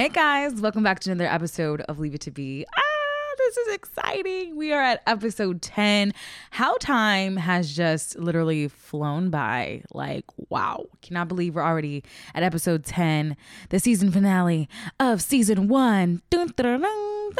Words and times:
Hey 0.00 0.08
guys, 0.08 0.54
welcome 0.62 0.82
back 0.82 1.00
to 1.00 1.12
another 1.12 1.28
episode 1.28 1.82
of 1.82 1.98
Leave 1.98 2.14
It 2.14 2.22
to 2.22 2.30
Be. 2.30 2.64
Ah, 2.74 3.34
this 3.36 3.56
is 3.58 3.74
exciting. 3.74 4.56
We 4.56 4.72
are 4.72 4.80
at 4.80 5.02
episode 5.06 5.60
10. 5.60 6.14
How 6.52 6.78
time 6.78 7.36
has 7.36 7.76
just 7.76 8.18
literally 8.18 8.68
flown 8.68 9.28
by. 9.28 9.82
Like, 9.92 10.24
wow. 10.48 10.86
Cannot 11.02 11.28
believe 11.28 11.54
we're 11.54 11.62
already 11.62 12.02
at 12.34 12.42
episode 12.42 12.82
10, 12.86 13.36
the 13.68 13.78
season 13.78 14.10
finale 14.10 14.70
of 14.98 15.20
season 15.20 15.68
one. 15.68 16.22
Dun, 16.30 16.50
dun, 16.56 16.80
dun, 16.80 17.30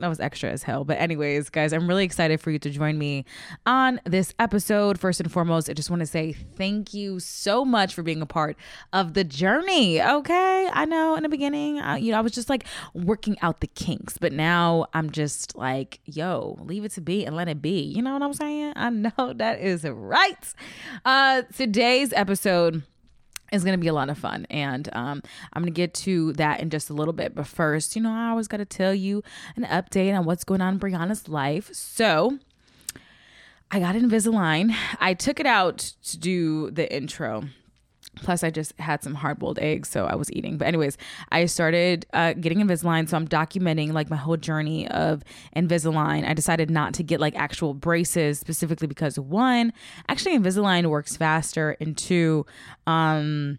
that 0.00 0.08
was 0.08 0.20
extra 0.20 0.50
as 0.50 0.62
hell. 0.62 0.84
But 0.84 0.98
anyways, 0.98 1.50
guys, 1.50 1.72
I'm 1.72 1.86
really 1.86 2.04
excited 2.04 2.40
for 2.40 2.50
you 2.50 2.58
to 2.60 2.70
join 2.70 2.98
me 2.98 3.24
on 3.66 4.00
this 4.04 4.34
episode. 4.38 4.98
First 4.98 5.20
and 5.20 5.30
foremost, 5.30 5.68
I 5.70 5.72
just 5.72 5.90
want 5.90 6.00
to 6.00 6.06
say 6.06 6.32
thank 6.32 6.94
you 6.94 7.20
so 7.20 7.64
much 7.64 7.94
for 7.94 8.02
being 8.02 8.22
a 8.22 8.26
part 8.26 8.56
of 8.92 9.14
the 9.14 9.24
journey. 9.24 10.02
Okay, 10.02 10.68
I 10.72 10.84
know 10.84 11.16
in 11.16 11.22
the 11.22 11.28
beginning, 11.28 11.80
I, 11.80 11.98
you 11.98 12.12
know, 12.12 12.18
I 12.18 12.20
was 12.20 12.32
just 12.32 12.48
like 12.48 12.64
working 12.94 13.36
out 13.42 13.60
the 13.60 13.66
kinks, 13.68 14.18
but 14.18 14.32
now 14.32 14.86
I'm 14.94 15.10
just 15.10 15.56
like, 15.56 16.00
yo, 16.04 16.58
leave 16.60 16.84
it 16.84 16.92
to 16.92 17.00
be 17.00 17.24
and 17.24 17.36
let 17.36 17.48
it 17.48 17.62
be. 17.62 17.80
You 17.82 18.02
know 18.02 18.12
what 18.12 18.22
I'm 18.22 18.34
saying? 18.34 18.72
I 18.76 18.90
know 18.90 19.10
that 19.36 19.60
is 19.60 19.84
right. 19.84 20.54
Uh, 21.04 21.42
today's 21.54 22.12
episode 22.12 22.82
is 23.52 23.64
going 23.64 23.78
to 23.78 23.80
be 23.80 23.88
a 23.88 23.92
lot 23.92 24.10
of 24.10 24.18
fun. 24.18 24.46
And 24.50 24.88
um, 24.92 25.22
I'm 25.52 25.62
going 25.62 25.72
to 25.72 25.76
get 25.76 25.94
to 25.94 26.32
that 26.34 26.60
in 26.60 26.70
just 26.70 26.90
a 26.90 26.94
little 26.94 27.12
bit. 27.12 27.34
But 27.34 27.46
first, 27.46 27.94
you 27.94 28.02
know, 28.02 28.10
I 28.10 28.30
always 28.30 28.48
got 28.48 28.56
to 28.56 28.64
tell 28.64 28.94
you 28.94 29.22
an 29.56 29.64
update 29.64 30.16
on 30.18 30.24
what's 30.24 30.44
going 30.44 30.60
on 30.60 30.74
in 30.74 30.80
Brianna's 30.80 31.28
life. 31.28 31.70
So 31.72 32.38
I 33.70 33.80
got 33.80 33.94
Invisalign. 33.94 34.74
I 34.98 35.14
took 35.14 35.38
it 35.38 35.46
out 35.46 35.78
to 36.04 36.18
do 36.18 36.70
the 36.70 36.92
intro 36.92 37.44
Plus, 38.16 38.44
I 38.44 38.50
just 38.50 38.78
had 38.78 39.02
some 39.02 39.14
hard 39.14 39.38
boiled 39.38 39.58
eggs, 39.58 39.88
so 39.88 40.04
I 40.04 40.14
was 40.14 40.30
eating. 40.32 40.58
But, 40.58 40.68
anyways, 40.68 40.98
I 41.30 41.46
started 41.46 42.04
uh, 42.12 42.34
getting 42.34 42.58
Invisalign. 42.58 43.08
So, 43.08 43.16
I'm 43.16 43.26
documenting 43.26 43.92
like 43.92 44.10
my 44.10 44.16
whole 44.16 44.36
journey 44.36 44.86
of 44.88 45.24
Invisalign. 45.56 46.28
I 46.28 46.34
decided 46.34 46.70
not 46.70 46.94
to 46.94 47.02
get 47.02 47.20
like 47.20 47.34
actual 47.36 47.72
braces 47.74 48.38
specifically 48.38 48.86
because 48.86 49.18
one, 49.18 49.72
actually, 50.08 50.38
Invisalign 50.38 50.86
works 50.86 51.16
faster, 51.16 51.76
and 51.80 51.96
two, 51.96 52.44
um, 52.86 53.58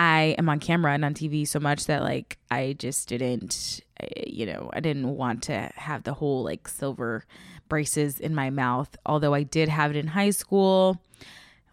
I 0.00 0.34
am 0.38 0.48
on 0.48 0.60
camera 0.60 0.94
and 0.94 1.04
on 1.04 1.12
TV 1.12 1.46
so 1.46 1.60
much 1.60 1.84
that 1.84 2.02
like 2.02 2.38
I 2.50 2.74
just 2.78 3.06
didn't, 3.08 3.82
you 4.26 4.46
know, 4.46 4.70
I 4.72 4.80
didn't 4.80 5.14
want 5.14 5.42
to 5.44 5.70
have 5.74 6.04
the 6.04 6.14
whole 6.14 6.42
like 6.42 6.68
silver 6.68 7.26
braces 7.68 8.18
in 8.18 8.34
my 8.34 8.48
mouth. 8.48 8.96
Although 9.04 9.34
I 9.34 9.42
did 9.42 9.68
have 9.68 9.90
it 9.90 9.98
in 9.98 10.06
high 10.06 10.30
school. 10.30 10.98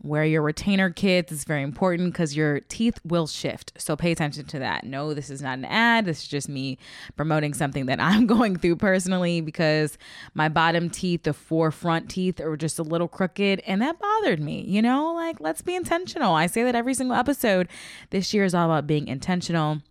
Wear 0.04 0.24
your 0.26 0.42
retainer 0.42 0.90
kits. 0.90 1.32
It's 1.32 1.44
very 1.44 1.64
important 1.64 2.14
because 2.14 2.36
your 2.36 2.60
teeth 2.62 3.00
will 3.04 3.28
shift. 3.28 3.74
So 3.78 3.96
pay 3.96 4.12
attention 4.12 4.46
to 4.46 4.60
that. 4.60 4.84
No, 4.84 5.14
this 5.14 5.30
is 5.30 5.42
not 5.42 5.58
an 5.58 5.66
ad. 5.66 6.06
This 6.06 6.22
is 6.22 6.28
just 6.28 6.48
me 6.48 6.78
promoting 7.16 7.54
something 7.54 7.88
that 7.88 8.00
I'm 8.00 8.28
going 8.28 8.58
through 8.58 8.76
personally 8.76 9.42
because 9.42 9.98
my 10.34 10.50
bottom 10.50 10.90
teeth, 10.90 11.24
the 11.24 11.34
four 11.34 11.72
front 11.72 12.10
teeth, 12.10 12.40
are 12.40 12.56
just 12.56 12.78
a 12.80 12.84
little 12.84 13.08
crooked 13.08 13.62
and 13.66 13.82
that 13.82 14.00
bothered 14.00 14.40
me. 14.40 14.62
You 14.62 14.82
know, 14.82 15.14
like 15.14 15.40
let's 15.40 15.62
be 15.62 15.76
intentional. 15.76 16.34
I 16.34 16.48
say 16.48 16.64
that 16.64 16.76
every 16.76 16.94
single 16.94 17.16
episode. 17.16 17.68
This 18.12 18.34
year 18.34 18.44
is 18.44 18.54
all 18.54 18.66
about 18.66 18.88
being 18.88 19.08
intentional 19.08 19.82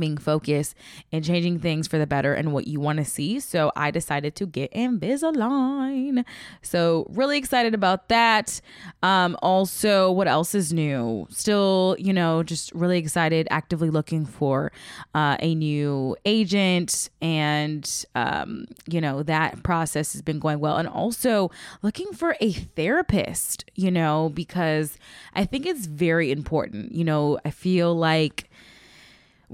being 0.00 0.16
focused 0.16 0.74
and 1.12 1.24
changing 1.24 1.58
things 1.58 1.86
for 1.86 1.98
the 1.98 2.06
better 2.06 2.34
and 2.34 2.52
what 2.52 2.66
you 2.66 2.80
want 2.80 2.98
to 2.98 3.04
see. 3.04 3.40
So 3.40 3.72
I 3.76 3.90
decided 3.90 4.34
to 4.36 4.46
get 4.46 4.72
Invisalign. 4.72 6.24
So 6.62 7.06
really 7.10 7.38
excited 7.38 7.74
about 7.74 8.08
that. 8.08 8.60
Um, 9.02 9.36
also, 9.42 10.10
what 10.10 10.28
else 10.28 10.54
is 10.54 10.72
new? 10.72 11.26
Still, 11.30 11.96
you 11.98 12.12
know, 12.12 12.42
just 12.42 12.72
really 12.72 12.98
excited, 12.98 13.46
actively 13.50 13.90
looking 13.90 14.26
for 14.26 14.72
uh, 15.14 15.36
a 15.40 15.54
new 15.54 16.16
agent, 16.24 17.10
and 17.20 18.04
um, 18.14 18.66
you 18.88 19.00
know 19.00 19.22
that 19.22 19.62
process 19.62 20.12
has 20.12 20.22
been 20.22 20.38
going 20.38 20.60
well. 20.60 20.76
And 20.76 20.88
also 20.88 21.50
looking 21.82 22.12
for 22.12 22.36
a 22.40 22.52
therapist. 22.52 23.64
You 23.74 23.90
know, 23.90 24.30
because 24.34 24.98
I 25.34 25.44
think 25.44 25.66
it's 25.66 25.86
very 25.86 26.30
important. 26.30 26.92
You 26.92 27.04
know, 27.04 27.38
I 27.44 27.50
feel 27.50 27.94
like 27.94 28.50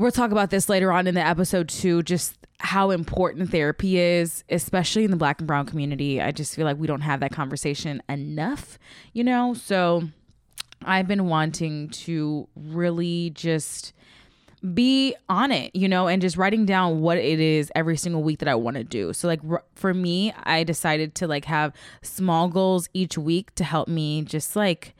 we'll 0.00 0.10
talk 0.10 0.30
about 0.30 0.48
this 0.48 0.70
later 0.70 0.90
on 0.90 1.06
in 1.06 1.14
the 1.14 1.24
episode 1.24 1.68
too 1.68 2.02
just 2.02 2.34
how 2.58 2.90
important 2.90 3.50
therapy 3.50 3.98
is 3.98 4.42
especially 4.48 5.04
in 5.04 5.10
the 5.10 5.16
black 5.16 5.38
and 5.40 5.46
brown 5.46 5.66
community 5.66 6.22
i 6.22 6.30
just 6.30 6.56
feel 6.56 6.64
like 6.64 6.78
we 6.78 6.86
don't 6.86 7.02
have 7.02 7.20
that 7.20 7.30
conversation 7.30 8.02
enough 8.08 8.78
you 9.12 9.22
know 9.22 9.52
so 9.52 10.02
i've 10.86 11.06
been 11.06 11.26
wanting 11.26 11.88
to 11.90 12.48
really 12.56 13.30
just 13.30 13.92
be 14.74 15.14
on 15.30 15.50
it, 15.50 15.74
you 15.74 15.88
know, 15.88 16.06
and 16.06 16.20
just 16.20 16.36
writing 16.36 16.66
down 16.66 17.00
what 17.00 17.16
it 17.16 17.40
is 17.40 17.72
every 17.74 17.96
single 17.96 18.22
week 18.22 18.40
that 18.40 18.48
I 18.48 18.54
want 18.54 18.76
to 18.76 18.84
do. 18.84 19.14
So 19.14 19.26
like 19.26 19.40
r- 19.48 19.64
for 19.74 19.94
me, 19.94 20.34
I 20.42 20.64
decided 20.64 21.14
to 21.14 21.26
like 21.26 21.46
have 21.46 21.72
small 22.02 22.48
goals 22.48 22.86
each 22.92 23.16
week 23.16 23.54
to 23.54 23.64
help 23.64 23.88
me 23.88 24.20
just 24.20 24.56
like 24.56 24.94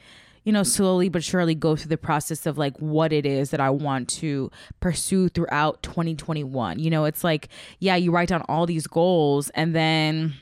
you 0.44 0.52
know, 0.52 0.62
slowly 0.62 1.08
but 1.08 1.22
surely 1.22 1.54
go 1.54 1.76
through 1.76 1.88
the 1.88 1.98
process 1.98 2.46
of 2.46 2.56
like 2.56 2.76
what 2.78 3.12
it 3.12 3.26
is 3.26 3.50
that 3.50 3.60
I 3.60 3.70
want 3.70 4.08
to 4.20 4.50
pursue 4.80 5.28
throughout 5.28 5.82
2021. 5.82 6.78
You 6.78 6.90
know, 6.90 7.04
it's 7.04 7.22
like, 7.22 7.48
yeah, 7.78 7.96
you 7.96 8.10
write 8.10 8.28
down 8.28 8.42
all 8.48 8.66
these 8.66 8.86
goals 8.86 9.50
and 9.50 9.74
then 9.74 10.34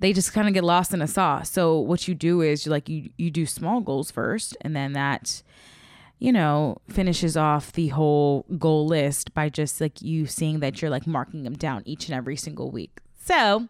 they 0.00 0.12
just 0.12 0.32
kind 0.32 0.48
of 0.48 0.54
get 0.54 0.64
lost 0.64 0.92
in 0.92 1.02
a 1.02 1.06
sauce. 1.06 1.50
So 1.50 1.78
what 1.78 2.08
you 2.08 2.14
do 2.14 2.40
is 2.40 2.66
you 2.66 2.72
like 2.72 2.88
you 2.88 3.10
you 3.16 3.30
do 3.30 3.46
small 3.46 3.80
goals 3.80 4.10
first 4.10 4.56
and 4.60 4.74
then 4.74 4.92
that 4.94 5.42
you 6.18 6.32
know 6.32 6.78
finishes 6.88 7.36
off 7.36 7.72
the 7.72 7.88
whole 7.88 8.44
goal 8.58 8.86
list 8.86 9.34
by 9.34 9.48
just 9.48 9.80
like 9.80 10.02
you 10.02 10.26
seeing 10.26 10.60
that 10.60 10.82
you're 10.82 10.90
like 10.90 11.06
marking 11.06 11.44
them 11.44 11.54
down 11.54 11.82
each 11.84 12.08
and 12.08 12.14
every 12.14 12.36
single 12.36 12.70
week. 12.70 12.98
So, 13.28 13.68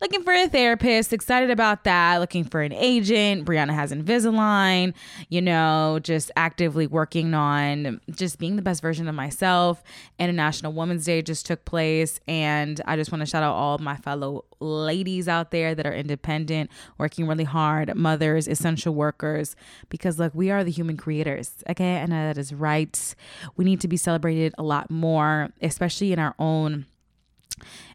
looking 0.00 0.22
for 0.22 0.32
a 0.32 0.48
therapist, 0.48 1.12
excited 1.12 1.50
about 1.50 1.84
that. 1.84 2.20
Looking 2.20 2.42
for 2.42 2.62
an 2.62 2.72
agent. 2.72 3.44
Brianna 3.44 3.74
has 3.74 3.92
Invisalign, 3.92 4.94
you 5.28 5.42
know, 5.42 5.98
just 6.02 6.30
actively 6.36 6.86
working 6.86 7.34
on 7.34 8.00
just 8.10 8.38
being 8.38 8.56
the 8.56 8.62
best 8.62 8.80
version 8.80 9.06
of 9.06 9.14
myself. 9.14 9.82
International 10.18 10.72
Women's 10.72 11.04
Day 11.04 11.20
just 11.20 11.44
took 11.44 11.66
place. 11.66 12.18
And 12.26 12.80
I 12.86 12.96
just 12.96 13.12
want 13.12 13.20
to 13.20 13.26
shout 13.26 13.42
out 13.42 13.52
all 13.52 13.76
my 13.76 13.96
fellow 13.96 14.46
ladies 14.58 15.28
out 15.28 15.50
there 15.50 15.74
that 15.74 15.84
are 15.84 15.92
independent, 15.92 16.70
working 16.96 17.26
really 17.26 17.44
hard, 17.44 17.94
mothers, 17.94 18.48
essential 18.48 18.94
workers, 18.94 19.54
because 19.90 20.18
look, 20.18 20.34
we 20.34 20.50
are 20.50 20.64
the 20.64 20.70
human 20.70 20.96
creators. 20.96 21.62
Okay. 21.68 21.98
I 21.98 22.06
know 22.06 22.28
that 22.28 22.38
is 22.38 22.54
right. 22.54 23.14
We 23.58 23.66
need 23.66 23.82
to 23.82 23.88
be 23.88 23.98
celebrated 23.98 24.54
a 24.56 24.62
lot 24.62 24.90
more, 24.90 25.50
especially 25.60 26.14
in 26.14 26.18
our 26.18 26.34
own 26.38 26.86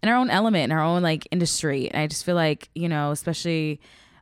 in 0.02 0.10
our 0.10 0.16
own 0.16 0.30
element, 0.30 0.66
in 0.66 0.72
our 0.72 0.84
own 0.84 1.02
like 1.02 1.28
industry. 1.32 1.90
And 1.90 2.02
I 2.02 2.08
just 2.08 2.26
feel 2.26 2.36
like, 2.36 2.70
you 2.76 2.90
know, 2.90 3.12
especially 3.12 3.80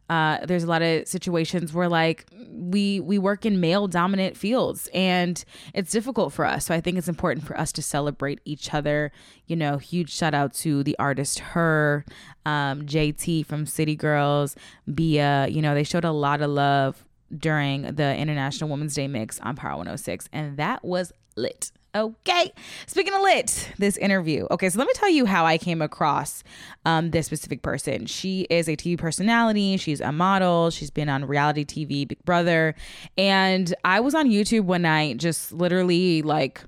uh, 0.10 0.46
there's 0.46 0.64
a 0.64 0.68
lot 0.68 0.82
of 0.82 1.08
situations 1.08 1.74
where 1.74 1.90
like 1.90 2.26
we 2.50 3.00
we 3.00 3.18
work 3.18 3.46
in 3.46 3.60
male 3.60 3.88
dominant 3.88 4.38
fields 4.38 4.88
and 4.94 5.44
it's 5.74 5.92
difficult 5.92 6.32
for 6.32 6.46
us. 6.46 6.66
So 6.66 6.74
i 6.74 6.80
think 6.80 6.98
it's 6.98 7.10
important 7.10 7.46
for 7.46 7.60
us 7.60 7.72
to 7.74 7.82
celebrate 7.82 8.40
each 8.46 8.74
other. 8.74 9.12
You 9.48 9.56
know 9.56 9.78
huge 9.78 10.14
shout 10.14 10.34
out 10.34 10.54
to 10.56 10.84
the 10.84 10.96
artist 10.98 11.40
her 11.40 12.06
um, 12.46 12.86
jt 12.86 13.46
from 13.46 13.66
city 13.66 13.96
girls 13.96 14.56
bia 14.94 15.48
you 15.50 15.62
know 15.62 15.74
they 15.74 15.84
showed 15.84 16.06
a 16.06 16.12
lot 16.12 16.42
of 16.42 16.50
love 16.50 17.06
during 17.38 17.82
the 17.82 18.16
international 18.16 18.70
women's 18.70 18.96
day 18.96 19.08
mix 19.08 19.40
on 19.42 19.56
power 19.56 19.72
106 19.72 20.30
and 20.32 20.56
that 20.58 20.84
was 20.84 21.12
lit 21.36 21.72
Okay. 21.98 22.54
Speaking 22.86 23.14
of 23.16 23.22
lit, 23.22 23.72
this 23.80 23.98
interview. 23.98 24.46
Okay, 24.52 24.70
so 24.70 24.78
let 24.78 24.88
me 24.88 24.94
tell 24.94 25.10
you 25.10 25.26
how 25.26 25.46
I 25.46 25.58
came 25.58 25.82
across 25.82 26.44
um, 26.86 27.10
this 27.10 27.26
specific 27.26 27.64
person. 27.64 28.06
She 28.06 28.42
is 28.52 28.70
a 28.70 28.76
TV 28.76 29.00
personality. 29.00 29.78
She's 29.78 30.00
a 30.00 30.12
model. 30.12 30.70
She's 30.70 30.92
been 30.92 31.10
on 31.10 31.26
reality 31.26 31.66
TV, 31.66 32.08
Big 32.08 32.24
Brother. 32.24 32.76
And 33.18 33.74
I 33.84 34.00
was 34.00 34.14
on 34.14 34.30
YouTube 34.30 34.66
one 34.66 34.84
night, 34.84 35.18
just 35.18 35.52
literally 35.52 36.22
like, 36.22 36.62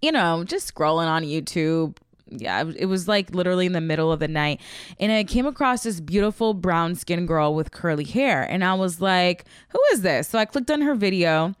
you 0.00 0.12
know, 0.12 0.44
just 0.44 0.72
scrolling 0.72 1.08
on 1.08 1.24
YouTube, 1.24 1.96
yeah, 2.28 2.64
it 2.76 2.86
was 2.86 3.06
like 3.06 3.34
literally 3.34 3.66
in 3.66 3.72
the 3.72 3.80
middle 3.80 4.10
of 4.10 4.18
the 4.18 4.28
night. 4.28 4.60
And 4.98 5.12
I 5.12 5.22
came 5.22 5.46
across 5.46 5.84
this 5.84 6.00
beautiful 6.00 6.54
brown 6.54 6.96
skinned 6.96 7.28
girl 7.28 7.54
with 7.54 7.70
curly 7.70 8.04
hair. 8.04 8.42
And 8.42 8.64
I 8.64 8.74
was 8.74 9.00
like, 9.00 9.44
who 9.68 9.78
is 9.92 10.02
this? 10.02 10.28
So 10.28 10.38
I 10.38 10.44
clicked 10.44 10.70
on 10.70 10.80
her 10.80 10.94
video 10.94 11.54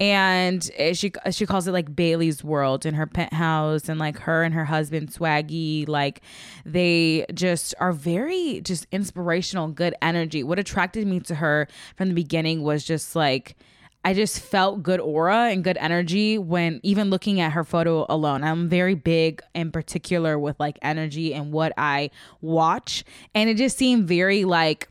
and 0.00 0.68
eh, 0.76 0.92
she 0.92 1.12
she 1.30 1.46
calls 1.46 1.68
it 1.68 1.72
like 1.72 1.94
Bayleigh's 1.94 2.42
World 2.42 2.84
in 2.84 2.94
her 2.94 3.06
penthouse 3.06 3.88
and 3.88 4.00
like 4.00 4.18
her 4.20 4.42
and 4.42 4.54
her 4.54 4.64
husband 4.64 5.10
Swaggy, 5.10 5.88
like 5.88 6.20
they 6.64 7.24
just 7.32 7.74
are 7.78 7.92
very 7.92 8.60
just 8.62 8.86
inspirational, 8.90 9.68
good 9.68 9.94
energy. 10.02 10.42
What 10.42 10.58
attracted 10.58 11.06
me 11.06 11.20
to 11.20 11.36
her 11.36 11.68
from 11.96 12.08
the 12.08 12.14
beginning 12.14 12.62
was 12.62 12.84
just 12.84 13.14
like 13.14 13.56
I 14.08 14.14
just 14.14 14.40
felt 14.40 14.82
good 14.82 15.00
aura 15.00 15.50
and 15.50 15.62
good 15.62 15.76
energy 15.76 16.38
when 16.38 16.80
even 16.82 17.10
looking 17.10 17.42
at 17.42 17.52
her 17.52 17.62
photo 17.62 18.06
alone. 18.08 18.42
I'm 18.42 18.66
very 18.66 18.94
big 18.94 19.42
in 19.54 19.70
particular 19.70 20.38
with 20.38 20.58
like 20.58 20.78
energy 20.80 21.34
and 21.34 21.52
what 21.52 21.74
I 21.76 22.08
watch. 22.40 23.04
And 23.34 23.50
it 23.50 23.58
just 23.58 23.76
seemed 23.76 24.08
very 24.08 24.46
like 24.46 24.88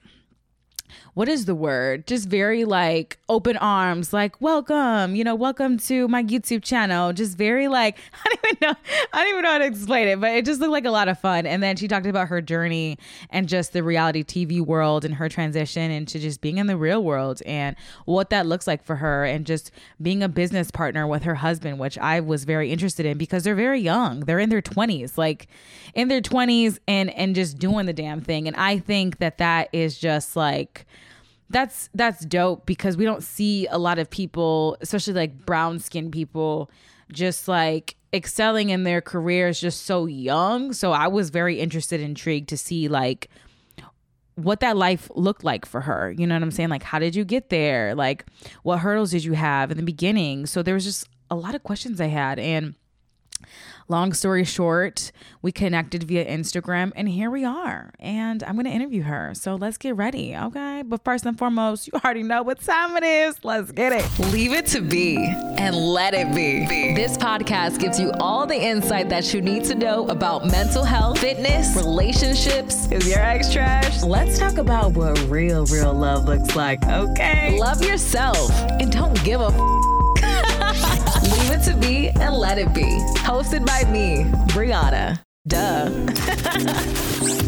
what 1.17 1.27
is 1.27 1.45
the 1.45 1.55
word? 1.55 2.05
Just 2.05 2.29
very 2.29 2.63
like 2.63 3.17
open 3.27 3.57
arms, 3.57 4.13
like 4.13 4.39
welcome, 4.39 5.15
you 5.15 5.23
know, 5.23 5.33
welcome 5.33 5.79
to 5.79 6.07
my 6.07 6.21
YouTube 6.21 6.63
channel. 6.63 7.11
Just 7.11 7.35
very 7.35 7.67
like 7.67 7.97
I 8.23 8.29
don't 8.29 8.45
even 8.45 8.57
know, 8.61 8.75
I 9.13 9.23
don't 9.23 9.29
even 9.29 9.41
know 9.41 9.49
how 9.49 9.57
to 9.57 9.65
explain 9.65 10.07
it, 10.09 10.21
but 10.21 10.35
it 10.35 10.45
just 10.45 10.61
looked 10.61 10.73
like 10.73 10.85
a 10.85 10.91
lot 10.91 11.07
of 11.07 11.19
fun. 11.19 11.47
And 11.47 11.63
then 11.63 11.75
she 11.75 11.87
talked 11.87 12.05
about 12.05 12.27
her 12.27 12.39
journey 12.39 12.99
and 13.31 13.49
just 13.49 13.73
the 13.73 13.81
reality 13.81 14.23
TV 14.23 14.61
world 14.61 15.05
and 15.05 15.15
her 15.15 15.27
transition 15.27 15.89
into 15.89 16.19
just 16.19 16.39
being 16.39 16.59
in 16.59 16.67
the 16.67 16.77
real 16.77 17.03
world 17.03 17.41
and 17.47 17.75
what 18.05 18.29
that 18.29 18.45
looks 18.45 18.67
like 18.67 18.83
for 18.83 18.97
her 18.97 19.25
and 19.25 19.47
just 19.47 19.71
being 19.99 20.21
a 20.21 20.29
business 20.29 20.69
partner 20.69 21.07
with 21.07 21.23
her 21.23 21.33
husband, 21.33 21.79
which 21.79 21.97
I 21.97 22.19
was 22.19 22.43
very 22.43 22.71
interested 22.71 23.07
in 23.07 23.17
because 23.17 23.43
they're 23.43 23.55
very 23.55 23.79
young. 23.79 24.19
They're 24.19 24.37
in 24.37 24.49
their 24.49 24.61
20s, 24.61 25.17
like 25.17 25.47
in 25.95 26.09
their 26.09 26.21
20s 26.21 26.77
and 26.87 27.09
and 27.09 27.33
just 27.33 27.57
doing 27.57 27.87
the 27.87 27.93
damn 27.93 28.21
thing. 28.21 28.45
And 28.47 28.55
I 28.55 28.77
think 28.77 29.17
that 29.17 29.39
that 29.39 29.69
is 29.73 29.97
just 29.97 30.35
like 30.35 30.85
that's 31.49 31.89
that's 31.93 32.25
dope 32.25 32.65
because 32.65 32.97
we 32.97 33.05
don't 33.05 33.23
see 33.23 33.67
a 33.67 33.77
lot 33.77 33.99
of 33.99 34.09
people, 34.09 34.77
especially 34.81 35.13
like 35.13 35.45
brown 35.45 35.79
skinned 35.79 36.11
people, 36.11 36.69
just 37.11 37.47
like 37.47 37.95
excelling 38.13 38.69
in 38.69 38.83
their 38.83 39.01
careers 39.01 39.59
just 39.59 39.85
so 39.85 40.05
young. 40.05 40.73
So 40.73 40.91
I 40.91 41.07
was 41.07 41.29
very 41.29 41.59
interested, 41.59 42.01
intrigued 42.01 42.49
to 42.49 42.57
see 42.57 42.87
like 42.87 43.29
what 44.35 44.59
that 44.59 44.77
life 44.77 45.09
looked 45.15 45.43
like 45.43 45.65
for 45.65 45.81
her. 45.81 46.11
You 46.11 46.27
know 46.27 46.35
what 46.35 46.43
I'm 46.43 46.51
saying? 46.51 46.69
Like, 46.69 46.83
how 46.83 46.99
did 46.99 47.15
you 47.15 47.25
get 47.25 47.49
there? 47.49 47.95
Like, 47.95 48.25
what 48.63 48.79
hurdles 48.79 49.11
did 49.11 49.23
you 49.23 49.33
have 49.33 49.71
in 49.71 49.77
the 49.77 49.83
beginning? 49.83 50.45
So 50.45 50.61
there 50.61 50.75
was 50.75 50.85
just 50.85 51.09
a 51.31 51.35
lot 51.35 51.55
of 51.55 51.63
questions 51.63 51.99
I 51.99 52.07
had. 52.07 52.37
And 52.37 52.75
Long 53.89 54.11
story 54.11 54.43
short, 54.43 55.13
we 55.41 55.53
connected 55.53 56.03
via 56.03 56.25
Instagram 56.25 56.91
and 56.93 57.07
here 57.07 57.31
we 57.31 57.45
are. 57.45 57.93
And 57.99 58.43
I'm 58.43 58.55
going 58.55 58.65
to 58.65 58.71
interview 58.71 59.03
her. 59.03 59.31
So 59.33 59.55
let's 59.55 59.77
get 59.77 59.95
ready, 59.95 60.35
okay? 60.35 60.83
But 60.85 61.05
first 61.05 61.25
and 61.25 61.37
foremost, 61.37 61.87
you 61.87 61.93
already 62.03 62.23
know 62.23 62.43
what 62.43 62.59
time 62.59 62.97
it 62.97 63.03
is. 63.03 63.37
Let's 63.45 63.71
get 63.71 63.93
it. 63.93 64.19
Leave 64.33 64.51
it 64.51 64.65
to 64.67 64.81
be 64.81 65.15
and 65.57 65.73
let 65.73 66.13
it 66.13 66.35
be. 66.35 66.65
This 66.95 67.17
podcast 67.17 67.79
gives 67.79 67.97
you 67.97 68.11
all 68.19 68.45
the 68.45 68.61
insight 68.61 69.07
that 69.07 69.33
you 69.33 69.41
need 69.41 69.63
to 69.65 69.75
know 69.75 70.05
about 70.09 70.45
mental 70.47 70.83
health, 70.83 71.19
fitness, 71.19 71.73
relationships. 71.77 72.91
Is 72.91 73.07
your 73.07 73.19
ex 73.19 73.53
trash? 73.53 74.03
Let's 74.03 74.37
talk 74.37 74.57
about 74.57 74.93
what 74.93 75.17
real, 75.29 75.65
real 75.67 75.93
love 75.93 76.25
looks 76.25 76.57
like, 76.57 76.85
okay? 76.85 77.57
Love 77.57 77.81
yourself 77.81 78.51
and 78.81 78.91
don't 78.91 79.23
give 79.23 79.39
a 79.39 79.45
f- 79.45 79.96
Leave 81.47 81.59
it 81.59 81.63
to 81.63 81.77
be 81.77 82.09
and 82.09 82.35
let 82.35 82.57
it 82.57 82.73
be. 82.73 82.83
Hosted 83.19 83.65
by 83.65 83.89
me, 83.89 84.25
Brianna. 84.49 85.17
Duh. 85.47 85.89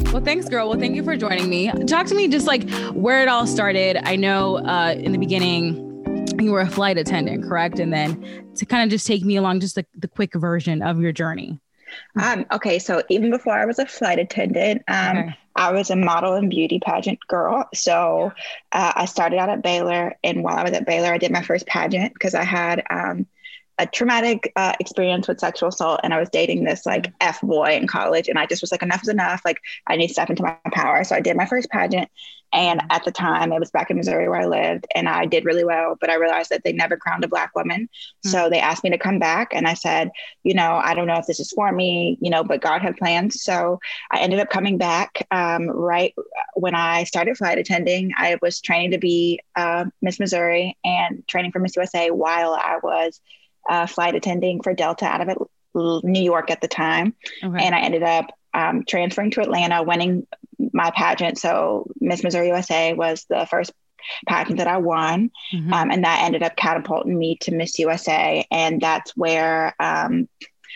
well, 0.13 0.23
thanks, 0.23 0.47
girl. 0.47 0.69
Well, 0.69 0.79
thank 0.79 0.95
you 0.95 1.03
for 1.03 1.17
joining 1.17 1.49
me. 1.49 1.69
Talk 1.85 2.07
to 2.07 2.15
me 2.15 2.29
just 2.29 2.47
like 2.47 2.69
where 2.93 3.21
it 3.21 3.27
all 3.27 3.45
started. 3.45 3.97
I 4.07 4.15
know 4.15 4.59
uh, 4.59 4.95
in 4.97 5.11
the 5.11 5.17
beginning, 5.17 6.25
you 6.39 6.53
were 6.53 6.61
a 6.61 6.69
flight 6.69 6.97
attendant, 6.97 7.43
correct? 7.43 7.77
And 7.79 7.91
then 7.91 8.53
to 8.55 8.65
kind 8.65 8.83
of 8.83 8.89
just 8.89 9.05
take 9.05 9.25
me 9.25 9.35
along 9.35 9.59
just 9.59 9.75
the, 9.75 9.85
the 9.97 10.07
quick 10.07 10.33
version 10.33 10.81
of 10.81 11.01
your 11.01 11.11
journey. 11.11 11.59
Um, 12.15 12.45
okay, 12.53 12.79
so 12.79 13.03
even 13.09 13.31
before 13.31 13.53
I 13.53 13.65
was 13.65 13.79
a 13.79 13.85
flight 13.85 14.17
attendant, 14.17 14.81
um, 14.87 15.17
okay. 15.17 15.37
I 15.57 15.73
was 15.73 15.89
a 15.89 15.97
model 15.97 16.35
and 16.35 16.49
beauty 16.49 16.79
pageant 16.79 17.19
girl. 17.27 17.67
So 17.73 18.31
uh, 18.71 18.93
I 18.95 19.03
started 19.03 19.39
out 19.39 19.49
at 19.49 19.61
Baylor, 19.61 20.15
and 20.23 20.41
while 20.41 20.55
I 20.55 20.63
was 20.63 20.71
at 20.71 20.85
Baylor, 20.85 21.11
I 21.11 21.17
did 21.17 21.31
my 21.31 21.43
first 21.43 21.67
pageant 21.67 22.13
because 22.13 22.33
I 22.33 22.45
had 22.45 22.81
um, 22.89 23.27
a 23.79 23.87
traumatic 23.87 24.51
uh, 24.57 24.73
experience 24.79 25.27
with 25.27 25.39
sexual 25.39 25.69
assault 25.69 26.01
and 26.03 26.13
I 26.13 26.19
was 26.19 26.29
dating 26.29 26.65
this 26.65 26.85
like 26.85 27.11
F 27.21 27.39
boy 27.41 27.71
in 27.75 27.87
college. 27.87 28.27
And 28.27 28.37
I 28.37 28.45
just 28.45 28.61
was 28.61 28.71
like, 28.71 28.83
enough 28.83 29.01
is 29.03 29.07
enough. 29.07 29.41
Like, 29.45 29.61
I 29.87 29.95
need 29.95 30.07
to 30.07 30.13
step 30.13 30.29
into 30.29 30.43
my 30.43 30.57
power. 30.73 31.03
So 31.05 31.15
I 31.15 31.21
did 31.21 31.37
my 31.37 31.45
first 31.45 31.69
pageant. 31.69 32.09
And 32.51 32.81
at 32.89 33.05
the 33.05 33.11
time, 33.11 33.51
it 33.51 33.59
was 33.59 33.69
back 33.69 33.91
in 33.91 33.97
Missouri 33.97 34.27
where 34.27 34.41
I 34.41 34.45
lived, 34.45 34.87
and 34.95 35.07
I 35.07 35.25
did 35.25 35.45
really 35.45 35.63
well. 35.63 35.95
But 36.01 36.09
I 36.09 36.15
realized 36.15 36.49
that 36.49 36.63
they 36.63 36.73
never 36.73 36.97
crowned 36.97 37.23
a 37.23 37.27
Black 37.27 37.55
woman. 37.55 37.83
Mm-hmm. 37.83 38.29
So 38.29 38.49
they 38.49 38.59
asked 38.59 38.83
me 38.83 38.89
to 38.89 38.97
come 38.97 39.19
back. 39.19 39.49
And 39.53 39.67
I 39.67 39.75
said, 39.75 40.09
you 40.43 40.55
know, 40.55 40.81
I 40.83 40.95
don't 40.95 41.05
know 41.05 41.17
if 41.17 41.27
this 41.27 41.39
is 41.39 41.51
for 41.51 41.71
me, 41.71 42.17
you 42.21 42.31
know, 42.31 42.43
but 42.43 42.61
God 42.61 42.81
had 42.81 42.97
plans. 42.97 43.43
So 43.43 43.79
I 44.09 44.21
ended 44.21 44.39
up 44.39 44.49
coming 44.49 44.79
back 44.79 45.27
um, 45.29 45.69
right 45.69 46.15
when 46.55 46.73
I 46.73 47.03
started 47.03 47.37
flight 47.37 47.59
attending. 47.59 48.13
I 48.17 48.37
was 48.41 48.61
training 48.61 48.91
to 48.91 48.97
be 48.97 49.41
uh, 49.55 49.85
Miss 50.01 50.19
Missouri 50.19 50.75
and 50.83 51.23
training 51.27 51.51
for 51.51 51.59
Miss 51.59 51.75
USA 51.75 52.09
while 52.09 52.53
I 52.53 52.79
was 52.81 53.21
uh, 53.69 53.85
flight 53.85 54.15
attending 54.15 54.61
for 54.61 54.73
Delta 54.73 55.05
out 55.05 55.21
of 55.21 55.29
it, 55.29 55.37
New 55.75 56.21
York 56.21 56.51
at 56.51 56.61
the 56.61 56.67
time. 56.67 57.13
Okay. 57.43 57.63
And 57.63 57.75
I 57.75 57.79
ended 57.79 58.03
up 58.03 58.31
um, 58.53 58.83
transferring 58.87 59.31
to 59.31 59.41
Atlanta, 59.41 59.83
winning 59.83 60.27
my 60.73 60.91
pageant. 60.91 61.37
So 61.37 61.89
Miss 61.99 62.23
Missouri 62.23 62.47
USA 62.47 62.93
was 62.93 63.25
the 63.29 63.47
first 63.49 63.71
pageant 64.27 64.57
that 64.57 64.67
I 64.67 64.77
won. 64.77 65.31
Mm-hmm. 65.53 65.73
Um, 65.73 65.91
and 65.91 66.03
that 66.03 66.23
ended 66.23 66.43
up 66.43 66.55
catapulting 66.55 67.17
me 67.17 67.37
to 67.41 67.53
Miss 67.53 67.77
USA. 67.79 68.45
And 68.51 68.81
that's 68.81 69.15
where 69.15 69.75
um, 69.79 70.27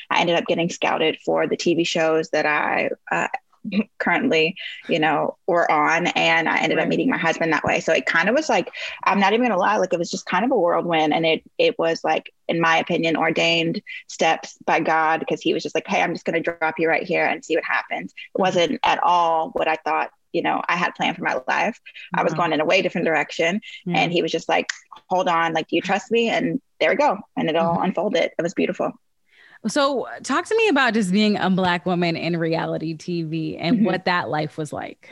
I 0.10 0.22
ended 0.22 0.36
up 0.36 0.46
getting 0.46 0.70
scouted 0.70 1.18
for 1.26 1.48
the 1.48 1.58
TV 1.58 1.86
shows 1.86 2.30
that 2.30 2.46
I 2.46 2.90
uh, 3.12 3.28
currently, 4.00 4.56
you 4.88 5.00
know, 5.00 5.38
were 5.48 5.70
on. 5.72 6.08
And 6.08 6.48
I 6.50 6.60
ended 6.60 6.78
right. 6.78 6.84
up 6.84 6.90
meeting 6.90 7.10
my 7.10 7.18
husband 7.18 7.54
that 7.54 7.64
way. 7.64 7.80
So 7.80 7.94
it 7.94 8.06
kind 8.06 8.30
of 8.30 8.36
was 8.36 8.50
like, 8.50 8.72
I'm 9.04 9.20
not 9.20 9.34
even 9.34 9.48
gonna 9.48 9.60
lie, 9.60 9.78
like 9.78 9.94
it 9.94 10.00
was 10.00 10.12
just 10.12 10.26
kind 10.26 10.46
of 10.46 10.52
a 10.52 10.56
whirlwind. 10.56 11.14
And 11.14 11.26
it 11.26 11.44
it 11.58 11.78
was 11.78 12.04
like, 12.04 12.34
in 12.48 12.60
my 12.60 12.78
opinion, 12.78 13.18
ordained 13.18 13.82
steps 14.08 14.58
by 14.66 14.80
God 14.80 15.20
because 15.20 15.42
he 15.42 15.54
was 15.54 15.64
just 15.64 15.76
like, 15.76 15.88
Hey, 15.88 16.02
I'm 16.02 16.14
just 16.14 16.26
gonna 16.26 16.42
drop 16.42 16.76
you 16.78 16.88
right 16.88 17.04
here 17.04 17.26
and 17.26 17.44
see 17.44 17.56
what 17.56 17.66
happens. 17.66 18.12
It 18.12 18.16
mm-hmm. 18.16 18.42
wasn't 18.42 18.80
at 18.84 19.02
all 19.04 19.50
what 19.52 19.68
I 19.68 19.76
thought 19.76 20.12
you 20.34 20.42
know 20.42 20.62
i 20.68 20.76
had 20.76 20.96
planned 20.96 21.16
for 21.16 21.24
my 21.24 21.40
life 21.48 21.80
i 22.16 22.24
was 22.24 22.34
going 22.34 22.52
in 22.52 22.60
a 22.60 22.66
way 22.66 22.82
different 22.82 23.06
direction 23.06 23.62
yeah. 23.86 24.00
and 24.00 24.12
he 24.12 24.24
was 24.24 24.32
just 24.32 24.50
like 24.50 24.66
hold 25.08 25.28
on 25.28 25.54
like 25.54 25.68
do 25.68 25.76
you 25.76 25.82
trust 25.82 26.12
me 26.12 26.28
and 26.28 26.60
there 26.80 26.90
we 26.90 26.96
go 26.96 27.18
and 27.38 27.50
it 27.50 27.56
all 27.56 27.76
mm-hmm. 27.76 27.84
unfolded 27.84 28.32
it 28.38 28.42
was 28.42 28.56
beautiful 28.56 28.92
so, 29.68 30.08
talk 30.24 30.46
to 30.46 30.58
me 30.58 30.68
about 30.68 30.94
just 30.94 31.12
being 31.12 31.38
a 31.38 31.50
Black 31.50 31.86
woman 31.86 32.16
in 32.16 32.38
reality 32.38 32.96
TV 32.96 33.58
and 33.60 33.78
mm-hmm. 33.78 33.86
what 33.86 34.06
that 34.06 34.30
life 34.30 34.58
was 34.58 34.74
like. 34.74 35.10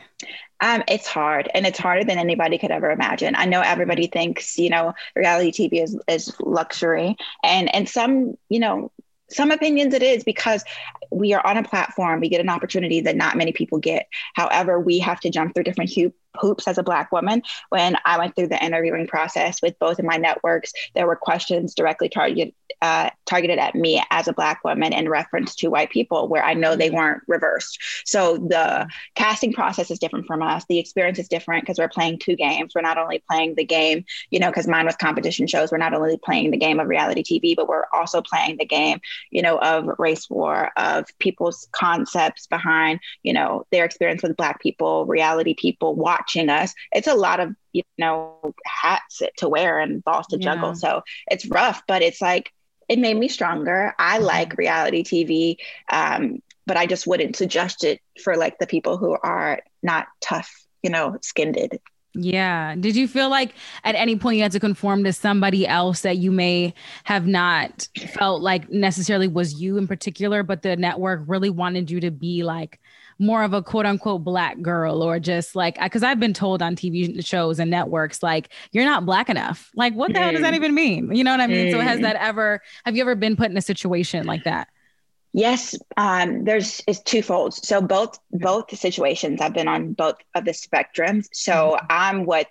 Um, 0.60 0.84
it's 0.88 1.08
hard 1.08 1.50
and 1.56 1.66
it's 1.66 1.80
harder 1.80 2.04
than 2.04 2.20
anybody 2.20 2.58
could 2.58 2.72
ever 2.72 2.92
imagine. 2.92 3.36
I 3.36 3.46
know 3.46 3.62
everybody 3.62 4.08
thinks, 4.08 4.58
you 4.60 4.70
know, 4.70 4.94
reality 5.16 5.52
TV 5.52 5.84
is, 5.84 5.98
is 6.08 6.36
luxury 6.40 7.16
and, 7.44 7.74
and 7.74 7.90
some, 7.90 8.36
you 8.48 8.60
know, 8.60 8.92
some 9.32 9.52
opinions 9.52 9.94
it 9.94 10.04
is 10.04 10.24
because 10.24 10.64
we 11.10 11.34
are 11.34 11.46
on 11.46 11.58
a 11.58 11.64
platform, 11.64 12.20
we 12.20 12.30
get 12.30 12.42
an 12.42 12.50
opportunity 12.50 13.02
that 13.02 13.16
not 13.16 13.38
many 13.38 13.52
people 13.52 13.80
get. 13.80 14.08
However, 14.36 14.80
we 14.80 15.00
have 15.00 15.20
to 15.22 15.30
jump 15.30 15.54
through 15.54 15.64
different 15.64 15.92
hoops 16.40 16.68
as 16.68 16.78
a 16.78 16.84
Black 16.84 17.12
woman. 17.12 17.42
When 17.70 17.98
I 18.06 18.18
went 18.18 18.36
through 18.36 18.48
the 18.48 18.64
interviewing 18.64 19.08
process 19.08 19.62
with 19.62 19.80
both 19.80 20.00
of 20.00 20.06
my 20.06 20.18
networks, 20.18 20.72
there 20.96 21.08
were 21.08 21.16
questions 21.16 21.74
directly 21.76 22.10
targeted 22.10 22.54
uh, 22.82 23.10
targeted 23.26 23.60
at 23.60 23.76
me 23.76 24.02
as 24.12 24.28
a 24.28 24.34
Black 24.34 24.64
woman 24.64 24.94
in 24.94 25.08
reference 25.08 25.56
to 25.56 25.70
white 25.70 25.90
people, 25.90 26.28
where 26.28 26.44
I 26.44 26.54
know 26.54 26.76
they 26.76 26.88
mm-hmm. 26.88 26.98
weren't 26.98 27.24
reversed. 27.28 27.80
So 28.06 28.38
the 28.38 28.88
casting 29.16 29.54
process 29.54 29.92
is 29.92 30.00
different 30.00 30.26
from 30.26 30.42
us. 30.42 30.66
The 30.68 30.80
experience 30.80 31.20
is 31.20 31.28
different 31.28 31.64
because 31.64 31.78
we're 31.78 31.90
playing 31.90 32.20
two 32.20 32.36
games. 32.36 32.74
We're 32.74 32.82
not 32.82 32.98
only 32.98 33.24
playing 33.30 33.56
the 33.56 33.66
game, 33.66 34.06
you 34.30 34.40
know, 34.40 34.50
because 34.50 34.68
mine 34.68 34.86
was 34.86 34.96
competition 34.96 35.48
shows. 35.48 35.72
We're 35.72 35.78
not 35.78 35.94
only 35.94 36.18
playing 36.18 36.52
the 36.52 36.58
game 36.58 36.80
of 36.80 36.88
reality 36.88 37.24
TV, 37.24 37.56
but 37.56 37.68
we're 37.68 37.86
also 37.94 38.22
playing 38.22 38.58
the 38.58 38.66
game, 38.66 39.00
you 39.30 39.42
know, 39.42 39.58
of 39.60 39.90
race 40.00 40.30
war, 40.30 40.72
of 40.78 41.06
people's 41.20 41.68
concepts 41.72 42.48
behind, 42.48 43.00
you 43.24 43.34
know, 43.34 43.66
their 43.72 43.86
experience 43.86 44.24
with 44.24 44.38
Black 44.38 44.60
people, 44.62 45.06
reality 45.06 45.54
people 45.54 45.96
watching 45.96 46.50
us. 46.50 46.74
It's 46.92 47.08
a 47.08 47.16
lot 47.16 47.40
of 47.40 47.56
you 47.74 47.84
know 47.98 48.54
hats 48.66 49.22
to 49.38 49.48
wear 49.48 49.80
and 49.80 50.04
balls 50.04 50.28
to 50.28 50.38
yeah. 50.38 50.54
juggle 50.54 50.76
so 50.76 51.02
it's 51.28 51.46
rough 51.48 51.82
but 51.88 52.02
it's 52.02 52.22
like 52.22 52.52
it 52.92 53.00
made 53.00 53.16
me 53.16 53.30
stronger. 53.30 53.96
I 53.98 54.18
mm-hmm. 54.18 54.26
like 54.26 54.58
reality 54.58 55.02
TV, 55.02 55.56
um, 55.90 56.42
but 56.66 56.76
I 56.76 56.86
just 56.86 57.08
wouldn't 57.08 57.38
suggest 57.38 57.86
it 57.86 58.02
for 58.22 58.36
like 58.36 58.60
the 58.60 58.68
people 58.68 58.98
who 58.98 59.18
are 59.24 59.62
not 59.82 60.08
tough, 60.20 60.52
you 60.84 60.90
know, 60.90 61.18
skinned. 61.22 61.80
Yeah. 62.14 62.76
Did 62.76 62.98
you 62.98 63.08
feel 63.08 63.30
like 63.30 63.54
at 63.86 63.96
any 63.96 64.18
point 64.18 64.36
you 64.36 64.44
had 64.44 64.52
to 64.52 64.60
conform 64.60 65.06
to 65.06 65.14
somebody 65.14 65.66
else 65.66 66.02
that 66.02 66.18
you 66.18 66.34
may 66.34 66.74
have 67.06 67.26
not 67.28 67.88
felt 68.10 68.42
like 68.42 68.70
necessarily 68.70 69.30
was 69.30 69.62
you 69.62 69.78
in 69.78 69.88
particular, 69.88 70.44
but 70.44 70.62
the 70.62 70.76
network 70.76 71.22
really 71.28 71.50
wanted 71.50 71.90
you 71.90 72.02
to 72.02 72.12
be 72.12 72.44
like 72.44 72.81
more 73.22 73.44
of 73.44 73.54
a 73.54 73.62
quote 73.62 73.86
unquote 73.86 74.24
black 74.24 74.62
girl 74.62 75.04
or 75.04 75.20
just 75.20 75.56
like 75.56 75.80
because 75.80 76.04
I've 76.04 76.20
been 76.20 76.34
told 76.34 76.62
on 76.62 76.76
TV 76.76 77.26
shows 77.26 77.60
and 77.60 77.70
networks 77.70 78.24
like 78.24 78.50
you're 78.72 78.86
not 78.86 79.06
black 79.06 79.30
enough. 79.30 79.70
Like 79.76 79.94
what 79.94 80.12
the 80.12 80.20
mm. 80.20 80.24
hell 80.24 80.32
does 80.32 80.42
that 80.42 80.54
mm. 80.54 80.58
even 80.58 80.74
mean? 80.74 81.16
You 81.16 81.24
know 81.24 81.32
what 81.32 81.40
I 81.40 81.48
mean? 81.48 81.68
Mm. 81.68 81.72
So 81.72 81.80
has 81.80 82.00
mm. 82.00 82.04
that 82.04 82.16
ever 82.18 82.62
have 82.84 82.96
you 82.96 83.02
ever 83.02 83.16
been 83.16 83.36
put 83.36 83.52
in 83.52 83.58
a 83.58 83.62
situation 83.62 84.26
like 84.26 84.44
that? 84.44 84.68
Yes, 85.34 85.76
um, 85.96 86.44
there's 86.44 86.82
it's 86.88 87.00
twofold. 87.00 87.54
So 87.54 87.80
both 87.80 88.20
both 88.32 88.76
situations 88.76 89.40
I've 89.40 89.54
been 89.54 89.68
on 89.68 89.94
both 89.94 90.16
of 90.36 90.44
the 90.44 90.52
spectrums. 90.52 91.28
So 91.32 91.78
mm-hmm. 91.78 91.86
I'm 91.90 92.26
what 92.26 92.48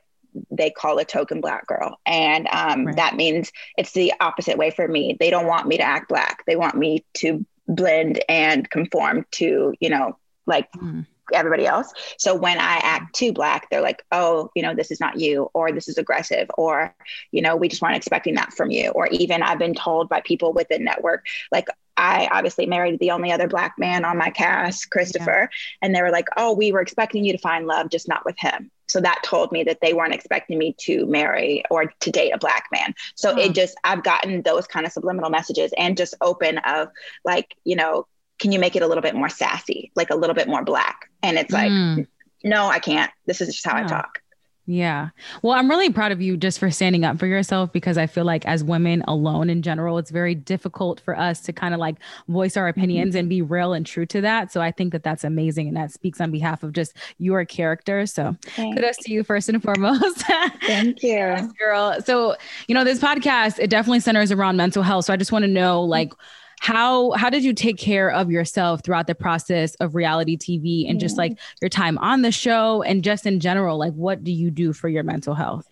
they 0.51 0.71
call 0.71 0.99
a 0.99 1.05
token 1.05 1.41
black 1.41 1.67
girl 1.67 1.99
and 2.07 2.47
um, 2.53 2.87
right. 2.87 2.97
that 2.97 3.17
means 3.17 3.51
it's 3.77 3.91
the 3.93 4.13
opposite 4.21 4.57
way 4.57 4.71
for 4.71 4.87
me 4.87 5.17
they 5.19 5.29
don't 5.29 5.49
want 5.49 5.67
me 5.67 5.77
to 5.77 5.83
act 5.83 6.09
black 6.09 6.45
they 6.47 6.55
want 6.55 6.77
me 6.77 7.05
to 7.15 7.45
blend 7.67 8.23
and 8.29 8.71
conform 8.71 9.27
to 9.33 9.75
you 9.81 9.91
know 9.91 10.17
like 10.51 10.71
mm. 10.73 11.07
everybody 11.33 11.67
else. 11.67 11.95
So 12.19 12.35
when 12.35 12.59
I 12.59 12.77
act 12.83 13.15
too 13.15 13.33
black, 13.33 13.71
they're 13.71 13.81
like, 13.81 14.03
oh, 14.13 14.51
you 14.55 14.63
know, 14.63 14.75
this 14.75 14.91
is 14.91 15.01
not 15.01 15.19
you, 15.19 15.49
or 15.55 15.73
this 15.73 15.89
is 15.89 15.97
aggressive, 15.97 16.51
or, 16.59 16.95
you 17.33 17.41
know, 17.41 17.57
we 17.57 17.69
just 17.69 17.81
weren't 17.81 17.97
expecting 17.97 18.35
that 18.35 18.53
from 18.53 18.71
you. 18.71 18.91
Or 18.91 19.07
even 19.07 19.43
I've 19.43 19.59
been 19.59 19.75
told 19.75 20.11
by 20.11 20.21
people 20.21 20.53
within 20.53 20.85
network, 20.85 21.25
like, 21.51 21.69
I 21.97 22.29
obviously 22.33 22.65
married 22.65 22.99
the 22.99 23.11
only 23.11 23.31
other 23.31 23.47
black 23.47 23.75
man 23.77 24.07
on 24.07 24.17
my 24.17 24.31
cast, 24.31 24.91
Christopher. 24.91 25.51
Yeah. 25.51 25.59
And 25.83 25.95
they 25.95 26.01
were 26.01 26.11
like, 26.11 26.29
oh, 26.39 26.55
we 26.55 26.73
were 26.73 26.81
expecting 26.81 27.27
you 27.27 27.33
to 27.33 27.39
find 27.39 27.67
love, 27.67 27.91
just 27.91 28.09
not 28.09 28.25
with 28.25 28.39
him. 28.39 28.71
So 28.87 29.03
that 29.03 29.21
told 29.23 29.53
me 29.53 29.65
that 29.65 29.81
they 29.83 29.93
weren't 29.93 30.15
expecting 30.15 30.57
me 30.57 30.75
to 30.81 31.05
marry 31.05 31.63
or 31.71 31.93
to 32.01 32.11
date 32.11 32.31
a 32.31 32.39
black 32.39 32.69
man. 32.73 32.95
So 33.17 33.37
it 33.37 33.53
just, 33.53 33.77
I've 33.85 34.03
gotten 34.03 34.41
those 34.41 34.67
kind 34.67 34.87
of 34.87 34.93
subliminal 34.93 35.29
messages 35.29 35.75
and 35.77 35.95
just 35.97 36.15
open 36.23 36.59
of 36.59 36.89
like, 37.23 37.55
you 37.65 37.77
know, 37.77 38.07
can 38.41 38.53
you 38.53 38.59
make 38.59 38.75
it 38.75 38.83
a 38.83 38.87
little 38.87 39.03
bit 39.03 39.15
more 39.15 39.29
sassy, 39.29 39.93
like 39.95 40.11
a 40.11 40.17
little 40.17 40.35
bit 40.35 40.49
more 40.49 40.65
black? 40.65 41.11
And 41.23 41.39
it's 41.39 41.53
like, 41.53 41.71
mm. 41.71 42.07
no, 42.43 42.67
I 42.67 42.79
can't. 42.79 43.11
This 43.27 43.41
is 43.41 43.49
just 43.55 43.67
how 43.67 43.77
yeah. 43.77 43.85
I 43.85 43.87
talk. 43.87 44.21
Yeah. 44.67 45.09
Well, 45.43 45.55
I'm 45.55 45.69
really 45.69 45.91
proud 45.91 46.13
of 46.13 46.23
you 46.23 46.37
just 46.37 46.61
for 46.61 46.71
standing 46.71 47.05
up 47.05 47.19
for 47.19 47.27
yourself 47.27 47.73
because 47.73 47.99
I 47.99 48.07
feel 48.07 48.25
like 48.25 48.47
as 48.47 48.63
women 48.63 49.03
alone 49.09 49.51
in 49.51 49.63
general, 49.63 49.99
it's 49.99 50.13
very 50.13 50.35
difficult 50.37 51.01
for 51.01 51.19
us 51.19 51.41
to 51.43 51.53
kind 51.53 51.75
of 51.75 51.81
like 51.81 51.97
voice 52.29 52.57
our 52.57 52.69
opinions 52.69 53.17
and 53.17 53.29
be 53.29 53.43
real 53.43 53.73
and 53.73 53.85
true 53.85 54.07
to 54.07 54.21
that. 54.21 54.53
So 54.53 54.61
I 54.61 54.71
think 54.71 54.93
that 54.93 55.03
that's 55.03 55.25
amazing 55.25 55.67
and 55.67 55.77
that 55.77 55.91
speaks 55.91 56.21
on 56.21 56.31
behalf 56.31 56.63
of 56.63 56.73
just 56.73 56.97
your 57.19 57.45
character. 57.45 58.07
So 58.07 58.37
Thanks. 58.43 58.77
kudos 58.77 58.97
to 58.99 59.13
you 59.13 59.25
first 59.25 59.49
and 59.49 59.61
foremost. 59.61 60.19
Thank 60.63 61.03
you. 61.03 61.11
yes, 61.11 61.51
girl. 61.59 62.01
So, 62.05 62.37
you 62.69 62.75
know, 62.77 62.85
this 62.85 63.01
podcast, 63.01 63.59
it 63.59 63.71
definitely 63.71 64.01
centers 64.01 64.31
around 64.31 64.57
mental 64.57 64.85
health. 64.85 65.07
So 65.07 65.13
I 65.13 65.17
just 65.17 65.33
want 65.33 65.43
to 65.43 65.51
know 65.51 65.83
like, 65.83 66.13
how 66.61 67.11
how 67.13 67.31
did 67.31 67.43
you 67.43 67.55
take 67.55 67.79
care 67.79 68.11
of 68.11 68.31
yourself 68.31 68.85
throughout 68.85 69.07
the 69.07 69.15
process 69.15 69.75
of 69.77 69.95
reality 69.95 70.37
TV 70.37 70.89
and 70.89 71.01
just 71.01 71.17
like 71.17 71.33
mm-hmm. 71.33 71.57
your 71.63 71.71
time 71.71 71.99
on 71.99 72.23
the 72.23 72.31
show 72.31 72.83
and 72.83 73.03
just 73.03 73.27
in 73.27 73.41
general 73.41 73.79
like 73.79 73.95
what 73.95 74.23
do 74.23 74.31
you 74.31 74.51
do 74.51 74.73
for 74.73 74.89
your 74.89 75.03
mental 75.03 75.35
health? 75.35 75.67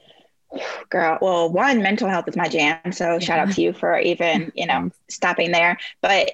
Girl, 0.89 1.19
well, 1.21 1.53
one 1.53 1.83
mental 1.83 2.09
health 2.09 2.27
is 2.27 2.37
my 2.37 2.49
jam. 2.49 2.91
So 2.93 3.13
yeah. 3.13 3.19
shout 3.19 3.39
out 3.39 3.55
to 3.55 3.61
you 3.61 3.75
for 3.75 3.99
even, 3.99 4.51
you 4.55 4.67
know, 4.67 4.91
stopping 5.09 5.53
there. 5.53 5.77
But 6.01 6.31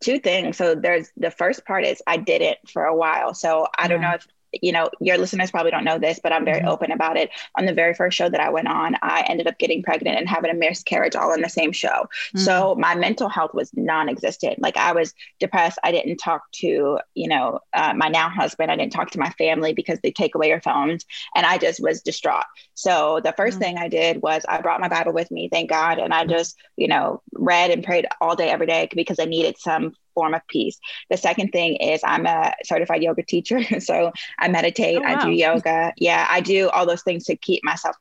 two 0.00 0.18
things. 0.18 0.56
So 0.56 0.74
there's 0.74 1.10
the 1.18 1.30
first 1.30 1.66
part 1.66 1.84
is 1.84 2.02
I 2.06 2.16
did 2.16 2.40
it 2.40 2.58
for 2.66 2.84
a 2.84 2.96
while. 2.96 3.34
So 3.34 3.66
I 3.76 3.82
yeah. 3.82 3.88
don't 3.88 4.00
know 4.00 4.14
if 4.14 4.26
you 4.52 4.72
know, 4.72 4.88
your 5.00 5.18
listeners 5.18 5.50
probably 5.50 5.70
don't 5.70 5.84
know 5.84 5.98
this, 5.98 6.20
but 6.22 6.32
I'm 6.32 6.44
very 6.44 6.60
mm-hmm. 6.60 6.68
open 6.68 6.92
about 6.92 7.16
it. 7.16 7.30
On 7.56 7.66
the 7.66 7.72
very 7.72 7.94
first 7.94 8.16
show 8.16 8.28
that 8.28 8.40
I 8.40 8.50
went 8.50 8.68
on, 8.68 8.96
I 9.02 9.24
ended 9.28 9.46
up 9.46 9.58
getting 9.58 9.82
pregnant 9.82 10.18
and 10.18 10.28
having 10.28 10.50
a 10.50 10.54
miscarriage 10.54 11.16
all 11.16 11.32
in 11.32 11.40
the 11.40 11.48
same 11.48 11.72
show. 11.72 11.88
Mm-hmm. 11.88 12.38
So 12.38 12.74
my 12.76 12.94
mental 12.94 13.28
health 13.28 13.54
was 13.54 13.70
non 13.74 14.08
existent. 14.08 14.60
Like 14.60 14.76
I 14.76 14.92
was 14.92 15.14
depressed. 15.40 15.78
I 15.82 15.92
didn't 15.92 16.16
talk 16.18 16.50
to, 16.56 16.98
you 17.14 17.28
know, 17.28 17.60
uh, 17.74 17.94
my 17.94 18.08
now 18.08 18.28
husband. 18.28 18.70
I 18.70 18.76
didn't 18.76 18.92
talk 18.92 19.10
to 19.10 19.18
my 19.18 19.30
family 19.30 19.72
because 19.72 19.98
they 20.02 20.10
take 20.10 20.34
away 20.34 20.48
your 20.48 20.60
phones. 20.60 21.04
And 21.34 21.46
I 21.46 21.58
just 21.58 21.82
was 21.82 22.02
distraught. 22.02 22.44
So 22.74 23.20
the 23.22 23.32
1st 23.32 23.48
mm-hmm. 23.48 23.58
thing 23.58 23.78
I 23.78 23.88
did 23.88 24.22
was 24.22 24.44
I 24.48 24.60
brought 24.60 24.80
my 24.80 24.88
Bible 24.88 25.12
with 25.12 25.30
me, 25.30 25.48
thank 25.50 25.70
God. 25.70 25.98
And 25.98 26.12
I 26.14 26.24
just, 26.24 26.56
you 26.76 26.88
know, 26.88 27.22
read 27.32 27.70
and 27.70 27.84
prayed 27.84 28.06
all 28.20 28.36
day, 28.36 28.50
every 28.50 28.66
day 28.66 28.88
because 28.94 29.18
I 29.18 29.24
needed 29.24 29.58
some 29.58 29.94
form 30.18 30.34
of 30.34 30.42
peace. 30.48 30.80
The 31.10 31.16
second 31.16 31.50
thing 31.50 31.76
is 31.76 32.00
I'm 32.04 32.26
a 32.26 32.52
certified 32.64 33.02
yoga 33.04 33.22
teacher. 33.22 33.60
So 33.88 34.12
I 34.38 34.48
meditate, 34.48 34.96
oh, 34.98 35.02
wow. 35.02 35.18
I 35.20 35.24
do 35.24 35.30
yoga. 35.30 35.92
Yeah, 35.96 36.26
I 36.28 36.40
do 36.40 36.68
all 36.70 36.84
those 36.84 37.02
things 37.02 37.24
to 37.26 37.36
keep 37.36 37.62
myself 37.64 37.94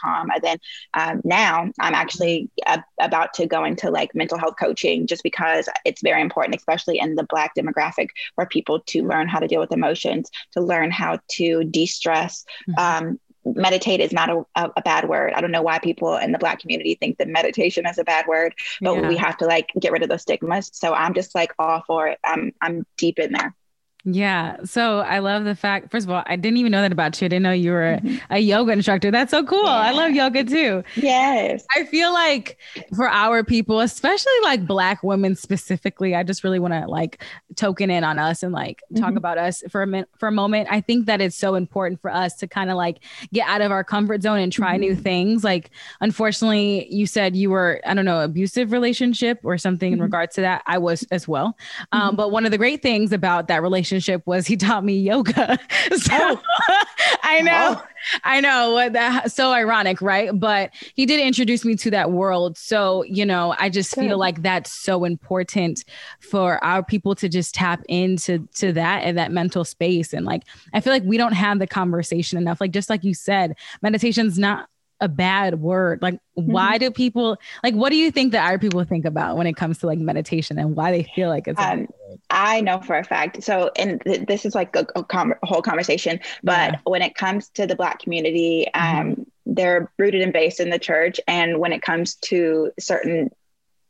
calm. 0.00 0.30
And 0.30 0.42
then 0.42 0.58
um, 0.94 1.20
now 1.24 1.70
I'm 1.80 1.94
actually 1.94 2.50
a- 2.66 2.84
about 2.98 3.34
to 3.34 3.46
go 3.46 3.64
into 3.64 3.90
like 3.90 4.14
mental 4.14 4.38
health 4.38 4.54
coaching 4.58 5.06
just 5.06 5.22
because 5.22 5.68
it's 5.84 6.02
very 6.02 6.22
important, 6.22 6.56
especially 6.56 6.98
in 6.98 7.14
the 7.14 7.26
Black 7.28 7.52
demographic, 7.56 8.08
for 8.34 8.46
people 8.46 8.80
to 8.86 9.06
learn 9.06 9.28
how 9.28 9.38
to 9.38 9.48
deal 9.48 9.60
with 9.60 9.72
emotions, 9.72 10.30
to 10.52 10.60
learn 10.60 10.90
how 10.90 11.18
to 11.32 11.64
de 11.64 11.86
stress. 11.86 12.44
Mm-hmm. 12.68 13.06
Um, 13.06 13.20
meditate 13.54 14.00
is 14.00 14.12
not 14.12 14.30
a, 14.30 14.44
a, 14.54 14.70
a, 14.76 14.82
bad 14.82 15.08
word. 15.08 15.32
I 15.34 15.40
don't 15.40 15.50
know 15.50 15.62
why 15.62 15.78
people 15.78 16.16
in 16.16 16.32
the 16.32 16.38
black 16.38 16.60
community 16.60 16.94
think 16.94 17.18
that 17.18 17.28
meditation 17.28 17.86
is 17.86 17.98
a 17.98 18.04
bad 18.04 18.26
word, 18.26 18.54
but 18.80 18.94
yeah. 18.94 19.08
we 19.08 19.16
have 19.16 19.36
to 19.38 19.46
like 19.46 19.70
get 19.78 19.92
rid 19.92 20.02
of 20.02 20.08
those 20.08 20.22
stigmas. 20.22 20.70
So 20.72 20.94
I'm 20.94 21.14
just 21.14 21.34
like 21.34 21.52
all 21.58 21.82
for 21.86 22.08
it. 22.08 22.18
I'm 22.24 22.52
I'm 22.60 22.86
deep 22.96 23.18
in 23.18 23.32
there. 23.32 23.54
Yeah. 24.04 24.56
So 24.64 25.00
I 25.00 25.18
love 25.18 25.44
the 25.44 25.54
fact, 25.54 25.90
first 25.90 26.06
of 26.06 26.10
all, 26.10 26.22
I 26.24 26.36
didn't 26.36 26.56
even 26.58 26.72
know 26.72 26.80
that 26.80 26.92
about 26.92 27.20
you. 27.20 27.26
I 27.26 27.28
didn't 27.28 27.42
know 27.42 27.52
you 27.52 27.72
were 27.72 27.98
mm-hmm. 28.00 28.16
a 28.30 28.38
yoga 28.38 28.72
instructor. 28.72 29.10
That's 29.10 29.32
so 29.32 29.44
cool. 29.44 29.64
Yeah. 29.64 29.70
I 29.70 29.90
love 29.90 30.12
yoga 30.12 30.44
too. 30.44 30.84
Yes. 30.96 31.66
I 31.76 31.84
feel 31.84 32.12
like 32.12 32.58
for 32.94 33.08
our 33.08 33.42
people, 33.42 33.80
especially 33.80 34.32
like 34.42 34.66
Black 34.66 35.02
women 35.02 35.34
specifically, 35.34 36.14
I 36.14 36.22
just 36.22 36.44
really 36.44 36.60
want 36.60 36.74
to 36.74 36.86
like 36.86 37.22
token 37.56 37.90
in 37.90 38.04
on 38.04 38.18
us 38.18 38.42
and 38.42 38.52
like 38.52 38.82
mm-hmm. 38.90 39.02
talk 39.02 39.16
about 39.16 39.36
us 39.36 39.62
for 39.68 39.82
a 39.82 39.86
minute, 39.86 40.08
for 40.16 40.28
a 40.28 40.32
moment. 40.32 40.68
I 40.70 40.80
think 40.80 41.06
that 41.06 41.20
it's 41.20 41.36
so 41.36 41.56
important 41.56 42.00
for 42.00 42.10
us 42.10 42.36
to 42.36 42.46
kind 42.46 42.70
of 42.70 42.76
like 42.76 43.00
get 43.32 43.48
out 43.48 43.62
of 43.62 43.72
our 43.72 43.84
comfort 43.84 44.22
zone 44.22 44.38
and 44.38 44.52
try 44.52 44.74
mm-hmm. 44.74 44.80
new 44.80 44.96
things. 44.96 45.44
Like, 45.44 45.70
unfortunately, 46.00 46.86
you 46.88 47.06
said 47.06 47.34
you 47.34 47.50
were, 47.50 47.80
I 47.84 47.94
don't 47.94 48.04
know, 48.04 48.20
abusive 48.20 48.70
relationship 48.72 49.40
or 49.42 49.58
something 49.58 49.92
in 49.92 49.98
mm-hmm. 49.98 50.04
regards 50.04 50.36
to 50.36 50.40
that. 50.42 50.62
I 50.66 50.78
was 50.78 51.02
as 51.10 51.26
well. 51.26 51.56
Um, 51.92 52.00
mm-hmm. 52.00 52.16
but 52.16 52.30
one 52.30 52.44
of 52.44 52.52
the 52.52 52.58
great 52.58 52.80
things 52.80 53.12
about 53.12 53.48
that 53.48 53.60
relationship 53.60 53.87
relationship 53.90 54.26
was 54.26 54.46
he 54.46 54.56
taught 54.56 54.84
me 54.84 54.98
yoga. 54.98 55.58
so 55.96 56.12
oh. 56.12 56.42
I 57.22 57.40
know, 57.40 57.76
oh. 57.78 57.86
I 58.24 58.40
know 58.40 58.72
what 58.72 58.92
that 58.92 59.32
so 59.32 59.52
ironic, 59.52 60.00
right? 60.00 60.30
But 60.32 60.70
he 60.94 61.06
did 61.06 61.20
introduce 61.20 61.64
me 61.64 61.74
to 61.76 61.90
that 61.90 62.10
world. 62.10 62.56
So, 62.56 63.02
you 63.04 63.24
know, 63.24 63.54
I 63.58 63.68
just 63.68 63.94
Good. 63.94 64.08
feel 64.08 64.18
like 64.18 64.42
that's 64.42 64.72
so 64.72 65.04
important 65.04 65.84
for 66.20 66.62
our 66.64 66.82
people 66.82 67.14
to 67.16 67.28
just 67.28 67.54
tap 67.54 67.82
into 67.88 68.46
to 68.56 68.72
that 68.72 69.04
and 69.04 69.16
that 69.18 69.32
mental 69.32 69.64
space. 69.64 70.12
And 70.12 70.24
like 70.26 70.44
I 70.72 70.80
feel 70.80 70.92
like 70.92 71.04
we 71.04 71.16
don't 71.16 71.32
have 71.32 71.58
the 71.58 71.66
conversation 71.66 72.38
enough. 72.38 72.60
Like 72.60 72.72
just 72.72 72.90
like 72.90 73.04
you 73.04 73.14
said, 73.14 73.56
meditation's 73.82 74.38
not 74.38 74.68
a 75.00 75.08
bad 75.08 75.60
word. 75.60 76.02
Like, 76.02 76.14
mm-hmm. 76.14 76.50
why 76.50 76.78
do 76.78 76.90
people 76.90 77.36
like? 77.62 77.74
What 77.74 77.90
do 77.90 77.96
you 77.96 78.10
think 78.10 78.32
that 78.32 78.48
our 78.48 78.58
people 78.58 78.82
think 78.84 79.04
about 79.04 79.36
when 79.36 79.46
it 79.46 79.56
comes 79.56 79.78
to 79.78 79.86
like 79.86 79.98
meditation 79.98 80.58
and 80.58 80.76
why 80.76 80.90
they 80.90 81.04
feel 81.14 81.28
like 81.28 81.46
it's? 81.46 81.60
Um, 81.60 81.88
I 82.30 82.60
know 82.60 82.80
for 82.80 82.96
a 82.96 83.04
fact. 83.04 83.42
So, 83.42 83.70
and 83.76 84.00
th- 84.02 84.26
this 84.26 84.44
is 84.44 84.54
like 84.54 84.74
a, 84.76 84.86
a, 84.96 85.04
com- 85.04 85.34
whole 85.42 85.62
conversation. 85.62 86.20
But 86.42 86.72
yeah. 86.72 86.78
when 86.84 87.02
it 87.02 87.14
comes 87.14 87.48
to 87.50 87.66
the 87.66 87.76
Black 87.76 88.00
community, 88.00 88.66
um, 88.74 89.10
mm-hmm. 89.12 89.22
they're 89.46 89.90
rooted 89.98 90.22
and 90.22 90.32
based 90.32 90.60
in 90.60 90.70
the 90.70 90.78
church, 90.78 91.20
and 91.26 91.58
when 91.58 91.72
it 91.72 91.82
comes 91.82 92.16
to 92.16 92.72
certain 92.78 93.30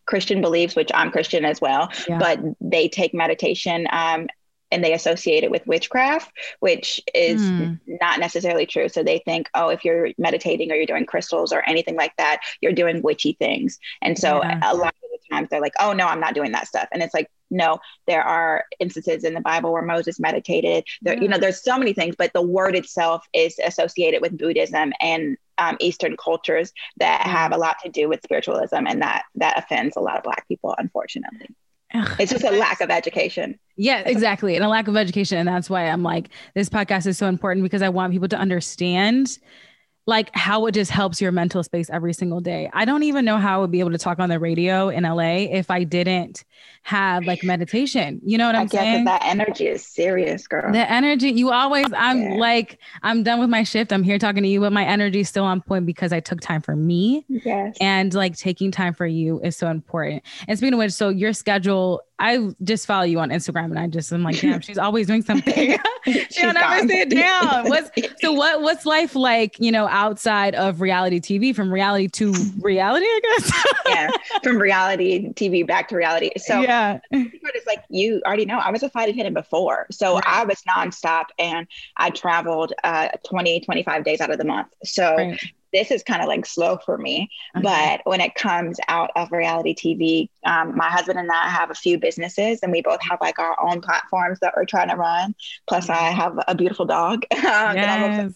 Christian 0.07 0.41
beliefs, 0.41 0.75
which 0.75 0.91
I'm 0.95 1.11
Christian 1.11 1.45
as 1.45 1.61
well, 1.61 1.91
yeah. 2.09 2.19
but 2.19 2.41
they 2.61 2.89
take 2.89 3.13
meditation 3.13 3.87
um, 3.93 4.29
and 4.71 4.85
they 4.85 4.93
associate 4.93 5.45
it 5.45 5.51
with 5.51 5.67
witchcraft, 5.67 6.33
which 6.61 7.01
is 7.15 7.41
mm. 7.41 7.79
not 7.87 8.21
necessarily 8.21 8.67
true. 8.67 8.89
So 8.89 9.03
they 9.03 9.19
think, 9.19 9.49
oh, 9.55 9.69
if 9.69 9.85
you're 9.85 10.11
meditating 10.19 10.71
or 10.71 10.75
you're 10.75 10.87
doing 10.87 11.07
crystals 11.07 11.53
or 11.53 11.63
anything 11.69 11.97
like 11.97 12.15
that, 12.19 12.41
you're 12.61 12.73
doing 12.73 13.03
witchy 13.03 13.35
things. 13.39 13.79
And 14.03 14.19
so 14.19 14.43
yeah. 14.43 14.61
a 14.63 14.75
lot 14.75 14.89
of 14.89 15.11
the 15.11 15.35
times 15.35 15.49
they're 15.51 15.61
like, 15.61 15.75
oh, 15.81 15.93
no, 15.93 16.07
I'm 16.07 16.21
not 16.21 16.35
doing 16.35 16.53
that 16.53 16.69
stuff. 16.69 16.89
And 16.93 17.03
it's 17.03 17.15
like, 17.15 17.31
no, 17.51 17.79
there 18.07 18.23
are 18.23 18.65
instances 18.79 19.25
in 19.25 19.33
the 19.33 19.41
Bible 19.41 19.73
where 19.73 19.83
Moses 19.83 20.21
meditated. 20.21 20.85
There, 21.01 21.15
yeah. 21.15 21.23
you 21.23 21.29
know, 21.29 21.39
there's 21.39 21.63
so 21.63 21.79
many 21.79 21.95
things, 21.95 22.15
but 22.17 22.33
the 22.35 22.43
word 22.43 22.77
itself 22.77 23.25
is 23.33 23.59
associated 23.65 24.21
with 24.21 24.37
Buddhism 24.37 24.93
and 25.01 25.39
um, 25.57 25.77
Eastern 25.81 26.17
cultures 26.17 26.73
that 26.99 27.23
have 27.23 27.53
a 27.53 27.57
lot 27.57 27.77
to 27.85 27.89
do 27.89 28.09
with 28.09 28.23
spiritualism, 28.23 28.87
and 28.87 29.03
that 29.03 29.25
that 29.37 29.59
offends 29.59 29.97
a 29.97 30.01
lot 30.01 30.17
of 30.17 30.23
Black 30.23 30.47
people, 30.47 30.75
unfortunately. 30.79 31.49
It's 31.95 32.33
just 32.33 32.45
a 32.45 32.51
lack 32.51 32.81
of 32.81 32.91
education. 32.91 33.59
Yeah, 33.77 34.03
exactly. 34.05 34.57
And 34.57 34.65
a 34.65 34.69
lack 34.69 34.89
of 34.89 34.97
education. 34.97 35.39
And 35.39 35.49
that's 35.49 35.71
why 35.71 35.85
I'm 35.85 36.03
like, 36.03 36.29
this 36.55 36.69
podcast 36.69 37.07
is 37.07 37.17
so 37.17 37.27
important 37.27 37.63
because 37.63 37.83
I 37.83 37.89
want 37.89 38.13
people 38.13 38.29
to 38.29 38.37
understand 38.37 39.39
like 40.09 40.35
how 40.35 40.65
it 40.65 40.73
just 40.73 40.91
helps 40.91 41.21
your 41.21 41.31
mental 41.31 41.63
space 41.63 41.91
every 41.91 42.15
single 42.15 42.41
day. 42.41 42.71
I 42.73 42.87
don't 42.87 43.03
even 43.03 43.27
know 43.27 43.37
how 43.37 43.59
I 43.59 43.61
would 43.61 43.71
be 43.71 43.81
able 43.81 43.91
to 43.91 43.99
talk 43.99 44.19
on 44.19 44.31
the 44.31 44.39
radio 44.39 44.89
in 44.89 45.03
LA 45.03 45.51
if 45.51 45.71
I 45.71 45.85
didn't 45.85 46.45
have 46.85 47.27
like 47.27 47.45
meditation. 47.45 48.19
You 48.25 48.39
know 48.39 48.47
what 48.47 48.55
I'm 48.55 48.63
I 48.63 48.67
saying? 48.69 49.05
That 49.05 49.23
energy 49.23 49.67
is 49.67 49.85
serious, 49.87 50.49
girl. 50.49 50.73
The 50.73 50.91
energy, 50.91 51.29
you 51.33 51.53
always, 51.53 51.85
I'm 51.95 52.23
yeah. 52.23 52.35
like, 52.37 52.79
I'm 53.03 53.23
done 53.23 53.39
with 53.39 53.51
my 53.51 53.65
shift. 53.65 53.93
I'm 53.93 54.03
here 54.03 54.19
talking 54.19 54.43
to 54.43 54.49
you, 54.49 54.61
but 54.61 54.73
my 54.73 54.87
energy 54.87 55.21
is 55.21 55.29
still 55.29 55.45
on 55.45 55.61
point 55.61 55.85
because 55.85 56.11
I 56.11 56.21
took 56.21 56.41
time 56.41 56.63
for 56.63 56.75
me. 56.75 57.27
Yes. 57.29 57.77
And 57.79 58.15
like 58.15 58.35
taking 58.35 58.71
time 58.71 58.95
for 58.95 59.07
you 59.07 59.43
is 59.43 59.59
so 59.59 59.69
important. 59.69 60.23
And 60.49 60.57
speaking 60.57 60.73
of 60.73 60.79
which, 60.79 60.93
so 60.93 61.11
your 61.11 61.35
schedule 61.35 62.01
I 62.21 62.51
just 62.65 62.87
follow 62.87 63.05
you 63.05 63.21
on 63.21 63.31
Instagram 63.31 63.67
and 63.67 63.79
I 63.79 63.87
just 63.87 64.13
am 64.13 64.23
like, 64.23 64.41
damn, 64.41 64.61
she's 64.63 64.79
always 64.79 65.07
doing 65.07 65.23
something. 65.23 65.79
She'll 66.31 66.53
never 66.53 66.89
sit 66.89 67.11
down. 67.11 67.69
What's 67.69 67.91
so 68.21 68.33
what 68.33 68.63
what's 68.63 68.87
life 68.87 69.15
like, 69.15 69.57
you 69.61 69.71
know, 69.71 69.87
outside 69.89 70.55
of 70.55 70.81
reality 70.81 71.21
TV 71.21 71.55
from 71.55 71.73
reality 71.73 72.09
to 72.09 72.33
reality, 72.61 73.05
I 73.05 73.21
guess? 73.23 73.65
yeah. 73.87 74.11
From 74.43 74.59
reality 74.59 75.33
TV 75.35 75.67
back 75.67 75.89
to 75.89 75.97
reality. 75.97 76.31
So 76.39 76.61
yeah. 76.61 77.01
it's 77.11 77.67
like 77.67 77.85
you 77.89 78.23
already 78.27 78.47
know 78.47 78.59
I 78.59 78.71
was 78.71 78.83
a 78.83 78.89
flight 78.89 79.09
attendant 79.09 79.35
before. 79.35 79.87
So 79.91 80.15
right. 80.15 80.25
I 80.27 80.45
was 80.45 80.63
nonstop 80.69 81.27
and 81.39 81.67
I 81.97 82.11
traveled 82.11 82.73
uh 82.85 83.09
20, 83.29 83.61
25 83.61 84.05
days 84.05 84.21
out 84.21 84.31
of 84.31 84.39
the 84.39 84.45
month. 84.45 84.69
So 84.85 85.17
right 85.17 85.41
this 85.73 85.91
is 85.91 86.03
kind 86.03 86.23
of 86.23 86.29
like 86.29 86.47
slow 86.47 86.79
for 86.85 86.97
me. 86.97 87.31
Okay. 87.57 87.63
But 87.63 88.01
when 88.05 88.21
it 88.21 88.35
comes 88.35 88.79
out 88.89 89.11
of 89.17 89.31
reality 89.33 89.75
TV, 89.75 90.29
um, 90.45 90.77
my 90.77 90.89
husband 90.89 91.19
and 91.19 91.31
I 91.31 91.49
have 91.49 91.71
a 91.71 91.75
few 91.75 91.99
businesses 91.99 92.61
and 92.63 92.73
we 92.73 92.83
both 92.83 93.01
have 93.03 93.19
like 93.21 93.39
our 93.39 93.57
own 93.61 93.81
platforms 93.81 94.39
that 94.41 94.55
we're 94.57 94.65
trying 94.65 94.89
to 94.89 94.97
run. 94.97 95.35
Plus, 95.69 95.89
I 95.89 96.11
have 96.11 96.39
a 96.49 96.55
beautiful 96.55 96.85
dog. 96.85 97.25
yes. 97.33 98.35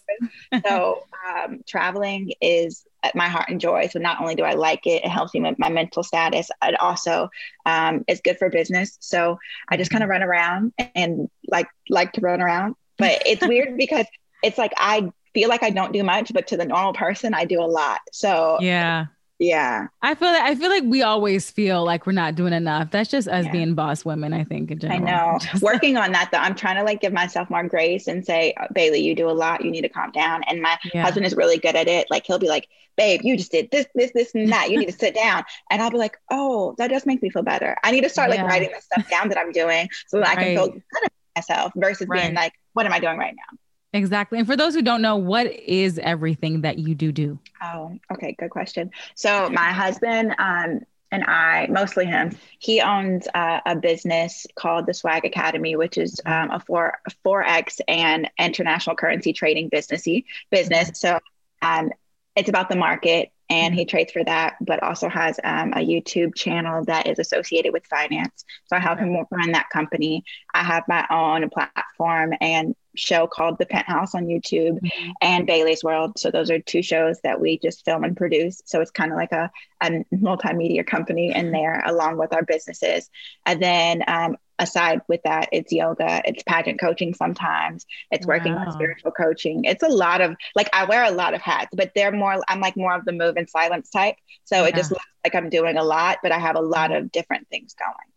so, 0.65 1.03
um, 1.27 1.61
traveling 1.67 2.33
is 2.41 2.85
my 3.15 3.27
heart 3.27 3.49
and 3.49 3.59
joy. 3.59 3.87
So, 3.87 3.99
not 3.99 4.21
only 4.21 4.35
do 4.35 4.43
I 4.43 4.53
like 4.53 4.85
it, 4.85 5.03
it 5.03 5.09
helps 5.09 5.33
me 5.33 5.41
with 5.41 5.59
my 5.59 5.69
mental 5.69 6.03
status, 6.03 6.49
it 6.63 6.79
also 6.79 7.29
um, 7.65 8.03
is 8.07 8.21
good 8.21 8.37
for 8.37 8.49
business. 8.49 8.97
So, 8.99 9.39
I 9.69 9.77
just 9.77 9.91
kind 9.91 10.03
of 10.03 10.09
run 10.09 10.23
around 10.23 10.73
and 10.95 11.29
like 11.47 11.67
like 11.89 12.13
to 12.13 12.21
run 12.21 12.41
around. 12.41 12.75
But 12.97 13.23
it's 13.25 13.45
weird 13.47 13.77
because 13.77 14.05
it's 14.43 14.57
like 14.57 14.73
I 14.77 15.11
feel 15.33 15.49
like 15.49 15.63
I 15.63 15.69
don't 15.69 15.91
do 15.93 16.03
much, 16.03 16.31
but 16.33 16.47
to 16.47 16.57
the 16.57 16.65
normal 16.65 16.93
person, 16.93 17.33
I 17.33 17.45
do 17.45 17.61
a 17.61 17.65
lot. 17.65 18.01
So 18.11 18.57
yeah. 18.61 19.07
Yeah. 19.39 19.87
I 20.01 20.15
feel 20.15 20.29
like 20.29 20.41
I 20.41 20.55
feel 20.55 20.69
like 20.69 20.83
we 20.85 21.01
always 21.01 21.51
feel 21.51 21.83
like 21.83 22.05
we're 22.05 22.13
not 22.13 22.35
doing 22.35 22.53
enough. 22.53 22.91
That's 22.91 23.09
just 23.09 23.27
us 23.27 23.45
yeah. 23.45 23.51
being 23.51 23.75
boss 23.75 24.05
women, 24.05 24.31
I 24.31 24.43
think, 24.43 24.71
in 24.71 24.79
general. 24.79 25.01
I 25.01 25.11
know. 25.11 25.39
Working 25.61 25.97
on 25.97 26.11
that 26.13 26.29
though. 26.31 26.37
I'm 26.37 26.55
trying 26.55 26.77
to 26.77 26.83
like 26.83 27.01
give 27.01 27.13
myself 27.13 27.49
more 27.49 27.63
grace 27.63 28.07
and 28.07 28.25
say, 28.25 28.53
oh, 28.59 28.67
Bayleigh, 28.73 29.03
you 29.03 29.15
do 29.15 29.29
a 29.29 29.31
lot. 29.31 29.65
You 29.65 29.71
need 29.71 29.81
to 29.81 29.89
calm 29.89 30.11
down. 30.11 30.43
And 30.43 30.61
my 30.61 30.77
yeah. 30.93 31.03
husband 31.03 31.25
is 31.25 31.35
really 31.35 31.57
good 31.57 31.75
at 31.75 31.87
it. 31.87 32.07
Like 32.09 32.25
he'll 32.25 32.39
be 32.39 32.47
like, 32.47 32.69
babe, 32.95 33.21
you 33.23 33.35
just 33.35 33.51
did 33.51 33.69
this, 33.71 33.87
this, 33.95 34.11
this, 34.13 34.33
and 34.35 34.51
that. 34.51 34.69
You 34.69 34.77
need 34.77 34.85
to 34.89 34.97
sit 34.97 35.15
down. 35.15 35.43
And 35.71 35.81
I'll 35.81 35.89
be 35.89 35.97
like, 35.97 36.17
oh, 36.29 36.75
that 36.77 36.89
does 36.89 37.05
make 37.05 37.23
me 37.23 37.31
feel 37.31 37.41
better. 37.41 37.75
I 37.83 37.91
need 37.91 38.01
to 38.01 38.09
start 38.09 38.29
like 38.29 38.39
yeah. 38.39 38.45
writing 38.45 38.69
the 38.73 38.81
stuff 38.81 39.09
down 39.09 39.29
that 39.29 39.39
I'm 39.39 39.51
doing 39.51 39.89
so 40.07 40.19
that 40.19 40.27
right. 40.27 40.37
I 40.37 40.43
can 40.43 40.55
feel 40.55 40.67
good 40.67 40.83
about 41.01 41.11
myself 41.35 41.71
versus 41.75 42.07
right. 42.07 42.21
being 42.21 42.35
like, 42.35 42.53
what 42.73 42.85
am 42.85 42.93
I 42.93 42.99
doing 42.99 43.17
right 43.17 43.33
now? 43.35 43.57
Exactly. 43.93 44.39
And 44.39 44.47
for 44.47 44.55
those 44.55 44.73
who 44.73 44.81
don't 44.81 45.01
know, 45.01 45.17
what 45.17 45.47
is 45.47 45.99
everything 45.99 46.61
that 46.61 46.79
you 46.79 46.95
do 46.95 47.11
do? 47.11 47.37
Oh, 47.61 47.97
okay. 48.11 48.35
Good 48.37 48.49
question. 48.49 48.91
So 49.15 49.49
my 49.49 49.71
husband 49.71 50.35
um, 50.39 50.81
and 51.11 51.23
I, 51.25 51.67
mostly 51.69 52.05
him, 52.05 52.35
he 52.57 52.81
owns 52.81 53.27
uh, 53.35 53.59
a 53.67 53.75
business 53.75 54.47
called 54.55 54.87
the 54.87 54.95
Swag 54.95 55.25
Academy, 55.25 55.75
which 55.75 55.99
is 55.99 56.19
um, 56.25 56.49
a 56.49 56.59
four 56.59 56.97
forex 57.23 57.79
and 57.87 58.29
international 58.39 58.95
currency 58.95 59.31
trading 59.31 59.69
businessy 59.69 60.25
business. 60.49 60.99
So 60.99 61.19
um, 61.61 61.91
it's 62.35 62.49
about 62.49 62.69
the 62.69 62.75
market 62.75 63.29
and 63.47 63.75
he 63.75 63.85
trades 63.85 64.11
for 64.11 64.23
that, 64.23 64.55
but 64.59 64.81
also 64.81 65.07
has 65.07 65.39
um, 65.43 65.73
a 65.73 65.85
YouTube 65.85 66.33
channel 66.33 66.83
that 66.85 67.05
is 67.05 67.19
associated 67.19 67.73
with 67.73 67.85
finance. 67.85 68.43
So 68.65 68.75
I 68.75 68.79
help 68.79 68.97
him 68.97 69.15
run 69.29 69.51
that 69.51 69.69
company. 69.69 70.23
I 70.51 70.63
have 70.63 70.83
my 70.87 71.05
own 71.11 71.47
platform 71.51 72.33
and 72.41 72.75
show 72.95 73.27
called 73.27 73.57
The 73.57 73.65
Penthouse 73.65 74.15
on 74.15 74.25
YouTube 74.25 74.79
mm-hmm. 74.79 75.11
and 75.21 75.47
Bayleigh's 75.47 75.83
World. 75.83 76.17
So 76.17 76.31
those 76.31 76.49
are 76.49 76.59
two 76.59 76.81
shows 76.81 77.19
that 77.21 77.39
we 77.39 77.57
just 77.59 77.85
film 77.85 78.03
and 78.03 78.15
produce. 78.15 78.61
So 78.65 78.81
it's 78.81 78.91
kind 78.91 79.11
of 79.11 79.17
like 79.17 79.31
a, 79.31 79.51
a 79.81 80.03
multimedia 80.13 80.85
company 80.85 81.33
in 81.33 81.51
there 81.51 81.81
along 81.85 82.17
with 82.17 82.33
our 82.33 82.43
businesses. 82.43 83.09
And 83.45 83.61
then 83.61 84.03
um, 84.07 84.37
aside 84.59 85.01
with 85.07 85.21
that, 85.23 85.49
it's 85.51 85.71
yoga, 85.71 86.21
it's 86.25 86.43
pageant 86.43 86.79
coaching 86.79 87.13
sometimes, 87.13 87.85
it's 88.11 88.25
working 88.25 88.53
wow. 88.53 88.65
on 88.65 88.71
spiritual 88.71 89.11
coaching. 89.11 89.65
It's 89.65 89.83
a 89.83 89.89
lot 89.89 90.21
of 90.21 90.35
like 90.55 90.69
I 90.73 90.85
wear 90.85 91.03
a 91.03 91.11
lot 91.11 91.33
of 91.33 91.41
hats, 91.41 91.73
but 91.75 91.91
they're 91.95 92.11
more 92.11 92.41
I'm 92.47 92.61
like 92.61 92.77
more 92.77 92.95
of 92.95 93.05
the 93.05 93.11
move 93.11 93.35
and 93.37 93.49
silence 93.49 93.89
type. 93.89 94.15
So 94.45 94.61
yeah. 94.61 94.67
it 94.67 94.75
just 94.75 94.91
looks 94.91 95.05
like 95.23 95.35
I'm 95.35 95.49
doing 95.49 95.77
a 95.77 95.83
lot, 95.83 96.19
but 96.21 96.31
I 96.31 96.39
have 96.39 96.55
a 96.55 96.61
lot 96.61 96.91
of 96.91 97.11
different 97.11 97.47
things 97.49 97.73
going. 97.73 98.12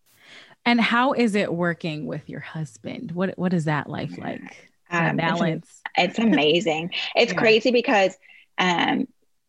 And 0.66 0.80
how 0.80 1.12
is 1.12 1.36
it 1.36 1.54
working 1.54 2.06
with 2.06 2.28
your 2.28 2.40
husband? 2.40 3.12
What 3.12 3.38
what 3.38 3.54
is 3.54 3.64
that 3.64 3.88
life 3.88 4.18
like? 4.18 4.70
Um, 4.90 5.16
balance. 5.16 5.82
It's, 5.96 6.16
it's 6.16 6.18
amazing. 6.18 6.90
It's 7.14 7.32
yeah. 7.32 7.38
crazy 7.38 7.70
because 7.70 8.16
um 8.58 9.06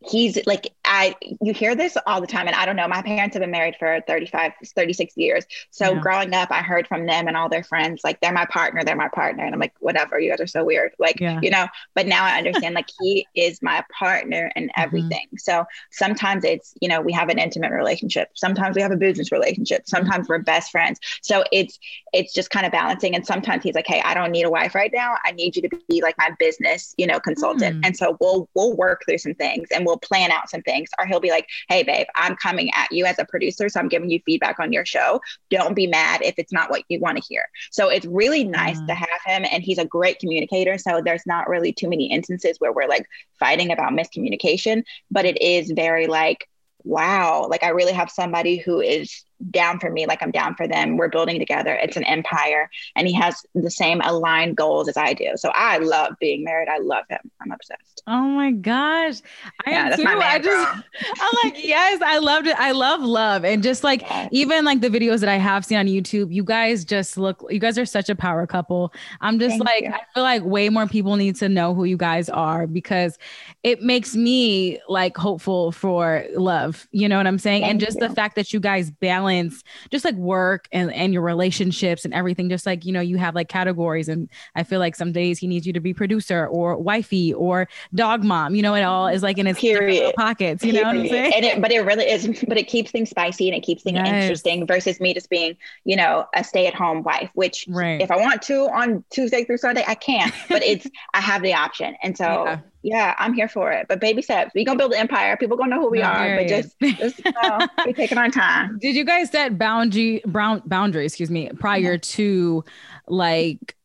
he's 0.08 0.40
like 0.46 0.74
I 0.88 1.16
you 1.42 1.54
hear 1.54 1.76
this 1.76 1.98
all 2.08 2.22
the 2.22 2.28
time 2.28 2.48
and 2.48 2.56
I 2.56 2.66
don't 2.66 2.76
know 2.76 2.88
my 2.88 3.02
parents 3.02 3.34
have 3.36 3.42
been 3.42 3.52
married 3.52 3.76
for 3.78 4.02
35 4.08 4.54
36 4.66 5.18
years 5.18 5.46
so 5.70 5.94
yeah. 5.94 6.00
growing 6.00 6.34
up 6.34 6.50
I 6.52 6.62
heard 6.62 6.88
from 6.88 7.06
them 7.06 7.28
and 7.28 7.36
all 7.36 7.50
their 7.50 7.64
friends 7.64 8.02
like 8.04 8.20
they're 8.22 8.34
my 8.34 8.46
partner 8.46 8.84
they're 8.84 8.96
my 8.96 9.10
partner 9.10 9.44
and 9.44 9.54
I'm 9.54 9.60
like 9.60 9.74
whatever 9.80 10.20
you 10.20 10.32
guys 10.32 10.40
are 10.40 10.48
so 10.48 10.64
weird 10.64 10.94
like 10.98 11.20
yeah. 11.20 11.40
you 11.44 11.50
know 11.50 11.68
but 11.94 12.08
now 12.08 12.24
I 12.24 12.38
understand 12.38 12.74
like 12.74 12.90
he 13.02 13.28
is 13.36 13.62
my 13.62 13.84
partner 13.98 14.52
in 14.56 14.64
mm-hmm. 14.64 14.82
everything 14.82 15.28
mm-hmm. 15.28 15.38
so 15.38 15.66
sometimes 15.92 16.44
it's 16.44 16.74
you 16.82 16.88
know 16.88 17.02
we 17.02 17.12
have 17.14 17.30
an 17.30 17.38
intimate 17.38 17.72
relationship 17.72 18.30
sometimes 18.34 18.76
we 18.76 18.82
have 18.82 18.92
a 18.92 18.98
business 18.98 19.32
relationship 19.32 19.84
sometimes 19.86 20.30
we're 20.30 20.40
best 20.40 20.72
friends 20.72 21.00
so 21.22 21.44
it's 21.52 21.78
it's 22.14 22.34
just 22.34 22.50
kind 22.50 22.66
of 22.66 22.72
balancing 22.72 23.14
and 23.14 23.26
sometimes 23.26 23.64
he's 23.64 23.76
like 23.76 23.88
hey 23.88 24.02
I 24.06 24.14
don't 24.14 24.32
need 24.32 24.44
a 24.44 24.50
wife 24.50 24.74
right 24.74 24.92
now 24.94 25.16
I 25.26 25.32
need 25.32 25.56
you 25.56 25.62
to 25.64 25.70
be 25.90 26.02
like 26.02 26.18
my 26.18 26.32
business 26.40 26.96
you 26.98 27.08
know 27.08 27.20
consultant 27.20 27.82
mm. 27.82 27.86
and 27.86 27.96
so 27.96 28.18
we'll 28.22 28.50
we'll 28.54 28.76
work 28.76 29.04
through 29.06 29.18
some 29.18 29.34
things 29.34 29.68
and 29.72 29.86
we'll 29.86 29.98
plan 29.98 30.32
out 30.32 30.50
some 30.50 30.62
things 30.62 30.77
or 31.00 31.06
he'll 31.06 31.20
be 31.20 31.30
like, 31.30 31.48
Hey, 31.70 31.84
babe, 31.84 32.08
I'm 32.16 32.36
coming 32.36 32.70
at 32.76 32.92
you 32.92 33.06
as 33.06 33.20
a 33.20 33.26
producer. 33.26 33.70
So 33.70 33.80
I'm 33.80 33.90
giving 33.90 34.10
you 34.10 34.20
feedback 34.26 34.60
on 34.60 34.72
your 34.72 34.86
show. 34.86 35.22
Don't 35.50 35.76
be 35.76 35.88
mad 35.88 36.22
if 36.24 36.36
it's 36.38 36.54
not 36.54 36.70
what 36.70 36.84
you 36.90 37.00
want 37.00 37.18
to 37.18 37.24
hear. 37.28 37.46
So 37.72 37.90
it's 37.90 38.06
really 38.06 38.44
nice 38.44 38.80
mm. 38.80 38.88
to 38.88 38.94
have 38.94 39.22
him. 39.26 39.46
And 39.52 39.64
he's 39.64 39.78
a 39.78 39.86
great 39.86 40.20
communicator. 40.20 40.78
So 40.78 41.02
there's 41.04 41.26
not 41.26 41.50
really 41.50 41.74
too 41.74 41.90
many 41.90 42.12
instances 42.12 42.60
where 42.60 42.72
we're 42.72 42.88
like 42.88 43.08
fighting 43.40 43.72
about 43.72 43.94
miscommunication, 43.94 44.84
but 45.12 45.26
it 45.26 45.42
is 45.42 45.72
very 45.72 46.08
like, 46.08 46.48
wow, 46.84 47.48
like 47.50 47.64
I 47.64 47.70
really 47.70 47.94
have 47.94 48.10
somebody 48.10 48.58
who 48.58 48.82
is 48.82 49.24
down 49.52 49.80
for 49.80 49.90
me 49.90 50.06
like 50.06 50.22
I'm 50.22 50.32
down 50.32 50.56
for 50.56 50.68
them. 50.68 50.98
We're 50.98 51.10
building 51.10 51.40
together. 51.40 51.74
It's 51.76 51.98
an 51.98 52.04
empire. 52.06 52.70
And 52.96 53.08
he 53.08 53.14
has 53.14 53.46
the 53.54 53.70
same 53.70 54.02
aligned 54.02 54.58
goals 54.58 54.88
as 54.88 54.98
I 54.98 55.14
do. 55.14 55.34
So 55.36 55.52
I 55.54 55.78
love 55.78 56.14
being 56.20 56.44
married. 56.44 56.70
I 56.70 56.80
love 56.80 57.06
him. 57.10 57.20
I'm 57.42 57.52
obsessed. 57.52 58.04
Oh 58.08 58.22
my 58.22 58.52
gosh. 58.52 59.18
I 59.66 59.72
yeah, 59.72 59.90
am 59.92 59.98
too. 59.98 60.08
I 60.08 60.40
just 60.40 60.84
I'm 61.22 61.36
like, 61.44 61.64
yes, 61.64 62.02
I 62.02 62.18
loved 62.18 62.48
it. 62.48 62.58
I 62.58 62.72
love 62.72 63.02
love. 63.02 63.46
And 63.46 63.62
just 63.62 63.84
like 63.84 64.02
yes. 64.02 64.30
even 64.32 64.66
like 64.66 64.82
the 64.82 64.90
videos 64.90 65.20
that 65.20 65.30
I 65.30 65.38
have 65.38 65.66
seen 65.66 65.78
on 65.78 65.86
YouTube, 65.86 66.34
you 66.34 66.44
guys 66.44 66.84
just 66.84 67.18
look 67.18 67.46
you 67.50 67.60
guys 67.60 67.78
are 67.78 67.86
such 67.86 68.10
a 68.10 68.16
power 68.16 68.48
couple. 68.48 68.94
I'm 69.22 69.40
just 69.40 69.52
Thank 69.52 69.66
like, 69.66 69.84
you. 69.84 69.90
I 69.90 70.02
feel 70.14 70.24
like 70.24 70.44
way 70.44 70.70
more 70.70 70.88
people 70.88 71.16
need 71.16 71.36
to 71.38 71.50
know 71.50 71.74
who 71.74 71.84
you 71.84 71.98
guys 71.98 72.30
are 72.30 72.66
because 72.66 73.18
it 73.64 73.82
makes 73.82 74.16
me 74.16 74.80
like 74.88 75.16
hopeful 75.16 75.72
for 75.72 76.26
love. 76.36 76.88
You 76.92 77.08
know 77.08 77.18
what 77.18 77.28
I'm 77.28 77.40
saying? 77.40 77.62
Thank 77.62 77.72
and 77.72 77.80
just 77.80 78.00
you. 78.00 78.08
the 78.08 78.16
fact 78.16 78.36
that 78.36 78.52
you 78.52 78.60
guys 78.60 78.90
balance 78.90 79.27
balance 79.28 79.64
just 79.92 80.06
like 80.06 80.16
work 80.16 80.68
and, 80.72 80.92
and 80.94 81.14
your 81.14 81.22
relationships 81.22 82.06
and 82.06 82.14
everything. 82.14 82.50
Just 82.50 82.66
like, 82.66 82.86
you 82.86 82.92
know, 82.92 83.02
you 83.02 83.18
have 83.18 83.36
like 83.36 83.50
categories. 83.50 84.10
And 84.10 84.30
I 84.56 84.64
feel 84.64 84.80
like 84.80 84.96
some 84.96 85.12
days 85.12 85.40
he 85.40 85.48
needs 85.48 85.66
you 85.66 85.74
to 85.74 85.80
be 85.80 85.94
producer 85.94 86.48
or 86.48 86.78
wifey 86.78 87.34
or 87.34 87.68
dog 87.96 88.24
mom, 88.24 88.56
you 88.56 88.62
know, 88.62 88.76
it 88.76 88.82
all 88.82 89.08
is 89.08 89.24
like 89.24 89.38
in 89.38 89.46
his 89.46 89.58
Period. 89.58 90.14
pockets, 90.16 90.64
you 90.64 90.72
Period. 90.72 90.84
know 90.84 90.94
what 90.94 91.04
I'm 91.04 91.10
saying? 91.10 91.34
And 91.36 91.46
it, 91.46 91.62
but 91.62 91.72
it 91.72 91.82
really 91.82 92.06
is, 92.06 92.28
but 92.48 92.58
it 92.58 92.68
keeps 92.68 92.92
things 92.92 93.10
spicy 93.10 93.48
and 93.48 93.58
it 93.58 93.62
keeps 93.62 93.84
things 93.84 93.98
yes. 93.98 94.24
interesting 94.24 94.66
versus 94.68 95.00
me 95.00 95.14
just 95.14 95.30
being, 95.30 95.58
you 95.84 95.96
know, 95.96 96.26
a 96.36 96.44
stay 96.44 96.68
at 96.68 96.74
home 96.74 97.04
wife, 97.04 97.30
which 97.34 97.66
right. 97.70 98.02
if 98.02 98.12
I 98.12 98.18
want 98.18 98.42
to 98.44 98.70
on 98.70 99.04
Tuesday 99.10 99.44
through 99.44 99.58
Sunday, 99.58 99.84
I 99.88 99.96
can, 99.96 100.32
but 100.50 100.64
it's, 100.64 100.88
I 101.14 101.22
have 101.22 101.42
the 101.42 101.54
option. 101.54 101.96
And 102.04 102.18
so, 102.18 102.26
yeah 102.26 102.60
yeah, 102.88 103.16
I'm 103.20 103.34
here 103.34 103.50
for 103.50 103.70
it. 103.70 103.86
But 103.90 104.00
baby 104.00 104.22
steps, 104.22 104.54
we 104.56 104.64
gonna 104.64 104.78
build 104.78 104.94
an 104.94 105.00
empire. 105.00 105.36
People 105.36 105.58
gonna 105.58 105.76
know 105.76 105.82
who 105.82 105.90
we 105.90 106.00
no, 106.00 106.06
are, 106.06 106.38
but 106.38 106.48
just, 106.48 106.80
just 106.80 107.20
you 107.26 107.32
know, 107.44 107.68
we 107.86 107.92
taking 107.92 108.18
our 108.18 108.30
time. 108.30 108.80
Did 108.80 108.96
you 108.96 109.04
guys 109.04 109.30
set 109.30 109.58
boundary 109.58 110.22
brown 110.26 110.62
boundary, 110.66 111.06
excuse 111.06 111.30
me, 111.30 111.50
prior 111.60 111.98
mm-hmm. 111.98 112.16
to 112.16 112.64
like 113.10 113.76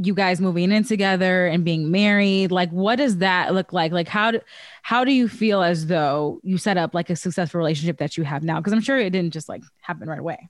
you 0.00 0.14
guys 0.14 0.40
moving 0.40 0.70
in 0.70 0.84
together 0.84 1.48
and 1.48 1.64
being 1.64 1.90
married? 1.90 2.52
Like 2.52 2.70
what 2.70 2.96
does 2.96 3.16
that 3.18 3.52
look 3.52 3.72
like? 3.72 3.90
Like 3.90 4.06
how 4.06 4.30
do 4.30 4.40
how 4.82 5.02
do 5.02 5.12
you 5.12 5.26
feel 5.26 5.60
as 5.60 5.86
though 5.86 6.38
you 6.44 6.56
set 6.56 6.76
up 6.76 6.94
like 6.94 7.10
a 7.10 7.16
successful 7.16 7.58
relationship 7.58 7.98
that 7.98 8.16
you 8.16 8.22
have 8.22 8.44
now? 8.44 8.60
Because 8.60 8.72
I'm 8.72 8.80
sure 8.80 8.96
it 8.96 9.10
didn't 9.10 9.32
just 9.32 9.48
like 9.48 9.64
happen 9.80 10.08
right 10.08 10.20
away. 10.20 10.48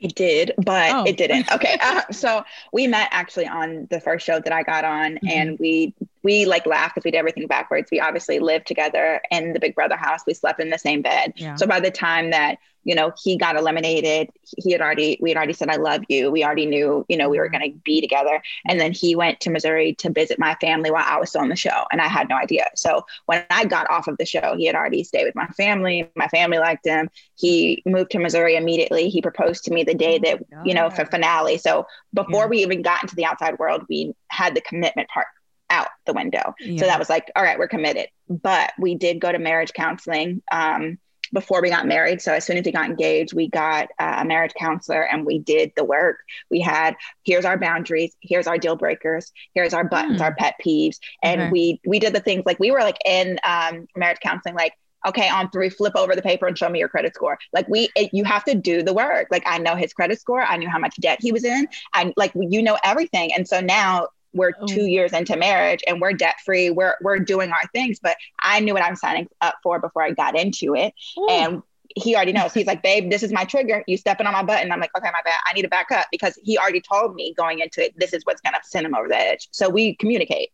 It 0.00 0.14
did, 0.14 0.52
but 0.58 0.92
oh. 0.94 1.04
it 1.04 1.16
didn't. 1.16 1.50
Okay. 1.52 1.78
Uh, 1.80 2.02
so 2.12 2.44
we 2.72 2.86
met 2.86 3.08
actually 3.10 3.46
on 3.46 3.86
the 3.90 4.00
first 4.00 4.24
show 4.24 4.40
that 4.40 4.52
I 4.52 4.62
got 4.62 4.84
on, 4.84 5.14
mm-hmm. 5.14 5.28
and 5.28 5.58
we 5.58 5.94
we 6.22 6.44
like 6.44 6.66
laughed 6.66 6.94
because 6.94 7.04
we 7.04 7.10
did 7.10 7.18
everything 7.18 7.46
backwards. 7.46 7.90
We 7.90 8.00
obviously 8.00 8.38
lived 8.38 8.66
together 8.66 9.20
in 9.30 9.52
the 9.52 9.60
Big 9.60 9.74
Brother 9.74 9.96
house. 9.96 10.20
We 10.26 10.34
slept 10.34 10.60
in 10.60 10.70
the 10.70 10.78
same 10.78 11.02
bed. 11.02 11.32
Yeah. 11.36 11.56
So 11.56 11.66
by 11.66 11.80
the 11.80 11.90
time 11.90 12.30
that 12.30 12.58
you 12.88 12.94
know 12.94 13.12
he 13.22 13.36
got 13.36 13.54
eliminated, 13.54 14.30
he 14.56 14.72
had 14.72 14.80
already 14.80 15.18
we 15.20 15.28
had 15.28 15.36
already 15.36 15.52
said 15.52 15.68
I 15.68 15.76
love 15.76 16.00
you. 16.08 16.30
We 16.30 16.42
already 16.42 16.64
knew 16.64 17.04
you 17.10 17.18
know 17.18 17.28
we 17.28 17.38
were 17.38 17.50
mm-hmm. 17.50 17.58
going 17.58 17.72
to 17.72 17.78
be 17.80 18.00
together. 18.00 18.42
And 18.66 18.80
then 18.80 18.92
he 18.92 19.14
went 19.14 19.40
to 19.40 19.50
Missouri 19.50 19.94
to 19.96 20.10
visit 20.10 20.38
my 20.38 20.56
family 20.58 20.90
while 20.90 21.04
I 21.06 21.18
was 21.18 21.28
still 21.28 21.42
on 21.42 21.50
the 21.50 21.56
show, 21.56 21.84
and 21.92 22.00
I 22.00 22.08
had 22.08 22.30
no 22.30 22.36
idea. 22.36 22.66
So 22.74 23.04
when 23.26 23.44
I 23.50 23.66
got 23.66 23.90
off 23.90 24.08
of 24.08 24.16
the 24.16 24.24
show, 24.24 24.56
he 24.56 24.64
had 24.64 24.74
already 24.74 25.04
stayed 25.04 25.26
with 25.26 25.34
my 25.34 25.46
family. 25.48 26.10
My 26.16 26.28
family 26.28 26.58
liked 26.58 26.86
him. 26.86 27.10
He 27.34 27.82
moved 27.84 28.10
to 28.12 28.18
Missouri 28.18 28.56
immediately. 28.56 29.10
He 29.10 29.20
proposed 29.20 29.64
to 29.64 29.70
me 29.70 29.84
the 29.84 29.94
day 29.94 30.18
that 30.20 30.42
you 30.64 30.72
know 30.72 30.88
for 30.88 31.04
finale. 31.04 31.58
So 31.58 31.86
before 32.14 32.44
yeah. 32.44 32.48
we 32.48 32.62
even 32.62 32.80
got 32.80 33.02
into 33.02 33.16
the 33.16 33.26
outside 33.26 33.58
world, 33.58 33.84
we 33.90 34.14
had 34.28 34.54
the 34.54 34.62
commitment 34.62 35.08
part 35.10 35.26
out 35.70 35.88
the 36.06 36.14
window. 36.14 36.54
Yeah. 36.60 36.80
So 36.80 36.86
that 36.86 36.98
was 36.98 37.10
like, 37.10 37.30
all 37.36 37.42
right, 37.42 37.58
we're 37.58 37.68
committed. 37.68 38.08
But 38.28 38.72
we 38.78 38.94
did 38.94 39.20
go 39.20 39.30
to 39.30 39.38
marriage 39.38 39.74
counseling. 39.74 40.42
Um, 40.50 40.98
before 41.32 41.62
we 41.62 41.70
got 41.70 41.86
married. 41.86 42.20
So 42.20 42.32
as 42.32 42.44
soon 42.44 42.56
as 42.56 42.64
we 42.64 42.72
got 42.72 42.86
engaged, 42.86 43.34
we 43.34 43.48
got 43.48 43.88
uh, 43.98 44.16
a 44.18 44.24
marriage 44.24 44.54
counselor 44.54 45.02
and 45.02 45.24
we 45.24 45.38
did 45.38 45.72
the 45.76 45.84
work. 45.84 46.18
We 46.50 46.60
had 46.60 46.96
here's 47.24 47.44
our 47.44 47.58
boundaries, 47.58 48.14
here's 48.20 48.46
our 48.46 48.58
deal 48.58 48.76
breakers, 48.76 49.32
here's 49.54 49.74
our 49.74 49.84
buttons, 49.84 50.20
mm. 50.20 50.24
our 50.24 50.34
pet 50.34 50.54
peeves, 50.64 50.98
and 51.22 51.42
okay. 51.42 51.50
we 51.50 51.80
we 51.86 51.98
did 51.98 52.14
the 52.14 52.20
things 52.20 52.44
like 52.46 52.58
we 52.58 52.70
were 52.70 52.80
like 52.80 52.98
in 53.04 53.38
um, 53.44 53.86
marriage 53.96 54.20
counseling, 54.20 54.54
like 54.54 54.72
okay 55.06 55.28
on 55.28 55.48
three 55.50 55.70
flip 55.70 55.92
over 55.94 56.14
the 56.16 56.22
paper 56.22 56.46
and 56.46 56.58
show 56.58 56.68
me 56.68 56.80
your 56.80 56.88
credit 56.88 57.14
score 57.14 57.38
like 57.52 57.68
we 57.68 57.88
it, 57.94 58.10
you 58.12 58.24
have 58.24 58.44
to 58.44 58.54
do 58.54 58.82
the 58.82 58.92
work 58.92 59.28
like 59.30 59.44
i 59.46 59.56
know 59.56 59.76
his 59.76 59.92
credit 59.92 60.20
score 60.20 60.42
i 60.42 60.56
knew 60.56 60.68
how 60.68 60.78
much 60.78 60.96
debt 60.96 61.18
he 61.20 61.30
was 61.30 61.44
in 61.44 61.68
and 61.94 62.12
like 62.16 62.32
you 62.34 62.60
know 62.60 62.76
everything 62.82 63.32
and 63.32 63.46
so 63.46 63.60
now 63.60 64.08
we're 64.32 64.52
oh. 64.60 64.66
two 64.66 64.86
years 64.86 65.12
into 65.12 65.36
marriage 65.36 65.80
and 65.86 66.00
we're 66.00 66.12
debt 66.12 66.36
free. 66.44 66.70
We're 66.70 66.94
we're 67.00 67.18
doing 67.18 67.50
our 67.50 67.68
things, 67.72 67.98
but 68.00 68.16
I 68.40 68.60
knew 68.60 68.74
what 68.74 68.82
I'm 68.82 68.96
signing 68.96 69.28
up 69.40 69.56
for 69.62 69.78
before 69.78 70.02
I 70.02 70.12
got 70.12 70.38
into 70.38 70.74
it. 70.74 70.94
Ooh. 71.18 71.26
And 71.28 71.62
he 71.94 72.14
already 72.14 72.32
knows. 72.32 72.52
He's 72.52 72.66
like, 72.66 72.82
babe, 72.82 73.10
this 73.10 73.22
is 73.22 73.32
my 73.32 73.44
trigger. 73.44 73.82
You 73.86 73.96
stepping 73.96 74.26
on 74.26 74.32
my 74.32 74.42
button. 74.42 74.70
I'm 74.70 74.80
like, 74.80 74.90
okay, 74.96 75.08
my 75.10 75.20
bad. 75.24 75.40
I 75.46 75.52
need 75.54 75.62
to 75.62 75.68
back 75.68 75.90
up 75.90 76.06
because 76.10 76.38
he 76.42 76.58
already 76.58 76.80
told 76.80 77.14
me 77.14 77.34
going 77.36 77.60
into 77.60 77.84
it, 77.84 77.94
this 77.96 78.12
is 78.12 78.24
what's 78.24 78.40
gonna 78.40 78.58
send 78.62 78.86
him 78.86 78.94
over 78.94 79.08
the 79.08 79.16
edge. 79.16 79.48
So 79.52 79.68
we 79.68 79.96
communicate. 79.96 80.50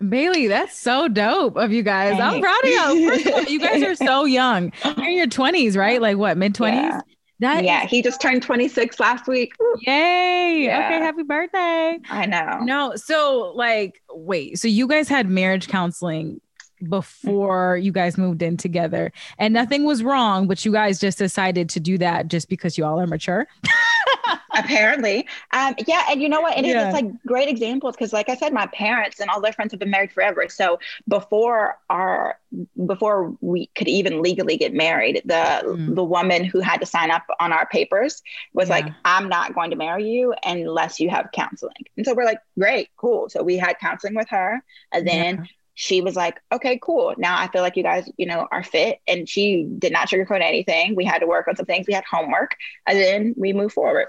Bayleigh, 0.00 0.48
that's 0.48 0.76
so 0.76 1.08
dope 1.08 1.56
of 1.56 1.72
you 1.72 1.82
guys. 1.82 2.16
Thanks. 2.16 2.22
I'm 2.22 2.40
proud 2.40 2.62
of 2.62 2.96
you. 2.96 3.10
First 3.10 3.26
of 3.26 3.34
all, 3.34 3.42
you 3.42 3.58
guys 3.58 3.82
are 3.84 3.96
so 3.96 4.24
young. 4.24 4.72
You're 4.84 5.08
in 5.08 5.16
your 5.16 5.26
20s, 5.26 5.76
right? 5.76 6.00
Like 6.00 6.16
what, 6.16 6.36
mid 6.36 6.54
20s? 6.54 6.72
Yeah. 6.72 7.00
That 7.40 7.64
yeah, 7.64 7.84
is- 7.84 7.90
he 7.90 8.02
just 8.02 8.20
turned 8.20 8.42
26 8.42 8.98
last 8.98 9.28
week. 9.28 9.52
Yay. 9.82 10.64
Yeah. 10.64 10.86
Okay, 10.86 10.98
happy 10.98 11.22
birthday. 11.22 11.98
I 12.10 12.26
know. 12.26 12.58
No, 12.62 12.96
so 12.96 13.52
like, 13.54 14.02
wait, 14.10 14.58
so 14.58 14.68
you 14.68 14.86
guys 14.88 15.08
had 15.08 15.28
marriage 15.28 15.68
counseling 15.68 16.40
before 16.88 17.76
you 17.76 17.90
guys 17.90 18.16
moved 18.16 18.40
in 18.40 18.56
together 18.56 19.12
and 19.38 19.52
nothing 19.52 19.84
was 19.84 20.02
wrong, 20.02 20.46
but 20.46 20.64
you 20.64 20.72
guys 20.72 21.00
just 21.00 21.18
decided 21.18 21.68
to 21.70 21.80
do 21.80 21.98
that 21.98 22.28
just 22.28 22.48
because 22.48 22.78
you 22.78 22.84
all 22.84 23.00
are 23.00 23.06
mature? 23.06 23.46
apparently 24.58 25.26
um, 25.52 25.74
yeah 25.86 26.06
and 26.10 26.20
you 26.22 26.28
know 26.28 26.40
what 26.40 26.56
and 26.56 26.66
yeah. 26.66 26.86
it's 26.86 26.94
like 26.94 27.06
great 27.24 27.48
examples 27.48 27.94
because 27.94 28.12
like 28.12 28.28
i 28.28 28.36
said 28.36 28.52
my 28.52 28.66
parents 28.66 29.20
and 29.20 29.30
all 29.30 29.40
their 29.40 29.52
friends 29.52 29.72
have 29.72 29.80
been 29.80 29.90
married 29.90 30.12
forever 30.12 30.48
so 30.48 30.78
before 31.06 31.78
our 31.90 32.38
before 32.86 33.36
we 33.40 33.66
could 33.76 33.88
even 33.88 34.22
legally 34.22 34.56
get 34.56 34.72
married 34.72 35.22
the 35.24 35.62
mm. 35.64 35.94
the 35.94 36.04
woman 36.04 36.44
who 36.44 36.60
had 36.60 36.80
to 36.80 36.86
sign 36.86 37.10
up 37.10 37.24
on 37.40 37.52
our 37.52 37.66
papers 37.66 38.22
was 38.52 38.68
yeah. 38.68 38.76
like 38.76 38.92
i'm 39.04 39.28
not 39.28 39.54
going 39.54 39.70
to 39.70 39.76
marry 39.76 40.08
you 40.08 40.34
unless 40.44 40.98
you 40.98 41.08
have 41.08 41.28
counseling 41.32 41.84
and 41.96 42.06
so 42.06 42.14
we're 42.14 42.24
like 42.24 42.40
great 42.58 42.88
cool 42.96 43.28
so 43.28 43.42
we 43.42 43.56
had 43.56 43.78
counseling 43.78 44.14
with 44.14 44.28
her 44.28 44.62
and 44.92 45.06
then 45.06 45.36
yeah 45.36 45.44
she 45.80 46.00
was 46.00 46.16
like, 46.16 46.40
okay, 46.50 46.76
cool. 46.82 47.14
Now 47.18 47.38
I 47.38 47.46
feel 47.46 47.62
like 47.62 47.76
you 47.76 47.84
guys, 47.84 48.10
you 48.16 48.26
know, 48.26 48.48
are 48.50 48.64
fit. 48.64 48.98
And 49.06 49.28
she 49.28 49.62
did 49.62 49.92
not 49.92 50.08
sugarcoat 50.08 50.42
anything. 50.42 50.96
We 50.96 51.04
had 51.04 51.20
to 51.20 51.26
work 51.28 51.46
on 51.46 51.54
some 51.54 51.66
things. 51.66 51.86
We 51.86 51.94
had 51.94 52.02
homework 52.04 52.56
and 52.84 52.98
then 52.98 53.34
we 53.36 53.52
move 53.52 53.72
forward. 53.72 54.08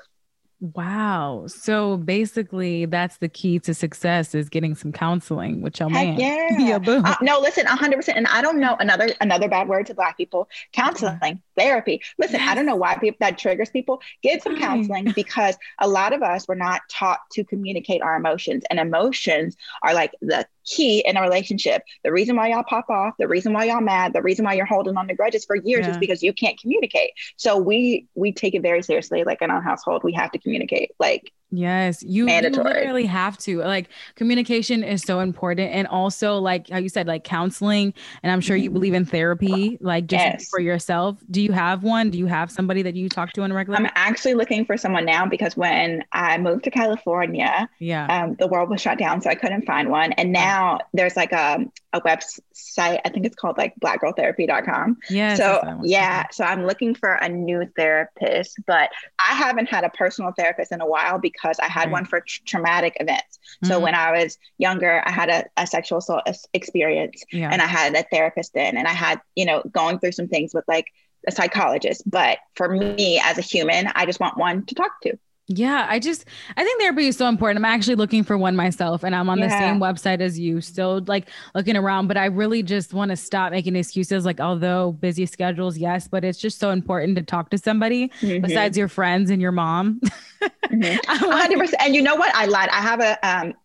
Wow. 0.62 1.46
So 1.48 1.96
basically 1.98 2.86
that's 2.86 3.18
the 3.18 3.30
key 3.30 3.60
to 3.60 3.74
success 3.74 4.36
is 4.36 4.50
getting 4.50 4.76
some 4.76 4.92
counseling 4.92 5.62
with 5.62 5.80
your 5.80 5.90
Heck 5.90 6.18
man. 6.18 6.20
Yeah. 6.20 6.58
yeah 6.60 6.78
boom. 6.80 7.06
Uh, 7.06 7.16
no, 7.22 7.40
listen, 7.40 7.66
hundred 7.66 7.96
percent. 7.96 8.18
And 8.18 8.28
I 8.28 8.42
don't 8.42 8.60
know 8.60 8.76
another, 8.80 9.10
another 9.22 9.48
bad 9.48 9.70
word 9.70 9.86
to 9.86 9.94
black 9.94 10.18
people, 10.18 10.50
counseling, 10.74 11.42
therapy. 11.58 12.02
Listen, 12.18 12.42
yes. 12.42 12.50
I 12.50 12.56
don't 12.56 12.66
know 12.66 12.76
why 12.76 12.98
people 12.98 13.18
that 13.22 13.38
triggers 13.38 13.70
people 13.70 14.02
get 14.22 14.44
some 14.44 14.58
counseling 14.58 15.12
because 15.16 15.58
a 15.80 15.88
lot 15.88 16.12
of 16.12 16.22
us 16.22 16.46
were 16.48 16.56
not 16.56 16.82
taught 16.90 17.20
to 17.32 17.46
communicate 17.46 18.02
our 18.02 18.18
emotions 18.18 18.64
and 18.70 18.80
emotions 18.80 19.56
are 19.82 19.94
like 19.94 20.14
the 20.22 20.46
key 20.66 21.04
in 21.06 21.18
a 21.18 21.22
relationship. 21.22 21.84
The 22.04 22.12
reason 22.12 22.36
why 22.36 22.50
y'all 22.50 22.64
pop 22.64 22.90
off, 22.90 23.16
the 23.20 23.28
reason 23.28 23.54
why 23.54 23.66
y'all 23.66 23.82
mad, 23.82 24.14
the 24.14 24.22
reason 24.22 24.46
why 24.46 24.54
you're 24.54 24.66
holding 24.66 24.98
on 24.98 25.08
to 25.08 25.16
grudges 25.16 25.46
for 25.46 25.56
years 25.56 25.86
yeah. 25.86 25.92
is 25.92 25.98
because 25.98 26.24
you 26.24 26.34
can't 26.34 26.60
communicate. 26.60 27.12
So 27.38 27.58
we 27.58 28.08
we 28.16 28.32
take 28.32 28.56
it 28.56 28.62
very 28.62 28.84
seriously. 28.84 29.24
Like 29.24 29.42
in 29.42 29.52
our 29.52 29.62
household, 29.62 30.04
we 30.04 30.14
have 30.14 30.32
to 30.32 30.40
communicate. 30.40 30.92
Like 31.00 31.32
Yes, 31.52 32.04
you, 32.04 32.26
mandatory. 32.26 32.68
you 32.68 32.74
literally 32.76 33.06
have 33.06 33.38
to. 33.40 33.60
Like 33.60 33.90
communication 34.16 34.84
is 34.84 35.02
so 35.02 35.20
important. 35.20 35.72
And 35.72 35.88
also 35.88 36.38
like 36.38 36.70
how 36.70 36.78
you 36.78 36.90
said, 36.90 37.08
like 37.08 37.24
counseling. 37.24 37.94
And 38.22 38.32
I'm 38.32 38.42
sure 38.42 38.56
you 38.56 38.70
mm-hmm. 38.70 38.74
believe 38.74 38.94
in 38.94 39.06
therapy, 39.06 39.78
like 39.82 40.06
just 40.08 40.24
yes. 40.24 40.50
for 40.50 40.60
yourself. 40.60 41.18
Do 41.32 41.42
you 41.42 41.52
have 41.52 41.84
one? 41.84 42.12
Do 42.12 42.18
you 42.18 42.28
have 42.28 42.52
somebody 42.52 42.82
that 42.84 42.96
you 42.96 43.10
talk 43.10 43.34
to 43.34 43.42
on 43.42 43.52
a 43.52 43.56
regular? 43.56 43.80
I'm 43.80 43.90
actually 43.96 44.36
looking 44.36 44.66
for 44.66 44.78
someone 44.78 45.06
now 45.06 45.26
because 45.26 45.58
when 45.58 46.04
I 46.12 46.38
moved 46.38 46.66
to 46.66 46.72
California, 46.72 47.68
yeah, 47.80 48.06
um, 48.06 48.36
the 48.40 48.48
world 48.48 48.70
was 48.70 48.82
shut 48.82 49.00
down. 49.00 49.22
So 49.22 49.30
I 49.30 49.36
couldn't 49.36 49.66
find 49.66 49.90
one. 49.90 50.12
And 50.14 50.36
uh-huh. 50.36 50.46
now 50.46 50.80
there's 50.94 51.16
like 51.16 51.32
a, 51.32 51.66
a 51.92 52.02
website, 52.02 53.00
I 53.04 53.10
think 53.10 53.26
it's 53.26 53.36
called 53.36 53.58
like 53.58 53.74
blackgirltherapy.com. 53.80 54.98
Yeah. 55.10 55.36
So 55.36 55.80
yeah. 55.84 56.28
So 56.32 56.44
I'm 56.44 56.66
looking 56.66 56.94
for 56.94 57.14
a 57.14 57.28
new 57.28 57.68
therapist, 57.76 58.58
but 58.68 58.90
I 59.18 59.34
haven't 59.34 59.70
had 59.70 59.84
a 59.84 59.90
personal 59.90 60.32
therapist 60.38 60.72
in 60.72 60.82
a 60.82 60.86
while 60.86 61.18
because 61.18 61.58
I 61.60 61.68
had 61.68 61.86
right. 61.86 61.92
one 61.92 62.06
for 62.06 62.22
tra- 62.22 62.44
traumatic 62.46 62.98
events. 63.00 63.40
So 63.64 63.76
mm-hmm. 63.76 63.84
when 63.84 63.96
I 63.96 64.12
was 64.12 64.38
younger, 64.58 65.02
I 65.06 65.12
had 65.12 65.30
a, 65.30 65.46
a 65.58 65.66
sexual 65.66 65.98
assault 65.98 66.24
experience 66.54 67.24
yeah. 67.32 67.50
and 67.52 67.62
I 67.62 67.66
had 67.66 67.96
a 67.96 68.04
therapist 68.04 68.54
then, 68.54 68.78
and 68.78 68.88
I 68.88 68.94
had, 68.94 69.20
you 69.36 69.46
know, 69.46 69.64
going 69.72 70.00
through 70.00 70.12
some 70.12 70.28
things 70.28 70.54
with 70.54 70.66
like 70.68 70.86
a 71.28 71.32
psychologist. 71.32 72.04
But 72.06 72.38
for 72.56 72.70
me 72.70 73.20
as 73.24 73.38
a 73.38 73.42
human, 73.42 73.88
I 73.96 74.06
just 74.06 74.20
want 74.20 74.38
one 74.38 74.66
to 74.68 74.76
talk 74.76 75.02
to. 75.04 75.18
Yeah, 75.52 75.88
I 75.90 75.98
just 75.98 76.26
I 76.56 76.64
think 76.64 76.80
therapy 76.80 77.08
is 77.08 77.18
so 77.18 77.28
important. 77.28 77.58
I'm 77.58 77.66
actually 77.66 77.96
looking 77.96 78.24
for 78.24 78.38
one 78.38 78.56
myself 78.56 79.04
and 79.04 79.16
I'm 79.16 79.30
on 79.30 79.40
yeah. 79.40 79.48
the 79.48 79.58
same 79.58 79.80
website 79.80 80.22
as 80.22 80.38
you, 80.38 80.62
still 80.62 81.04
like 81.08 81.28
looking 81.56 81.76
around, 81.76 82.08
but 82.08 82.18
I 82.18 82.26
really 82.26 82.62
just 82.62 82.94
want 82.94 83.10
to 83.10 83.16
stop 83.16 83.52
making 83.52 83.76
excuses 83.76 84.26
like 84.26 84.40
although 84.40 84.92
busy 84.92 85.26
schedules, 85.26 85.76
yes, 85.76 86.08
but 86.08 86.24
it's 86.24 86.38
just 86.38 86.60
so 86.60 86.70
important 86.70 87.16
to 87.16 87.24
talk 87.24 87.50
to 87.50 87.58
somebody 87.58 88.10
mm-hmm. 88.22 88.46
besides 88.46 88.78
your 88.78 88.88
friends 88.88 89.32
and 89.32 89.42
your 89.42 89.52
mom. 89.52 90.00
mm-hmm. 90.42 91.32
100%. 91.32 91.74
And 91.80 91.96
you 91.96 92.04
know 92.04 92.16
what? 92.16 92.34
I 92.36 92.46
lied. 92.46 92.70
I 92.70 92.82
have 92.82 93.02
a 93.02 93.28
um 93.28 93.56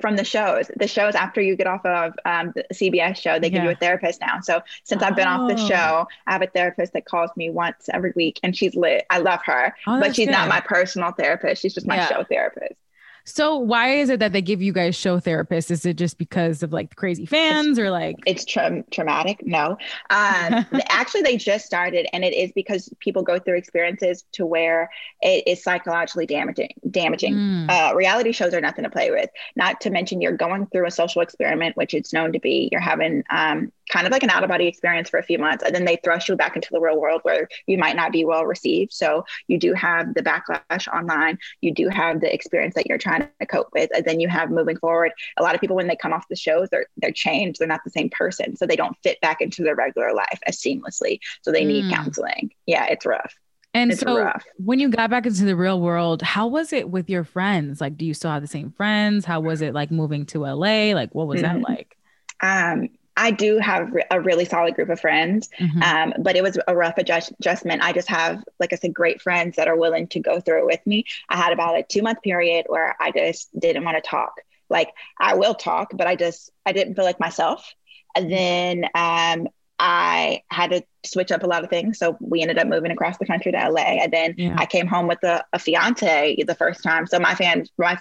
from 0.00 0.16
the 0.16 0.24
shows. 0.24 0.70
The 0.76 0.88
shows 0.88 1.14
after 1.14 1.40
you 1.40 1.56
get 1.56 1.66
off 1.66 1.84
of 1.84 2.14
um, 2.24 2.52
the 2.54 2.64
CBS 2.72 3.16
show, 3.16 3.38
they 3.38 3.48
yeah. 3.48 3.58
give 3.58 3.64
you 3.64 3.70
a 3.70 3.74
therapist 3.74 4.20
now. 4.20 4.40
So 4.42 4.62
since 4.84 5.02
I've 5.02 5.16
been 5.16 5.28
oh. 5.28 5.30
off 5.30 5.50
the 5.50 5.56
show, 5.56 6.06
I 6.26 6.32
have 6.32 6.42
a 6.42 6.46
therapist 6.46 6.92
that 6.94 7.04
calls 7.04 7.30
me 7.36 7.50
once 7.50 7.88
every 7.92 8.12
week, 8.16 8.40
and 8.42 8.56
she's 8.56 8.74
lit. 8.74 9.04
I 9.10 9.18
love 9.18 9.40
her, 9.44 9.74
oh, 9.86 10.00
but 10.00 10.16
she's 10.16 10.26
good. 10.26 10.32
not 10.32 10.48
my 10.48 10.60
personal 10.60 11.12
therapist. 11.12 11.62
She's 11.62 11.74
just 11.74 11.86
my 11.86 11.96
yeah. 11.96 12.08
show 12.08 12.24
therapist. 12.24 12.74
So 13.24 13.56
why 13.56 13.94
is 13.94 14.10
it 14.10 14.20
that 14.20 14.32
they 14.32 14.42
give 14.42 14.62
you 14.62 14.72
guys 14.72 14.96
show 14.96 15.20
therapists? 15.20 15.70
Is 15.70 15.86
it 15.86 15.96
just 15.96 16.18
because 16.18 16.62
of 16.62 16.72
like 16.72 16.90
the 16.90 16.96
crazy 16.96 17.26
fans 17.26 17.68
it's, 17.68 17.78
or 17.78 17.90
like 17.90 18.16
it's 18.26 18.44
tra- 18.44 18.84
traumatic? 18.90 19.40
No, 19.44 19.76
um, 20.10 20.66
actually 20.88 21.22
they 21.22 21.36
just 21.36 21.64
started, 21.66 22.06
and 22.12 22.24
it 22.24 22.34
is 22.34 22.52
because 22.52 22.92
people 22.98 23.22
go 23.22 23.38
through 23.38 23.56
experiences 23.56 24.24
to 24.32 24.46
where 24.46 24.90
it 25.20 25.46
is 25.46 25.62
psychologically 25.62 26.26
damaging. 26.26 26.74
Damaging. 26.90 27.34
Mm. 27.34 27.70
Uh, 27.70 27.94
reality 27.94 28.32
shows 28.32 28.54
are 28.54 28.60
nothing 28.60 28.84
to 28.84 28.90
play 28.90 29.10
with. 29.10 29.30
Not 29.56 29.80
to 29.82 29.90
mention 29.90 30.20
you're 30.20 30.36
going 30.36 30.66
through 30.66 30.86
a 30.86 30.90
social 30.90 31.22
experiment, 31.22 31.76
which 31.76 31.94
it's 31.94 32.12
known 32.12 32.32
to 32.32 32.40
be. 32.40 32.68
You're 32.72 32.80
having 32.80 33.22
um, 33.30 33.72
kind 33.90 34.06
of 34.06 34.12
like 34.12 34.22
an 34.22 34.30
out 34.30 34.42
of 34.42 34.48
body 34.48 34.66
experience 34.66 35.08
for 35.10 35.18
a 35.18 35.22
few 35.22 35.38
months, 35.38 35.62
and 35.64 35.74
then 35.74 35.84
they 35.84 35.98
thrust 36.02 36.28
you 36.28 36.36
back 36.36 36.56
into 36.56 36.68
the 36.70 36.80
real 36.80 37.00
world 37.00 37.20
where 37.22 37.48
you 37.66 37.78
might 37.78 37.96
not 37.96 38.12
be 38.12 38.24
well 38.24 38.44
received. 38.44 38.92
So 38.92 39.24
you 39.48 39.58
do 39.58 39.72
have 39.74 40.14
the 40.14 40.22
backlash 40.22 40.88
online. 40.88 41.38
You 41.60 41.74
do 41.74 41.88
have 41.88 42.20
the 42.20 42.32
experience 42.32 42.74
that 42.74 42.86
you're 42.86 42.98
trying 42.98 43.28
to 43.40 43.46
cope 43.46 43.68
with, 43.72 43.90
and 43.94 44.04
then 44.04 44.20
you 44.20 44.28
have 44.28 44.50
moving 44.50 44.76
forward. 44.76 45.12
A 45.36 45.42
lot 45.42 45.54
of 45.54 45.60
people 45.60 45.76
when 45.76 45.88
they 45.88 45.96
come 45.96 46.12
off 46.12 46.28
the 46.28 46.36
shows, 46.36 46.68
they're 46.70 46.86
they're 46.96 47.12
changed. 47.12 47.58
They're 47.60 47.68
not 47.68 47.84
the 47.84 47.90
same 47.90 48.10
person, 48.10 48.56
so 48.56 48.66
they 48.66 48.76
don't 48.76 48.96
fit 49.02 49.20
back 49.20 49.40
into 49.40 49.62
their 49.62 49.74
regular 49.74 50.12
life 50.14 50.38
as 50.46 50.58
seamlessly. 50.58 51.18
So 51.42 51.52
they 51.52 51.64
need 51.64 51.84
mm. 51.84 51.94
counseling. 51.94 52.50
Yeah, 52.66 52.86
it's 52.86 53.06
rough. 53.06 53.34
And 53.74 53.90
it's 53.90 54.00
so 54.00 54.18
rough. 54.18 54.44
when 54.58 54.78
you 54.78 54.90
got 54.90 55.08
back 55.08 55.24
into 55.24 55.44
the 55.44 55.56
real 55.56 55.80
world, 55.80 56.20
how 56.20 56.46
was 56.46 56.72
it 56.72 56.90
with 56.90 57.08
your 57.08 57.24
friends? 57.24 57.80
Like, 57.80 57.96
do 57.96 58.04
you 58.04 58.12
still 58.12 58.30
have 58.30 58.42
the 58.42 58.48
same 58.48 58.70
friends? 58.70 59.24
How 59.24 59.40
was 59.40 59.62
it 59.62 59.72
like 59.72 59.90
moving 59.90 60.26
to 60.26 60.40
LA? 60.40 60.92
Like, 60.92 61.14
what 61.14 61.26
was 61.26 61.40
mm-hmm. 61.40 61.62
that 61.62 61.68
like? 61.68 61.96
Um, 62.42 62.90
I 63.16 63.30
do 63.30 63.58
have 63.58 63.90
a 64.10 64.20
really 64.20 64.44
solid 64.44 64.74
group 64.74 64.88
of 64.88 65.00
friends, 65.00 65.50
mm-hmm. 65.58 65.82
um, 65.82 66.14
but 66.20 66.36
it 66.36 66.42
was 66.42 66.58
a 66.66 66.74
rough 66.74 66.98
adjust- 66.98 67.32
adjustment. 67.38 67.82
I 67.82 67.92
just 67.92 68.08
have, 68.08 68.42
like 68.58 68.72
I 68.72 68.76
said, 68.76 68.94
great 68.94 69.20
friends 69.20 69.56
that 69.56 69.68
are 69.68 69.76
willing 69.76 70.06
to 70.08 70.20
go 70.20 70.40
through 70.40 70.60
it 70.60 70.66
with 70.66 70.86
me. 70.86 71.04
I 71.28 71.36
had 71.36 71.52
about 71.52 71.78
a 71.78 71.82
two 71.82 72.02
month 72.02 72.22
period 72.22 72.66
where 72.68 72.96
I 73.00 73.10
just 73.10 73.48
didn't 73.58 73.84
want 73.84 74.02
to 74.02 74.08
talk. 74.08 74.34
Like 74.70 74.88
I 75.20 75.34
will 75.34 75.54
talk, 75.54 75.90
but 75.94 76.06
I 76.06 76.16
just 76.16 76.50
I 76.64 76.72
didn't 76.72 76.94
feel 76.94 77.04
like 77.04 77.20
myself. 77.20 77.74
And 78.14 78.30
then 78.30 78.84
um, 78.94 79.48
I 79.78 80.42
had 80.48 80.70
to 80.70 80.82
switch 81.04 81.32
up 81.32 81.42
a 81.42 81.46
lot 81.46 81.64
of 81.64 81.70
things. 81.70 81.98
So 81.98 82.16
we 82.20 82.40
ended 82.40 82.58
up 82.58 82.68
moving 82.68 82.90
across 82.90 83.18
the 83.18 83.26
country 83.26 83.52
to 83.52 83.68
LA. 83.68 83.80
And 83.80 84.12
then 84.12 84.34
yeah. 84.38 84.54
I 84.56 84.66
came 84.66 84.86
home 84.86 85.08
with 85.08 85.22
a, 85.24 85.44
a 85.52 85.58
fiance 85.58 86.36
the 86.46 86.54
first 86.54 86.82
time. 86.82 87.06
So 87.06 87.18
my 87.18 87.34
fans, 87.34 87.70
my 87.76 87.98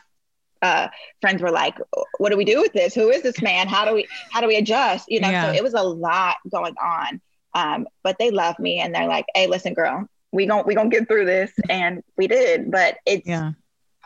uh, 0.61 0.89
friends 1.21 1.41
were 1.41 1.51
like, 1.51 1.77
"What 2.17 2.29
do 2.29 2.37
we 2.37 2.45
do 2.45 2.61
with 2.61 2.73
this? 2.73 2.93
Who 2.93 3.09
is 3.09 3.23
this 3.23 3.41
man? 3.41 3.67
How 3.67 3.85
do 3.85 3.93
we 3.93 4.07
how 4.31 4.41
do 4.41 4.47
we 4.47 4.57
adjust?" 4.57 5.05
You 5.09 5.19
know, 5.19 5.29
yeah. 5.29 5.45
so 5.45 5.53
it 5.53 5.63
was 5.63 5.73
a 5.73 5.83
lot 5.83 6.37
going 6.49 6.75
on. 6.81 7.21
Um, 7.53 7.87
but 8.03 8.17
they 8.19 8.31
love 8.31 8.57
me, 8.59 8.79
and 8.79 8.93
they're 8.93 9.07
like, 9.07 9.25
"Hey, 9.35 9.47
listen, 9.47 9.73
girl, 9.73 10.07
we 10.31 10.45
gon' 10.45 10.65
we 10.65 10.75
gonna 10.75 10.89
get 10.89 11.07
through 11.07 11.25
this," 11.25 11.51
and 11.69 12.03
we 12.17 12.27
did. 12.27 12.71
But 12.71 12.97
it's 13.05 13.27
yeah. 13.27 13.51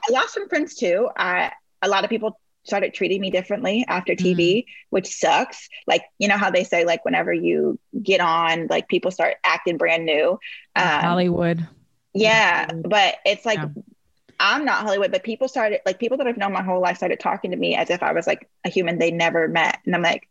I 0.08 0.12
lost 0.12 0.34
some 0.34 0.50
friends 0.50 0.76
too. 0.76 1.10
I 1.16 1.52
a 1.82 1.88
lot 1.88 2.04
of 2.04 2.10
people 2.10 2.40
started 2.66 2.94
treating 2.94 3.22
me 3.22 3.30
differently 3.30 3.86
after 3.88 4.14
TV, 4.14 4.38
mm. 4.38 4.66
which 4.90 5.08
sucks. 5.08 5.70
Like, 5.88 6.04
you 6.18 6.28
know 6.28 6.38
how 6.38 6.50
they 6.52 6.64
say, 6.64 6.84
like, 6.84 7.06
whenever 7.06 7.32
you 7.32 7.80
get 8.02 8.20
on, 8.20 8.68
like, 8.68 8.88
people 8.88 9.12
start 9.12 9.36
acting 9.44 9.78
brand 9.78 10.06
new. 10.06 10.40
Um, 10.76 10.84
Hollywood. 11.02 11.68
Yeah. 12.14 12.66
Hollywood. 12.66 12.90
But 12.90 13.16
it's 13.26 13.46
like, 13.46 13.60
yeah. 13.60 13.68
I'm 14.40 14.66
not 14.66 14.84
Hollywood, 14.84 15.12
but 15.12 15.24
people 15.24 15.48
started, 15.48 15.82
like, 15.86 16.00
people 16.00 16.18
that 16.18 16.28
I've 16.28 16.38
known 16.38 16.54
my 16.54 16.64
whole 16.64 16.82
life 16.82 16.98
started 16.98 17.20
talking 17.20 17.52
to 17.52 17.58
me 17.58 17.76
as 17.76 17.90
if 17.90 18.04
I 18.04 18.14
was 18.14 18.28
like 18.28 18.50
a 18.66 18.70
human 18.70 18.98
they 18.98 19.12
never 19.12 19.48
met. 19.48 19.80
And 19.86 19.96
I'm 19.96 20.02
like, 20.02 20.28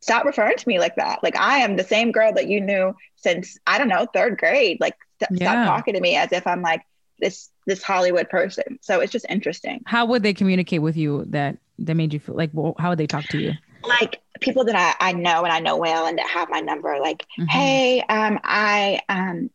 stop 0.00 0.24
referring 0.24 0.56
to 0.56 0.68
me 0.68 0.78
like 0.78 0.96
that. 0.96 1.22
Like, 1.22 1.36
I 1.36 1.58
am 1.58 1.76
the 1.76 1.84
same 1.84 2.12
girl 2.12 2.32
that 2.34 2.48
you 2.48 2.60
knew 2.60 2.94
since, 3.16 3.58
I 3.66 3.78
don't 3.78 3.88
know, 3.88 4.06
third 4.12 4.38
grade. 4.38 4.78
Like, 4.80 4.96
st- 5.22 5.40
yeah. 5.40 5.50
stop 5.50 5.66
talking 5.78 5.94
to 5.94 6.00
me 6.00 6.16
as 6.16 6.32
if 6.32 6.46
I'm 6.46 6.62
like, 6.62 6.82
this 7.18 7.50
this 7.66 7.82
Hollywood 7.82 8.28
person. 8.28 8.78
So 8.82 9.00
it's 9.00 9.10
just 9.10 9.24
interesting. 9.30 9.82
How 9.86 10.04
would 10.04 10.22
they 10.22 10.34
communicate 10.34 10.82
with 10.82 10.98
you 10.98 11.24
that 11.28 11.56
that 11.78 11.94
made 11.94 12.12
you 12.12 12.20
feel 12.20 12.36
like 12.36 12.50
well, 12.52 12.74
how 12.78 12.90
would 12.90 12.98
they 12.98 13.06
talk 13.06 13.24
to 13.28 13.38
you 13.40 13.52
like 13.86 14.20
people 14.40 14.64
that 14.64 14.76
I, 14.76 15.10
I 15.10 15.12
know 15.12 15.44
and 15.44 15.52
I 15.52 15.60
know 15.60 15.76
well 15.76 16.06
and 16.06 16.18
that 16.18 16.28
have 16.28 16.48
my 16.50 16.60
number 16.60 16.98
like 17.00 17.26
mm-hmm. 17.38 17.44
hey 17.46 18.00
um 18.08 18.38
I 18.42 19.00
um 19.08 19.50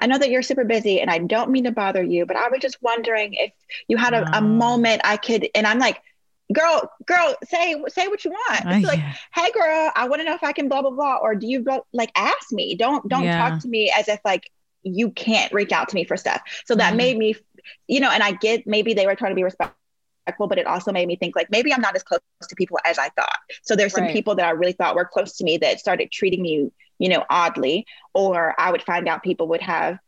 I 0.00 0.06
know 0.06 0.18
that 0.18 0.30
you're 0.30 0.42
super 0.42 0.64
busy 0.64 1.00
and 1.00 1.10
I 1.10 1.18
don't 1.18 1.50
mean 1.50 1.64
to 1.64 1.72
bother 1.72 2.02
you 2.02 2.26
but 2.26 2.36
I 2.36 2.48
was 2.48 2.60
just 2.60 2.80
wondering 2.82 3.34
if 3.34 3.52
you 3.88 3.96
had 3.96 4.14
a, 4.14 4.38
a 4.38 4.40
moment 4.40 5.02
I 5.04 5.16
could 5.16 5.48
and 5.54 5.66
I'm 5.66 5.78
like 5.78 6.00
girl 6.52 6.90
girl 7.06 7.36
say 7.44 7.80
say 7.88 8.08
what 8.08 8.24
you 8.24 8.32
want 8.32 8.64
it's 8.66 8.86
like 8.86 8.98
hey 9.34 9.50
girl 9.52 9.92
I 9.94 10.08
want 10.08 10.20
to 10.20 10.24
know 10.24 10.34
if 10.34 10.42
I 10.42 10.52
can 10.52 10.68
blah 10.68 10.82
blah 10.82 10.90
blah 10.90 11.16
or 11.16 11.34
do 11.34 11.46
you 11.46 11.64
like 11.92 12.10
ask 12.16 12.50
me 12.50 12.74
don't 12.74 13.08
don't 13.08 13.24
yeah. 13.24 13.50
talk 13.50 13.60
to 13.60 13.68
me 13.68 13.92
as 13.96 14.08
if 14.08 14.20
like 14.24 14.50
you 14.82 15.10
can't 15.10 15.52
reach 15.52 15.72
out 15.72 15.90
to 15.90 15.94
me 15.94 16.04
for 16.04 16.16
stuff 16.16 16.40
so 16.64 16.74
that 16.74 16.88
mm-hmm. 16.88 16.96
made 16.96 17.18
me 17.18 17.36
you 17.86 18.00
know 18.00 18.10
and 18.10 18.22
I 18.22 18.32
get 18.32 18.66
maybe 18.66 18.94
they 18.94 19.06
were 19.06 19.14
trying 19.14 19.32
to 19.32 19.36
be 19.36 19.44
respectful 19.44 19.74
but 20.38 20.58
it 20.58 20.66
also 20.66 20.92
made 20.92 21.06
me 21.06 21.16
think 21.16 21.36
like 21.36 21.50
maybe 21.50 21.72
I'm 21.72 21.80
not 21.80 21.96
as 21.96 22.02
close 22.02 22.20
to 22.48 22.54
people 22.54 22.78
as 22.84 22.98
I 22.98 23.08
thought. 23.10 23.38
So 23.62 23.76
there's 23.76 23.92
some 23.92 24.04
right. 24.04 24.12
people 24.12 24.34
that 24.36 24.46
I 24.46 24.50
really 24.50 24.72
thought 24.72 24.94
were 24.94 25.04
close 25.04 25.36
to 25.38 25.44
me 25.44 25.58
that 25.58 25.80
started 25.80 26.10
treating 26.10 26.42
me, 26.42 26.70
you 27.00 27.08
know, 27.08 27.24
oddly, 27.28 27.86
or 28.14 28.54
I 28.56 28.70
would 28.70 28.82
find 28.82 29.08
out 29.08 29.24
people 29.24 29.48
would 29.48 29.62
have 29.62 29.98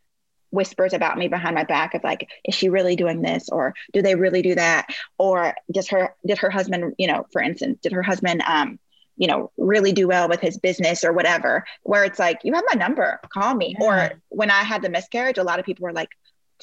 whispers 0.50 0.92
about 0.92 1.16
me 1.16 1.28
behind 1.28 1.54
my 1.54 1.64
back 1.64 1.94
of 1.94 2.04
like 2.04 2.28
is 2.44 2.54
she 2.54 2.68
really 2.68 2.94
doing 2.94 3.22
this 3.22 3.48
or 3.48 3.74
do 3.94 4.02
they 4.02 4.14
really 4.14 4.42
do 4.42 4.54
that 4.54 4.86
or 5.16 5.54
does 5.72 5.88
her 5.88 6.14
did 6.26 6.36
her 6.36 6.50
husband 6.50 6.94
you 6.98 7.06
know 7.06 7.26
for 7.32 7.40
instance 7.40 7.78
did 7.82 7.90
her 7.90 8.02
husband 8.02 8.42
um 8.46 8.78
you 9.16 9.26
know 9.26 9.50
really 9.56 9.92
do 9.92 10.06
well 10.06 10.28
with 10.28 10.40
his 10.40 10.58
business 10.58 11.04
or 11.04 11.12
whatever 11.14 11.64
where 11.84 12.04
it's 12.04 12.18
like 12.18 12.38
you 12.44 12.52
have 12.52 12.64
my 12.70 12.78
number 12.78 13.18
call 13.32 13.54
me 13.54 13.74
yeah. 13.80 13.86
or 13.86 14.22
when 14.28 14.50
i 14.50 14.62
had 14.62 14.82
the 14.82 14.90
miscarriage 14.90 15.38
a 15.38 15.42
lot 15.42 15.58
of 15.58 15.64
people 15.64 15.84
were 15.84 15.92
like 15.94 16.10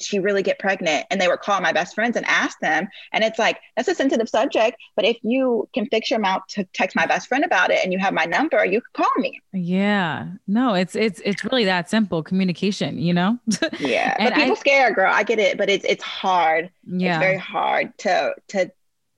she 0.02 0.18
really 0.18 0.42
get 0.42 0.58
pregnant? 0.58 1.06
And 1.10 1.20
they 1.20 1.28
would 1.28 1.40
call 1.40 1.60
my 1.60 1.72
best 1.72 1.94
friends 1.94 2.16
and 2.16 2.26
ask 2.26 2.58
them. 2.60 2.88
And 3.12 3.24
it's 3.24 3.38
like, 3.38 3.58
that's 3.76 3.88
a 3.88 3.94
sensitive 3.94 4.28
subject. 4.28 4.76
But 4.96 5.04
if 5.04 5.18
you 5.22 5.68
can 5.74 5.86
fix 5.86 6.10
your 6.10 6.20
mouth 6.20 6.42
to 6.50 6.64
text 6.72 6.96
my 6.96 7.06
best 7.06 7.28
friend 7.28 7.44
about 7.44 7.70
it 7.70 7.80
and 7.82 7.92
you 7.92 7.98
have 7.98 8.14
my 8.14 8.24
number, 8.24 8.64
you 8.64 8.80
can 8.80 9.04
call 9.04 9.10
me. 9.16 9.40
Yeah. 9.52 10.28
No, 10.46 10.74
it's 10.74 10.94
it's 10.96 11.20
it's 11.24 11.44
really 11.44 11.64
that 11.64 11.88
simple. 11.90 12.22
Communication, 12.22 12.98
you 12.98 13.14
know? 13.14 13.38
yeah. 13.78 14.14
but 14.18 14.34
people 14.34 14.52
I, 14.52 14.54
scare, 14.54 14.92
girl. 14.92 15.12
I 15.12 15.22
get 15.22 15.38
it, 15.38 15.58
but 15.58 15.70
it's 15.70 15.84
it's 15.84 16.04
hard. 16.04 16.70
Yeah. 16.84 17.16
It's 17.16 17.22
very 17.22 17.38
hard 17.38 17.96
to 17.98 18.34
to 18.48 18.70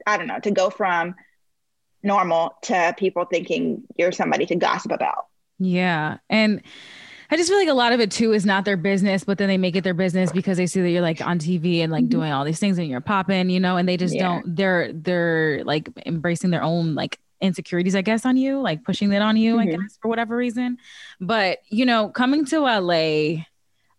I 0.06 0.16
don't 0.16 0.26
know, 0.26 0.40
to 0.40 0.50
go 0.50 0.70
from 0.70 1.14
normal 2.02 2.54
to 2.62 2.94
people 2.98 3.24
thinking 3.24 3.84
you're 3.96 4.12
somebody 4.12 4.46
to 4.46 4.56
gossip 4.56 4.92
about. 4.92 5.26
Yeah. 5.58 6.18
And 6.28 6.62
I 7.32 7.36
just 7.36 7.48
feel 7.48 7.58
like 7.58 7.68
a 7.68 7.74
lot 7.74 7.92
of 7.92 8.00
it 8.00 8.10
too 8.10 8.32
is 8.32 8.44
not 8.44 8.66
their 8.66 8.76
business, 8.76 9.24
but 9.24 9.38
then 9.38 9.48
they 9.48 9.56
make 9.56 9.74
it 9.74 9.84
their 9.84 9.94
business 9.94 10.30
because 10.30 10.58
they 10.58 10.66
see 10.66 10.82
that 10.82 10.90
you're 10.90 11.00
like 11.00 11.22
on 11.22 11.38
TV 11.38 11.78
and 11.78 11.90
like 11.90 12.02
mm-hmm. 12.02 12.10
doing 12.10 12.30
all 12.30 12.44
these 12.44 12.58
things 12.58 12.76
and 12.76 12.86
you're 12.88 13.00
popping, 13.00 13.48
you 13.48 13.58
know, 13.58 13.78
and 13.78 13.88
they 13.88 13.96
just 13.96 14.14
yeah. 14.14 14.22
don't 14.22 14.54
they're 14.54 14.92
they're 14.92 15.64
like 15.64 15.88
embracing 16.04 16.50
their 16.50 16.62
own 16.62 16.94
like 16.94 17.18
insecurities, 17.40 17.96
I 17.96 18.02
guess, 18.02 18.26
on 18.26 18.36
you, 18.36 18.60
like 18.60 18.84
pushing 18.84 19.08
that 19.10 19.22
on 19.22 19.38
you, 19.38 19.56
mm-hmm. 19.56 19.60
I 19.60 19.82
guess, 19.82 19.98
for 20.02 20.08
whatever 20.08 20.36
reason. 20.36 20.76
But 21.22 21.60
you 21.70 21.86
know, 21.86 22.10
coming 22.10 22.44
to 22.44 22.60
LA, 22.60 23.44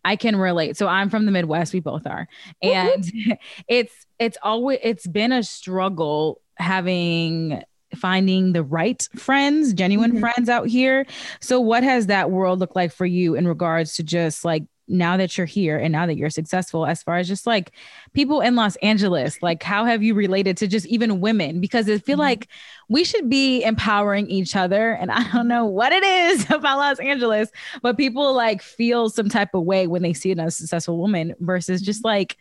I 0.05 0.15
can 0.15 0.35
relate. 0.35 0.77
So 0.77 0.87
I'm 0.87 1.09
from 1.09 1.25
the 1.25 1.31
Midwest, 1.31 1.73
we 1.73 1.79
both 1.79 2.05
are. 2.05 2.27
And 2.61 3.03
it's 3.67 4.05
it's 4.19 4.37
always 4.43 4.77
it's 4.83 5.07
been 5.07 5.31
a 5.31 5.41
struggle 5.41 6.39
having 6.57 7.63
finding 7.95 8.53
the 8.53 8.63
right 8.63 9.08
friends, 9.15 9.73
genuine 9.73 10.12
mm-hmm. 10.12 10.19
friends 10.19 10.49
out 10.49 10.67
here. 10.67 11.06
So, 11.41 11.60
what 11.60 11.84
has 11.84 12.08
that 12.08 12.32
world 12.32 12.60
looked 12.60 12.75
like 12.75 12.91
for 12.91 13.06
you 13.06 13.36
in 13.36 13.47
regards 13.47 13.95
to 13.95 14.03
just 14.03 14.45
like 14.45 14.63
now 14.88 15.15
that 15.15 15.38
you're 15.38 15.45
here 15.45 15.77
and 15.77 15.91
now 15.91 16.06
that 16.06 16.17
you're 16.17 16.29
successful, 16.29 16.86
as 16.86 17.01
far 17.03 17.17
as 17.17 17.27
just 17.27 17.47
like 17.47 17.71
people 18.13 18.41
in 18.41 18.56
Los 18.56 18.75
Angeles? 18.77 19.41
Like, 19.41 19.63
how 19.63 19.86
have 19.86 20.03
you 20.03 20.13
related 20.13 20.58
to 20.58 20.67
just 20.67 20.86
even 20.88 21.21
women? 21.21 21.62
Because 21.62 21.89
I 21.89 21.97
feel 21.97 22.13
mm-hmm. 22.13 22.21
like 22.21 22.47
we 22.89 23.03
should 23.03 23.29
be 23.29 23.63
empowering 23.63 24.29
each 24.29 24.56
other. 24.56 24.91
And 24.91 25.12
I 25.12 25.29
don't 25.32 25.47
know 25.47 25.65
what 25.65 25.93
it 25.93 26.03
is 26.03 26.45
about 26.49 26.77
Los 26.77 26.99
Angeles, 26.99 27.49
but 27.82 27.97
people 27.97 28.34
like 28.34 28.62
feel 28.62 29.10
some 29.10 29.29
type 29.29 29.53
of 29.53 29.63
way 29.63 29.88
when 29.88 30.01
they 30.01 30.13
see 30.13 30.32
another 30.32 30.51
successful 30.51 30.97
woman 30.97 31.34
versus 31.39 31.82
just 31.82 31.99
mm-hmm. 31.99 32.10
like, 32.10 32.38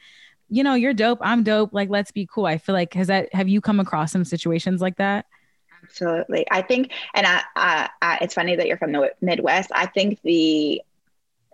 you 0.48 0.62
know, 0.62 0.74
you're 0.74 0.92
dope, 0.92 1.18
I'm 1.22 1.42
dope. 1.44 1.72
Like, 1.72 1.88
let's 1.88 2.12
be 2.12 2.28
cool. 2.30 2.44
I 2.44 2.58
feel 2.58 2.74
like 2.74 2.92
has 2.94 3.06
that 3.06 3.34
have 3.34 3.48
you 3.48 3.60
come 3.60 3.80
across 3.80 4.12
some 4.12 4.24
situations 4.24 4.82
like 4.82 4.96
that? 4.96 5.26
Absolutely. 5.92 6.46
I 6.50 6.62
think, 6.62 6.90
and 7.14 7.26
I, 7.26 7.42
I, 7.54 7.90
I, 8.00 8.18
it's 8.22 8.34
funny 8.34 8.56
that 8.56 8.66
you're 8.66 8.78
from 8.78 8.92
the 8.92 9.12
Midwest. 9.20 9.70
I 9.74 9.86
think 9.86 10.20
the 10.22 10.80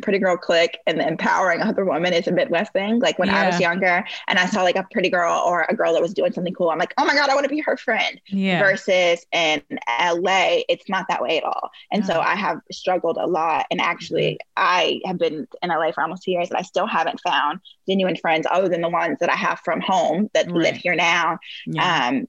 pretty 0.01 0.21
girl 0.21 0.37
clique 0.37 0.79
and 0.87 1.01
the 1.01 1.09
empowering 1.09 1.61
other 1.63 1.85
women 1.85 2.13
is 2.13 2.29
a 2.29 2.33
Midwest 2.33 2.73
thing. 2.73 3.01
Like 3.01 3.19
when 3.19 3.29
yeah. 3.29 3.41
I 3.41 3.47
was 3.49 3.59
younger 3.59 4.05
and 4.29 4.39
I 4.39 4.47
saw 4.47 4.63
like 4.63 4.77
a 4.77 4.87
pretty 4.93 5.11
girl 5.11 5.43
or 5.45 5.67
a 5.69 5.75
girl 5.75 5.93
that 5.93 6.01
was 6.01 6.15
doing 6.15 6.33
something 6.33 6.55
cool, 6.55 6.71
I'm 6.71 6.79
like, 6.79 6.95
oh 6.99 7.05
my 7.05 7.15
God, 7.15 7.29
I 7.29 7.35
want 7.35 7.45
to 7.45 7.51
be 7.51 7.61
her 7.63 7.77
friend. 7.77 8.21
Yeah. 8.29 8.63
Versus 8.63 9.27
in 9.33 9.61
LA, 10.01 10.61
it's 10.69 10.89
not 10.89 11.07
that 11.09 11.21
way 11.21 11.39
at 11.39 11.43
all. 11.43 11.71
And 11.91 12.07
so 12.07 12.21
I 12.21 12.37
have 12.37 12.61
struggled 12.71 13.17
a 13.17 13.27
lot. 13.27 13.67
And 13.73 13.81
actually, 13.81 14.35
mm-hmm. 14.35 14.47
I 14.57 15.01
have 15.05 15.19
been 15.19 15.49
in 15.63 15.69
LA 15.69 15.91
for 15.91 16.03
almost 16.03 16.23
two 16.23 16.31
years 16.31 16.49
and 16.49 16.59
I 16.59 16.63
still 16.63 16.87
haven't 16.87 17.21
found 17.21 17.59
genuine 17.89 18.17
friends 18.17 18.47
other 18.49 18.69
than 18.69 18.83
the 18.83 18.89
ones 18.89 19.19
that 19.19 19.31
I 19.31 19.37
have 19.37 19.59
from 19.65 19.81
home 19.81 20.31
that 20.35 20.47
right. 20.47 20.55
live 20.55 20.77
here 20.77 20.95
now. 20.95 21.39
Yeah. 21.67 22.09
Um, 22.09 22.29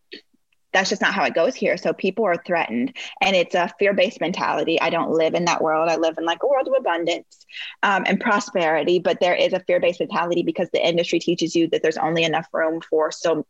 that's 0.74 0.90
just 0.90 1.02
not 1.02 1.14
how 1.14 1.24
it 1.24 1.34
goes 1.34 1.56
here. 1.56 1.78
So 1.78 1.94
people 1.94 2.26
are 2.26 2.42
threatened, 2.46 2.96
and 3.22 3.36
it's 3.36 3.56
a 3.56 3.74
fear-based 3.80 4.22
mentality. 4.22 4.80
I 4.80 4.90
don't 4.90 5.12
live 5.12 5.34
in 5.34 5.46
that 5.46 5.62
world. 5.62 5.90
I 5.90 5.96
live 5.96 6.18
in 6.18 6.26
like 6.26 6.44
a 6.44 6.48
world 6.48 6.68
of 6.68 6.74
abundance 6.78 7.46
um, 7.84 8.04
and 8.06 8.20
prosperity, 8.20 9.00
but 9.00 9.20
there 9.20 9.36
is 9.36 9.54
a 9.54 9.60
fear-based 9.62 10.00
mentality 10.00 10.44
because 10.44 10.70
the 10.72 10.86
industry 10.86 11.20
teaches 11.20 11.56
you 11.56 11.68
that 11.70 11.82
there's 11.82 11.98
only 11.98 12.24
enough 12.24 12.48
room 12.54 12.82
for 12.82 13.12
so 13.12 13.46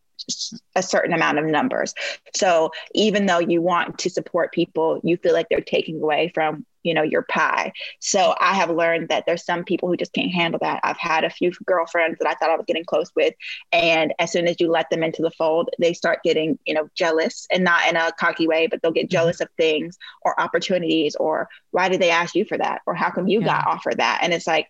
a 0.75 0.83
certain 0.83 1.13
amount 1.13 1.39
of 1.39 1.45
numbers. 1.45 1.93
So 2.35 2.71
even 2.93 3.25
though 3.25 3.39
you 3.39 3.61
want 3.61 3.97
to 3.99 4.09
support 4.09 4.51
people, 4.51 4.99
you 5.03 5.17
feel 5.17 5.33
like 5.33 5.47
they're 5.49 5.61
taking 5.61 6.01
away 6.01 6.31
from 6.33 6.65
you 6.83 6.93
know 6.93 7.01
your 7.01 7.23
pie 7.23 7.71
so 7.99 8.35
i 8.39 8.53
have 8.53 8.69
learned 8.69 9.09
that 9.09 9.23
there's 9.25 9.45
some 9.45 9.63
people 9.63 9.89
who 9.89 9.97
just 9.97 10.13
can't 10.13 10.31
handle 10.31 10.59
that 10.61 10.79
i've 10.83 10.97
had 10.97 11.23
a 11.23 11.29
few 11.29 11.51
girlfriends 11.65 12.17
that 12.19 12.27
i 12.27 12.33
thought 12.35 12.49
i 12.49 12.55
was 12.55 12.65
getting 12.67 12.85
close 12.85 13.11
with 13.15 13.33
and 13.71 14.13
as 14.19 14.31
soon 14.31 14.47
as 14.47 14.55
you 14.59 14.69
let 14.69 14.89
them 14.89 15.03
into 15.03 15.21
the 15.21 15.31
fold 15.31 15.69
they 15.79 15.93
start 15.93 16.19
getting 16.23 16.57
you 16.65 16.73
know 16.73 16.89
jealous 16.95 17.47
and 17.51 17.63
not 17.63 17.87
in 17.87 17.95
a 17.95 18.11
cocky 18.19 18.47
way 18.47 18.67
but 18.67 18.81
they'll 18.81 18.91
get 18.91 19.05
mm-hmm. 19.05 19.13
jealous 19.13 19.41
of 19.41 19.49
things 19.57 19.97
or 20.21 20.39
opportunities 20.39 21.15
or 21.15 21.47
why 21.71 21.89
did 21.89 22.01
they 22.01 22.09
ask 22.09 22.35
you 22.35 22.45
for 22.45 22.57
that 22.57 22.81
or 22.85 22.93
how 22.93 23.09
come 23.09 23.27
you 23.27 23.39
yeah. 23.41 23.47
got 23.47 23.67
offered 23.67 23.97
that 23.97 24.19
and 24.21 24.33
it's 24.33 24.47
like 24.47 24.67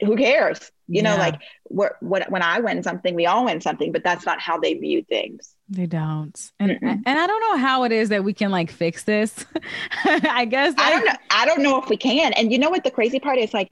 who 0.00 0.16
cares 0.16 0.70
you 0.86 1.02
know 1.02 1.16
like 1.16 1.40
what 1.64 1.96
when 2.00 2.42
i 2.42 2.60
win 2.60 2.82
something 2.82 3.14
we 3.14 3.26
all 3.26 3.44
win 3.44 3.60
something 3.60 3.92
but 3.92 4.04
that's 4.04 4.24
not 4.24 4.40
how 4.40 4.58
they 4.58 4.74
view 4.74 5.02
things 5.02 5.54
they 5.70 5.84
don't. 5.84 6.50
And 6.58 6.70
Mm-mm. 6.70 7.02
and 7.04 7.18
I 7.18 7.26
don't 7.26 7.40
know 7.42 7.58
how 7.58 7.84
it 7.84 7.92
is 7.92 8.08
that 8.08 8.24
we 8.24 8.32
can 8.32 8.50
like 8.50 8.70
fix 8.70 9.04
this. 9.04 9.44
I 10.04 10.46
guess 10.46 10.74
like- 10.78 10.86
I 10.86 10.90
don't 10.90 11.04
know. 11.04 11.12
I 11.30 11.44
don't 11.44 11.62
know 11.62 11.82
if 11.82 11.90
we 11.90 11.98
can. 11.98 12.32
And 12.32 12.50
you 12.50 12.58
know 12.58 12.70
what 12.70 12.84
the 12.84 12.90
crazy 12.90 13.20
part 13.20 13.36
is 13.36 13.52
like 13.52 13.70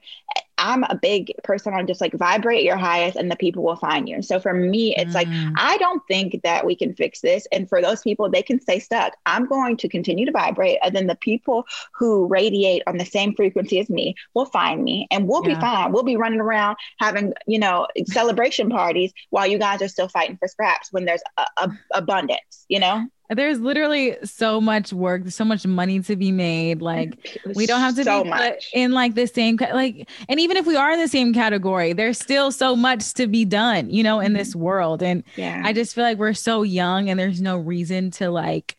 I'm 0.59 0.85
a 0.85 0.99
big 1.01 1.33
person 1.45 1.75
on 1.75 1.87
just 1.87 2.01
like 2.01 2.13
vibrate 2.15 2.65
your 2.65 2.77
highest 2.77 3.17
and 3.17 3.31
the 3.31 3.37
people 3.37 3.63
will 3.63 3.77
find 3.77 4.09
you. 4.09 4.23
So 4.23 4.41
for 4.41 4.55
me, 4.55 4.95
it's 4.97 5.13
mm. 5.13 5.15
like, 5.15 5.29
I 5.57 5.77
don't 5.79 6.03
think 6.09 6.43
that 6.43 6.65
we 6.65 6.75
can 6.75 6.95
fix 6.95 7.21
this. 7.21 7.47
And 7.53 7.69
for 7.69 7.83
those 7.83 8.03
people, 8.03 8.31
they 8.31 8.43
can 8.43 8.61
stay 8.61 8.79
stuck. 8.79 9.15
I'm 9.27 9.47
going 9.47 9.77
to 9.79 9.89
continue 9.89 10.27
to 10.27 10.33
vibrate. 10.33 10.79
And 10.83 10.95
then 10.95 11.07
the 11.07 11.17
people 11.17 11.65
who 11.95 12.27
radiate 12.27 12.83
on 12.87 12.97
the 12.97 13.05
same 13.05 13.35
frequency 13.35 13.81
as 13.81 13.91
me 13.91 14.15
will 14.35 14.47
find 14.47 14.83
me 14.83 15.07
and 15.11 15.29
we'll 15.29 15.47
yeah. 15.47 15.55
be 15.55 15.61
fine. 15.61 15.93
We'll 15.93 16.03
be 16.03 16.17
running 16.17 16.41
around 16.41 16.77
having, 16.99 17.35
you 17.47 17.59
know, 17.59 17.87
celebration 18.07 18.71
parties 18.71 19.13
while 19.31 19.47
you 19.47 19.59
guys 19.59 19.83
are 19.83 19.89
still 19.89 20.09
fighting 20.09 20.37
for 20.39 20.49
scraps 20.49 20.93
when 20.93 21.05
there's 21.05 21.23
a, 21.37 21.47
a 21.59 21.79
abundance, 21.93 22.65
you 22.69 22.81
know? 22.81 23.07
There's 23.29 23.59
literally 23.59 24.17
so 24.25 24.61
much 24.61 24.93
work, 24.93 25.29
so 25.31 25.45
much 25.45 25.67
money 25.67 26.01
to 26.01 26.17
be 26.17 26.33
made. 26.33 26.81
Like 26.81 27.39
we 27.55 27.67
don't 27.67 27.81
have 27.81 27.97
to 27.97 28.05
so 28.05 28.23
be 28.23 28.31
much. 28.31 28.71
in 28.73 28.93
like 28.93 29.15
the 29.15 29.27
same 29.27 29.59
like, 29.61 30.09
and 30.29 30.41
even 30.41 30.57
if 30.57 30.67
we 30.67 30.77
are 30.77 30.93
in 30.93 31.01
the 31.01 31.09
same 31.09 31.35
category, 31.35 31.93
there's 31.93 32.19
still 32.19 32.53
so 32.53 32.77
much 32.77 33.15
to 33.15 33.27
be 33.27 33.45
done, 33.45 33.91
you 33.91 34.03
know, 34.03 34.21
in 34.21 34.33
this 34.33 34.51
mm-hmm. 34.51 34.61
world. 34.61 35.03
And 35.03 35.25
yeah. 35.37 35.63
I 35.65 35.73
just 35.73 35.95
feel 35.95 36.05
like 36.05 36.19
we're 36.19 36.35
so 36.35 36.63
young, 36.63 37.11
and 37.11 37.19
there's 37.19 37.41
no 37.41 37.57
reason 37.57 38.11
to 38.13 38.31
like 38.31 38.77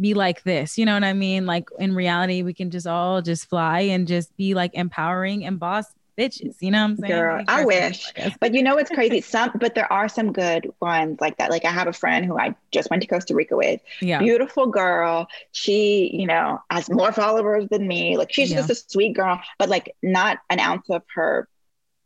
be 0.00 0.14
like 0.14 0.42
this. 0.42 0.76
You 0.76 0.84
know 0.84 0.94
what 0.94 1.04
I 1.04 1.12
mean? 1.12 1.46
Like 1.46 1.68
in 1.78 1.94
reality, 1.94 2.42
we 2.42 2.54
can 2.54 2.70
just 2.70 2.86
all 2.86 3.22
just 3.22 3.48
fly 3.48 3.80
and 3.80 4.06
just 4.06 4.36
be 4.36 4.54
like 4.54 4.74
empowering 4.74 5.44
and 5.44 5.58
boss 5.58 5.86
bitches. 6.16 6.56
You 6.60 6.70
know 6.70 6.82
what 6.82 6.90
I'm 6.90 6.96
saying? 6.96 7.12
Girl, 7.12 7.44
I 7.48 7.64
wish. 7.64 8.12
But 8.40 8.54
you 8.54 8.62
know 8.62 8.74
what's 8.74 8.90
crazy? 8.90 9.20
Some 9.36 9.52
but 9.60 9.74
there 9.74 9.90
are 9.92 10.08
some 10.08 10.32
good 10.32 10.70
ones 10.80 11.20
like 11.20 11.38
that. 11.38 11.50
Like 11.50 11.64
I 11.64 11.70
have 11.70 11.88
a 11.88 11.92
friend 11.92 12.24
who 12.24 12.38
I 12.38 12.54
just 12.72 12.90
went 12.90 13.02
to 13.02 13.08
Costa 13.08 13.34
Rica 13.34 13.56
with. 13.56 13.80
Yeah. 14.00 14.18
Beautiful 14.18 14.66
girl. 14.66 15.28
She, 15.52 16.10
you 16.12 16.26
know, 16.26 16.60
has 16.70 16.90
more 16.90 17.12
followers 17.12 17.68
than 17.70 17.86
me. 17.86 18.16
Like 18.16 18.32
she's 18.32 18.50
yeah. 18.50 18.58
just 18.58 18.70
a 18.70 18.74
sweet 18.74 19.14
girl, 19.14 19.40
but 19.58 19.68
like 19.68 19.94
not 20.02 20.38
an 20.50 20.60
ounce 20.60 20.88
of 20.90 21.02
her 21.14 21.48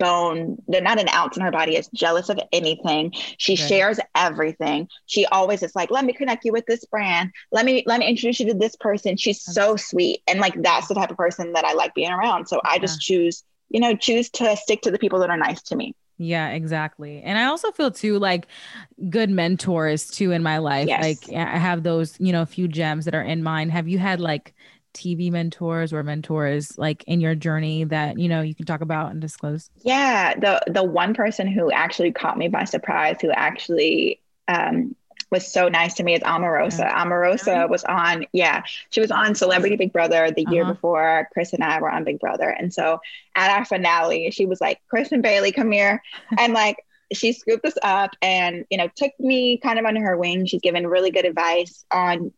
bone, 0.00 0.60
not 0.66 0.98
an 0.98 1.08
ounce 1.10 1.36
in 1.36 1.42
her 1.44 1.52
body 1.52 1.76
is 1.76 1.88
jealous 1.94 2.28
of 2.28 2.40
anything. 2.50 3.12
She 3.38 3.52
okay. 3.52 3.68
shares 3.68 4.00
everything. 4.16 4.88
She 5.06 5.26
always 5.26 5.62
is 5.62 5.76
like, 5.76 5.92
let 5.92 6.04
me 6.04 6.12
connect 6.12 6.44
you 6.44 6.50
with 6.50 6.66
this 6.66 6.84
brand. 6.86 7.30
Let 7.52 7.64
me 7.64 7.84
let 7.86 8.00
me 8.00 8.08
introduce 8.08 8.40
you 8.40 8.46
to 8.46 8.54
this 8.54 8.74
person. 8.74 9.16
She's 9.16 9.40
so 9.40 9.76
sweet. 9.76 10.22
And 10.26 10.40
like 10.40 10.60
that's 10.60 10.88
the 10.88 10.94
type 10.94 11.12
of 11.12 11.16
person 11.16 11.52
that 11.52 11.64
I 11.64 11.74
like 11.74 11.94
being 11.94 12.10
around. 12.10 12.48
So 12.48 12.60
I 12.64 12.80
just 12.80 13.00
choose, 13.00 13.44
you 13.70 13.80
know, 13.80 13.96
choose 13.96 14.28
to 14.30 14.56
stick 14.56 14.82
to 14.82 14.90
the 14.90 14.98
people 14.98 15.20
that 15.20 15.30
are 15.30 15.36
nice 15.36 15.62
to 15.62 15.76
me. 15.76 15.94
Yeah, 16.18 16.50
exactly. 16.50 17.22
And 17.22 17.38
I 17.38 17.44
also 17.44 17.72
feel 17.72 17.90
too 17.90 18.18
like 18.18 18.46
good 19.08 19.30
mentors 19.30 20.10
too 20.10 20.32
in 20.32 20.42
my 20.42 20.58
life. 20.58 20.86
Yes. 20.88 21.00
Like 21.00 21.38
I 21.38 21.56
have 21.56 21.82
those, 21.82 22.20
you 22.20 22.30
know, 22.30 22.42
a 22.42 22.46
few 22.46 22.68
gems 22.68 23.06
that 23.06 23.14
are 23.14 23.22
in 23.22 23.42
mine. 23.42 23.70
Have 23.70 23.88
you 23.88 23.98
had 23.98 24.20
like 24.20 24.54
TV 24.92 25.30
mentors 25.30 25.92
or 25.92 26.02
mentors 26.02 26.76
like 26.76 27.04
in 27.06 27.20
your 27.20 27.34
journey 27.34 27.84
that 27.84 28.18
you 28.18 28.28
know 28.28 28.42
you 28.42 28.54
can 28.54 28.66
talk 28.66 28.82
about 28.82 29.12
and 29.12 29.20
disclose? 29.20 29.70
Yeah, 29.82 30.34
the 30.34 30.60
the 30.70 30.84
one 30.84 31.14
person 31.14 31.46
who 31.46 31.70
actually 31.70 32.12
caught 32.12 32.36
me 32.36 32.48
by 32.48 32.64
surprise, 32.64 33.16
who 33.22 33.30
actually 33.30 34.20
um, 34.46 34.94
was 35.30 35.46
so 35.46 35.68
nice 35.68 35.94
to 35.94 36.02
me 36.02 36.14
is 36.14 36.22
Omarosa. 36.22 36.80
Yeah. 36.80 37.04
Omarosa 37.04 37.68
was 37.68 37.84
on, 37.84 38.26
yeah, 38.32 38.62
she 38.90 39.00
was 39.00 39.10
on 39.10 39.34
Celebrity 39.34 39.76
Big 39.76 39.92
Brother 39.92 40.30
the 40.30 40.46
uh-huh. 40.46 40.54
year 40.54 40.64
before 40.64 41.28
Chris 41.32 41.52
and 41.52 41.62
I 41.62 41.80
were 41.80 41.90
on 41.90 42.04
Big 42.04 42.18
Brother, 42.18 42.48
and 42.48 42.72
so 42.72 43.00
at 43.36 43.50
our 43.56 43.64
finale, 43.64 44.30
she 44.30 44.46
was 44.46 44.60
like, 44.60 44.80
"Chris 44.88 45.12
and 45.12 45.22
Bayleigh, 45.22 45.54
come 45.54 45.70
here," 45.70 46.02
and 46.38 46.52
like 46.52 46.84
she 47.12 47.32
scooped 47.32 47.64
us 47.64 47.76
up 47.82 48.12
and 48.22 48.64
you 48.70 48.78
know 48.78 48.88
took 48.96 49.12
me 49.18 49.58
kind 49.58 49.78
of 49.78 49.84
under 49.84 50.00
her 50.00 50.16
wing 50.16 50.46
she's 50.46 50.60
given 50.60 50.86
really 50.86 51.10
good 51.10 51.24
advice 51.24 51.84
on 51.90 52.32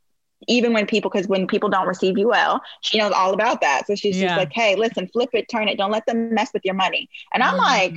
even 0.49 0.73
when 0.73 0.87
people 0.87 1.11
because 1.11 1.29
when 1.29 1.47
people 1.47 1.69
don't 1.69 1.87
receive 1.87 2.19
you 2.19 2.29
well 2.29 2.61
she 2.81 2.99
knows 2.99 3.13
all 3.13 3.33
about 3.33 3.61
that. 3.61 3.87
So 3.87 3.95
she's 3.95 4.19
yeah. 4.19 4.29
just 4.29 4.39
like 4.39 4.53
hey 4.53 4.77
listen 4.77 5.09
flip 5.09 5.31
it 5.33 5.49
turn 5.49 5.69
it 5.69 5.79
don't 5.79 5.91
let 5.91 6.07
them 6.07 6.35
mess 6.35 6.53
with 6.53 6.65
your 6.65 6.75
money. 6.75 7.09
And 7.33 7.43
i'm 7.43 7.55
mm-hmm. 7.55 7.63
like 7.63 7.95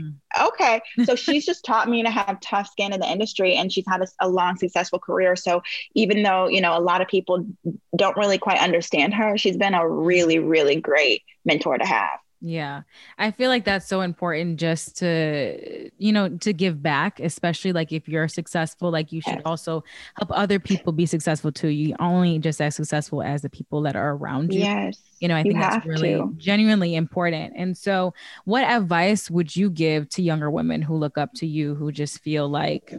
okay. 0.48 0.82
So 1.06 1.16
she's 1.16 1.46
just 1.46 1.64
taught 1.64 1.90
me 1.90 2.04
to 2.04 2.10
have 2.10 2.40
tough 2.42 2.70
skin 2.70 2.92
in 2.94 3.00
the 3.00 3.10
industry 3.10 3.56
and 3.56 3.72
she's 3.72 3.86
had 3.88 4.02
a, 4.02 4.08
a, 4.20 4.30
long 4.30 4.58
successful 4.58 5.00
career. 5.00 5.38
So 5.38 5.62
even 5.94 6.24
though 6.24 6.48
you 6.48 6.62
know 6.62 6.78
a 6.78 6.80
lot 6.80 7.02
of 7.02 7.08
people 7.08 7.46
don't 7.96 8.18
really 8.18 8.38
quite 8.38 8.60
understand 8.60 9.14
her 9.14 9.38
she's 9.38 9.58
been 9.58 9.74
a 9.74 9.88
really 9.88 10.40
really 10.40 10.76
great 10.76 11.24
mentor 11.46 11.78
to 11.78 11.86
have 11.86 12.20
yeah. 12.46 12.84
I 13.18 13.32
feel 13.32 13.50
like 13.50 13.66
that's 13.66 13.88
so 13.88 14.02
important 14.02 14.60
just 14.60 14.98
to, 14.98 15.90
you 15.98 16.14
know, 16.14 16.30
to 16.38 16.54
give 16.54 16.84
back, 16.84 17.20
especially 17.20 17.74
like 17.74 17.92
if 17.92 18.08
you're 18.08 18.28
successful, 18.28 18.92
like 18.92 19.12
you 19.12 19.20
should 19.20 19.42
also 19.46 19.84
help 20.16 20.30
other 20.32 20.60
people 20.60 20.94
be 20.94 21.08
successful 21.08 21.52
too. 21.52 21.70
You 21.70 21.96
only 22.00 22.38
just 22.38 22.62
as 22.62 22.76
successful 22.76 23.24
as 23.24 23.42
the 23.42 23.50
people 23.50 23.82
that 23.82 23.96
are 23.96 24.12
around 24.12 24.54
you. 24.54 24.60
Yes. 24.60 25.02
You 25.20 25.28
know, 25.28 25.36
I 25.36 25.42
think 25.42 25.56
that's 25.56 25.88
really 25.88 26.14
to. 26.14 26.36
genuinely 26.38 26.94
important. 26.94 27.54
And 27.58 27.76
so, 27.76 28.14
what 28.44 28.64
advice 28.64 29.32
would 29.32 29.56
you 29.56 29.72
give 29.72 30.08
to 30.10 30.22
younger 30.22 30.52
women 30.52 30.84
who 30.84 30.96
look 30.96 31.18
up 31.18 31.34
to 31.38 31.48
you 31.48 31.74
who 31.74 31.92
just 31.92 32.20
feel 32.20 32.48
like 32.48 32.94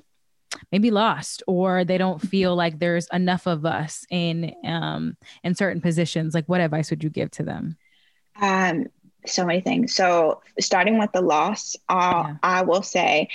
maybe 0.72 0.90
lost 0.90 1.44
or 1.46 1.84
they 1.84 1.98
don't 1.98 2.20
feel 2.20 2.56
like 2.56 2.80
there's 2.80 3.06
enough 3.12 3.46
of 3.46 3.64
us 3.64 4.06
in 4.10 4.56
um 4.64 5.16
in 5.44 5.54
certain 5.54 5.80
positions? 5.80 6.34
Like 6.34 6.46
what 6.46 6.60
advice 6.60 6.90
would 6.90 7.04
you 7.04 7.10
give 7.10 7.30
to 7.32 7.44
them? 7.44 7.76
Um 8.40 8.86
so 9.28 9.44
many 9.44 9.60
things. 9.60 9.94
So 9.94 10.40
starting 10.60 10.98
with 10.98 11.12
the 11.12 11.20
loss, 11.20 11.76
uh, 11.88 12.24
yeah. 12.26 12.36
I 12.42 12.62
will 12.62 12.82
say 12.82 13.28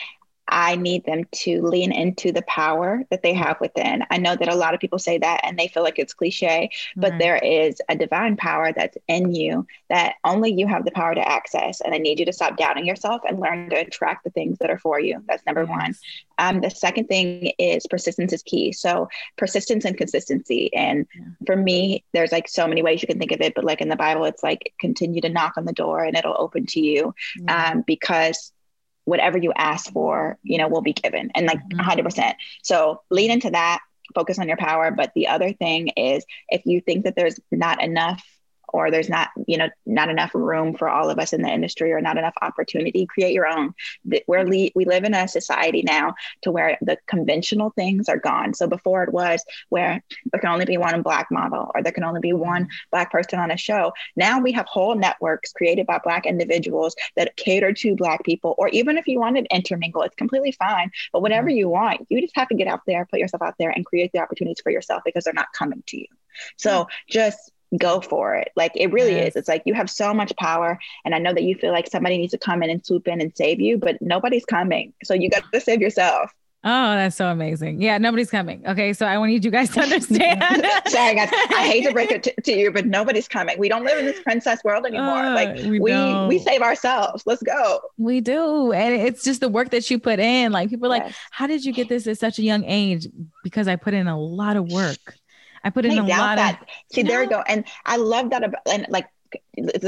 I 0.51 0.75
need 0.75 1.05
them 1.05 1.23
to 1.31 1.61
lean 1.61 1.93
into 1.93 2.33
the 2.33 2.41
power 2.43 3.03
that 3.09 3.23
they 3.23 3.33
have 3.33 3.59
within. 3.61 4.03
I 4.11 4.17
know 4.17 4.35
that 4.35 4.51
a 4.51 4.55
lot 4.55 4.73
of 4.73 4.81
people 4.81 4.99
say 4.99 5.17
that 5.17 5.41
and 5.43 5.57
they 5.57 5.69
feel 5.69 5.81
like 5.81 5.97
it's 5.97 6.13
cliche, 6.13 6.69
but 6.97 7.11
right. 7.11 7.19
there 7.19 7.37
is 7.37 7.81
a 7.87 7.95
divine 7.95 8.35
power 8.35 8.73
that's 8.73 8.97
in 9.07 9.33
you 9.33 9.65
that 9.89 10.15
only 10.25 10.53
you 10.53 10.67
have 10.67 10.83
the 10.83 10.91
power 10.91 11.15
to 11.15 11.27
access. 11.27 11.79
And 11.79 11.95
I 11.95 11.99
need 11.99 12.19
you 12.19 12.25
to 12.25 12.33
stop 12.33 12.57
doubting 12.57 12.85
yourself 12.85 13.21
and 13.25 13.39
learn 13.39 13.69
to 13.69 13.77
attract 13.77 14.25
the 14.25 14.29
things 14.29 14.57
that 14.59 14.69
are 14.69 14.77
for 14.77 14.99
you. 14.99 15.23
That's 15.25 15.45
number 15.45 15.61
yes. 15.61 15.69
one. 15.69 15.95
Um, 16.37 16.61
the 16.61 16.69
second 16.69 17.07
thing 17.07 17.53
is 17.57 17.87
persistence 17.87 18.33
is 18.33 18.43
key. 18.43 18.73
So 18.73 19.07
persistence 19.37 19.85
and 19.85 19.97
consistency. 19.97 20.73
And 20.73 21.07
yeah. 21.15 21.25
for 21.45 21.55
me, 21.55 22.03
there's 22.11 22.33
like 22.33 22.49
so 22.49 22.67
many 22.67 22.81
ways 22.81 23.01
you 23.01 23.07
can 23.07 23.19
think 23.19 23.31
of 23.31 23.39
it, 23.39 23.55
but 23.55 23.63
like 23.63 23.79
in 23.79 23.89
the 23.89 23.95
Bible, 23.95 24.25
it's 24.25 24.43
like 24.43 24.73
continue 24.79 25.21
to 25.21 25.29
knock 25.29 25.53
on 25.55 25.63
the 25.63 25.71
door 25.71 26.03
and 26.03 26.17
it'll 26.17 26.35
open 26.37 26.65
to 26.67 26.81
you 26.81 27.15
yeah. 27.37 27.71
um, 27.71 27.83
because 27.87 28.51
whatever 29.05 29.37
you 29.37 29.51
ask 29.55 29.91
for, 29.91 30.37
you 30.43 30.57
know, 30.57 30.67
will 30.67 30.81
be 30.81 30.93
given 30.93 31.31
and 31.35 31.45
like 31.45 31.59
mm-hmm. 31.59 31.79
100%. 31.79 32.33
So 32.63 33.01
lean 33.09 33.31
into 33.31 33.51
that, 33.51 33.79
focus 34.13 34.39
on 34.39 34.47
your 34.47 34.57
power. 34.57 34.91
But 34.91 35.11
the 35.15 35.27
other 35.27 35.53
thing 35.53 35.89
is 35.89 36.25
if 36.49 36.65
you 36.65 36.81
think 36.81 37.05
that 37.05 37.15
there's 37.15 37.39
not 37.51 37.83
enough 37.83 38.23
or 38.73 38.91
there's 38.91 39.09
not 39.09 39.29
you 39.47 39.57
know 39.57 39.69
not 39.85 40.09
enough 40.09 40.33
room 40.33 40.75
for 40.75 40.89
all 40.89 41.09
of 41.09 41.19
us 41.19 41.33
in 41.33 41.41
the 41.41 41.49
industry 41.49 41.91
or 41.91 42.01
not 42.01 42.17
enough 42.17 42.33
opportunity 42.41 43.05
create 43.05 43.33
your 43.33 43.47
own. 43.47 43.73
We're 44.27 44.43
le- 44.43 44.71
we 44.75 44.85
live 44.85 45.03
in 45.03 45.13
a 45.13 45.27
society 45.27 45.83
now 45.83 46.15
to 46.43 46.51
where 46.51 46.77
the 46.81 46.97
conventional 47.07 47.71
things 47.71 48.09
are 48.09 48.17
gone. 48.17 48.53
So 48.53 48.67
before 48.67 49.03
it 49.03 49.13
was 49.13 49.43
where 49.69 50.03
there 50.31 50.41
can 50.41 50.49
only 50.49 50.65
be 50.65 50.77
one 50.77 51.01
black 51.01 51.27
model 51.31 51.71
or 51.73 51.83
there 51.83 51.91
can 51.91 52.03
only 52.03 52.21
be 52.21 52.33
one 52.33 52.67
black 52.91 53.11
person 53.11 53.39
on 53.39 53.51
a 53.51 53.57
show. 53.57 53.93
Now 54.15 54.39
we 54.39 54.51
have 54.53 54.65
whole 54.67 54.95
networks 54.95 55.53
created 55.53 55.87
by 55.87 55.99
black 56.03 56.25
individuals 56.25 56.95
that 57.15 57.35
cater 57.37 57.73
to 57.73 57.95
black 57.95 58.23
people 58.23 58.55
or 58.57 58.69
even 58.69 58.97
if 58.97 59.07
you 59.07 59.19
wanted 59.19 59.45
to 59.49 59.55
intermingle 59.55 60.01
it's 60.03 60.15
completely 60.15 60.51
fine. 60.51 60.91
But 61.13 61.21
whatever 61.21 61.49
mm-hmm. 61.49 61.57
you 61.57 61.69
want 61.69 62.07
you 62.09 62.21
just 62.21 62.35
have 62.35 62.47
to 62.49 62.55
get 62.55 62.67
out 62.67 62.81
there 62.87 63.05
put 63.05 63.19
yourself 63.19 63.41
out 63.41 63.55
there 63.59 63.69
and 63.69 63.85
create 63.85 64.11
the 64.13 64.19
opportunities 64.19 64.61
for 64.61 64.71
yourself 64.71 65.01
because 65.05 65.23
they're 65.23 65.33
not 65.33 65.53
coming 65.53 65.83
to 65.87 65.97
you. 65.97 66.07
So 66.57 66.81
mm-hmm. 66.81 66.89
just 67.09 67.51
go 67.77 68.01
for 68.01 68.35
it. 68.35 68.51
Like 68.55 68.71
it 68.75 68.91
really 68.91 69.15
yes. 69.15 69.29
is. 69.29 69.35
It's 69.37 69.47
like 69.47 69.63
you 69.65 69.73
have 69.73 69.89
so 69.89 70.13
much 70.13 70.35
power. 70.37 70.79
And 71.05 71.15
I 71.15 71.19
know 71.19 71.33
that 71.33 71.43
you 71.43 71.55
feel 71.55 71.71
like 71.71 71.87
somebody 71.87 72.17
needs 72.17 72.31
to 72.31 72.37
come 72.37 72.63
in 72.63 72.69
and 72.69 72.85
swoop 72.85 73.07
in 73.07 73.21
and 73.21 73.35
save 73.35 73.59
you, 73.59 73.77
but 73.77 74.01
nobody's 74.01 74.45
coming. 74.45 74.93
So 75.03 75.13
you 75.13 75.29
got 75.29 75.43
to 75.51 75.59
save 75.61 75.81
yourself. 75.81 76.31
Oh, 76.63 76.93
that's 76.93 77.15
so 77.15 77.27
amazing. 77.27 77.81
Yeah, 77.81 77.97
nobody's 77.97 78.29
coming. 78.29 78.63
Okay. 78.67 78.93
So 78.93 79.07
I 79.07 79.17
want 79.17 79.31
you 79.31 79.39
guys 79.49 79.69
to 79.71 79.81
understand. 79.81 80.41
Sorry, 80.87 81.15
guys. 81.15 81.29
I 81.31 81.65
hate 81.71 81.87
to 81.87 81.91
break 81.91 82.11
it 82.11 82.21
to, 82.21 82.33
to, 82.39 82.51
you, 82.51 82.71
but 82.71 82.85
nobody's 82.85 83.27
coming. 83.27 83.57
We 83.57 83.67
don't 83.67 83.83
live 83.83 83.97
in 83.97 84.05
this 84.05 84.21
princess 84.21 84.63
world 84.63 84.85
anymore. 84.85 85.23
Uh, 85.23 85.33
like 85.33 85.55
we 85.55 85.79
we, 85.79 86.27
we, 86.27 86.37
save 86.37 86.61
ourselves. 86.61 87.23
Let's 87.25 87.41
go. 87.41 87.79
We 87.97 88.21
do. 88.21 88.73
And 88.73 88.93
it's 88.93 89.23
just 89.23 89.41
the 89.41 89.49
work 89.49 89.71
that 89.71 89.89
you 89.89 89.97
put 89.97 90.19
in. 90.19 90.51
Like 90.51 90.69
people 90.69 90.93
are 90.93 90.97
yes. 90.97 91.05
like, 91.07 91.15
how 91.31 91.47
did 91.47 91.65
you 91.65 91.73
get 91.73 91.89
this 91.89 92.05
at 92.05 92.19
such 92.19 92.37
a 92.37 92.43
young 92.43 92.63
age? 92.65 93.07
Because 93.43 93.67
I 93.67 93.75
put 93.75 93.95
in 93.95 94.07
a 94.07 94.19
lot 94.19 94.55
of 94.55 94.71
work. 94.71 95.15
I 95.63 95.69
put 95.69 95.85
in 95.85 95.91
I 95.91 95.95
a 95.95 96.03
lot 96.03 96.35
that. 96.35 96.61
of. 96.61 96.67
See, 96.91 97.03
there 97.03 97.19
we 97.19 97.27
go. 97.27 97.41
And 97.41 97.65
I 97.85 97.97
love 97.97 98.29
that. 98.31 98.43
About, 98.43 98.61
and 98.67 98.85
like, 98.89 99.07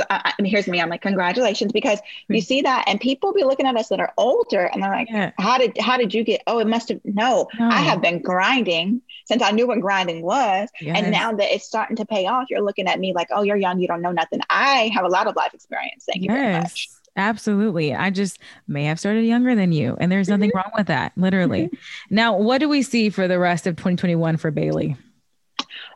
I 0.10 0.34
mean, 0.40 0.52
here's 0.52 0.68
me. 0.68 0.82
I'm 0.82 0.90
like, 0.90 1.02
congratulations, 1.02 1.72
because 1.72 2.00
you 2.30 2.40
hmm. 2.40 2.46
see 2.46 2.62
that, 2.62 2.86
and 2.88 3.00
people 3.00 3.34
be 3.34 3.44
looking 3.44 3.66
at 3.66 3.76
us 3.76 3.90
that 3.90 4.00
are 4.00 4.14
older, 4.18 4.66
and 4.66 4.82
they're 4.82 4.92
like, 4.92 5.10
yeah. 5.10 5.32
how 5.38 5.58
did 5.58 5.78
how 5.78 5.98
did 5.98 6.14
you 6.14 6.24
get? 6.24 6.42
Oh, 6.48 6.60
it 6.60 6.68
must 6.68 6.90
have. 6.90 7.02
No, 7.04 7.48
no, 7.60 7.70
I 7.70 7.82
have 7.82 8.02
been 8.02 8.22
grinding 8.22 9.02
since 9.26 9.42
I 9.42 9.52
knew 9.52 9.68
what 9.68 9.82
grinding 9.82 10.22
was, 10.22 10.70
yes. 10.80 10.98
and 10.98 11.12
now 11.12 11.34
that 11.34 11.54
it's 11.54 11.66
starting 11.66 11.98
to 11.98 12.06
pay 12.06 12.26
off, 12.26 12.48
you're 12.50 12.62
looking 12.62 12.88
at 12.88 13.00
me 13.00 13.14
like, 13.14 13.28
oh, 13.32 13.42
you're 13.44 13.58
young, 13.58 13.80
you 13.80 13.88
don't 13.88 14.02
know 14.02 14.12
nothing. 14.12 14.40
I 14.50 14.92
have 14.94 15.06
a 15.06 15.10
lot 15.10 15.28
of 15.28 15.36
life 15.36 15.54
experience. 15.54 16.06
Thank 16.06 16.24
you 16.24 16.32
yes. 16.32 16.38
very 16.38 16.62
much. 16.62 16.90
Absolutely. 17.16 17.94
I 17.94 18.10
just 18.10 18.40
may 18.68 18.86
have 18.86 19.00
started 19.00 19.24
younger 19.26 19.56
than 19.56 19.72
you, 19.72 19.96
and 20.00 20.12
there's 20.12 20.30
nothing 20.30 20.50
mm-hmm. 20.50 20.58
wrong 20.58 20.72
with 20.76 20.88
that, 20.88 21.12
literally. 21.16 21.66
Mm-hmm. 21.66 22.16
Now, 22.16 22.38
what 22.38 22.58
do 22.58 22.68
we 22.68 22.82
see 22.82 23.10
for 23.10 23.28
the 23.28 23.40
rest 23.40 23.68
of 23.68 23.76
2021 23.76 24.38
for 24.38 24.52
Bayleigh? 24.52 24.98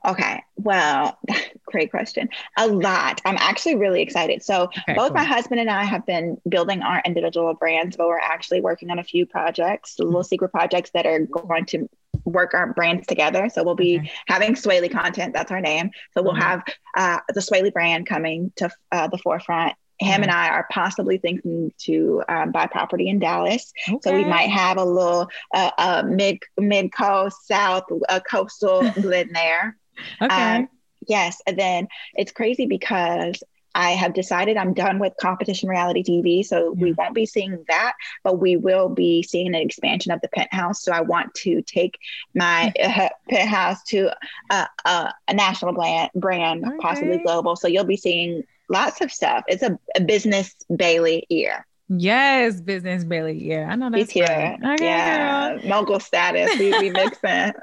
Okay. 0.05 0.41
Well, 0.55 1.17
great 1.65 1.91
question. 1.91 2.29
A 2.57 2.67
lot. 2.67 3.21
I'm 3.25 3.37
actually 3.37 3.75
really 3.75 4.01
excited. 4.01 4.43
So, 4.43 4.63
okay, 4.63 4.93
both 4.95 5.09
cool. 5.09 5.15
my 5.15 5.23
husband 5.23 5.59
and 5.59 5.69
I 5.69 5.83
have 5.83 6.05
been 6.05 6.39
building 6.47 6.81
our 6.81 7.01
individual 7.05 7.53
brands, 7.53 7.97
but 7.97 8.07
we're 8.07 8.19
actually 8.19 8.61
working 8.61 8.89
on 8.89 8.99
a 8.99 9.03
few 9.03 9.25
projects, 9.25 9.97
little 9.99 10.13
mm-hmm. 10.13 10.27
secret 10.27 10.49
projects 10.49 10.91
that 10.91 11.05
are 11.05 11.19
going 11.19 11.65
to 11.67 11.89
work 12.25 12.53
our 12.53 12.73
brands 12.73 13.07
together. 13.07 13.49
So, 13.49 13.63
we'll 13.63 13.75
be 13.75 13.99
okay. 13.99 14.11
having 14.27 14.55
Swaley 14.55 14.91
content. 14.91 15.33
That's 15.33 15.51
our 15.51 15.61
name. 15.61 15.91
So, 16.13 16.21
we'll 16.21 16.33
mm-hmm. 16.33 16.41
have 16.41 16.63
uh, 16.95 17.19
the 17.33 17.41
Swaley 17.41 17.71
brand 17.71 18.07
coming 18.07 18.51
to 18.57 18.69
uh, 18.91 19.07
the 19.07 19.17
forefront 19.17 19.75
him 19.99 20.13
mm-hmm. 20.13 20.23
and 20.23 20.31
I 20.31 20.49
are 20.49 20.67
possibly 20.71 21.17
thinking 21.17 21.71
to 21.79 22.23
um, 22.29 22.51
buy 22.51 22.67
property 22.67 23.09
in 23.09 23.19
Dallas. 23.19 23.71
Okay. 23.89 23.97
So 24.03 24.15
we 24.15 24.25
might 24.25 24.49
have 24.49 24.77
a 24.77 24.85
little 24.85 25.27
uh, 25.53 25.71
uh, 25.77 26.03
mid 26.05 26.39
mid 26.57 26.93
coast 26.93 27.47
south 27.47 27.85
uh, 28.07 28.19
coastal 28.19 28.89
blend 28.97 29.31
there. 29.33 29.77
Okay. 30.21 30.55
Um, 30.55 30.69
yes, 31.07 31.41
and 31.45 31.57
then 31.57 31.87
it's 32.15 32.31
crazy 32.31 32.65
because 32.65 33.41
I 33.77 33.91
have 33.91 34.15
decided 34.15 34.57
I'm 34.57 34.73
done 34.73 34.97
with 34.97 35.13
competition 35.21 35.69
reality 35.69 36.03
TV, 36.03 36.43
so 36.43 36.73
yeah. 36.75 36.83
we 36.83 36.93
won't 36.93 37.13
be 37.13 37.27
seeing 37.27 37.63
that, 37.67 37.93
but 38.23 38.39
we 38.39 38.57
will 38.57 38.89
be 38.89 39.21
seeing 39.21 39.47
an 39.47 39.55
expansion 39.55 40.11
of 40.11 40.19
the 40.21 40.29
penthouse. 40.29 40.81
So 40.83 40.91
I 40.91 41.01
want 41.01 41.35
to 41.35 41.61
take 41.61 41.99
my 42.33 42.73
uh, 42.83 43.09
penthouse 43.29 43.83
to 43.89 44.09
uh, 44.49 44.65
uh, 44.83 45.11
a 45.27 45.33
national 45.33 45.73
brand, 45.73 46.09
brand 46.15 46.65
okay. 46.65 46.77
possibly 46.79 47.19
global. 47.19 47.55
So 47.55 47.67
you'll 47.67 47.83
be 47.83 47.97
seeing 47.97 48.41
lots 48.67 48.99
of 49.01 49.11
stuff. 49.11 49.43
It's 49.47 49.61
a, 49.61 49.77
a 49.95 50.01
business 50.01 50.55
Bayleigh 50.71 51.25
year. 51.29 51.66
Yes, 51.89 52.59
business 52.59 53.05
Bayleigh. 53.05 53.41
Yeah, 53.41 53.69
I 53.69 53.75
know 53.75 53.89
that's 53.89 54.11
here. 54.11 54.25
Okay, 54.25 54.57
yeah, 54.83 55.55
girl. 55.55 55.69
mogul 55.69 55.99
status. 56.01 56.57
We, 56.59 56.71
we 56.79 56.89
mix 56.91 57.17
it. 57.23 57.55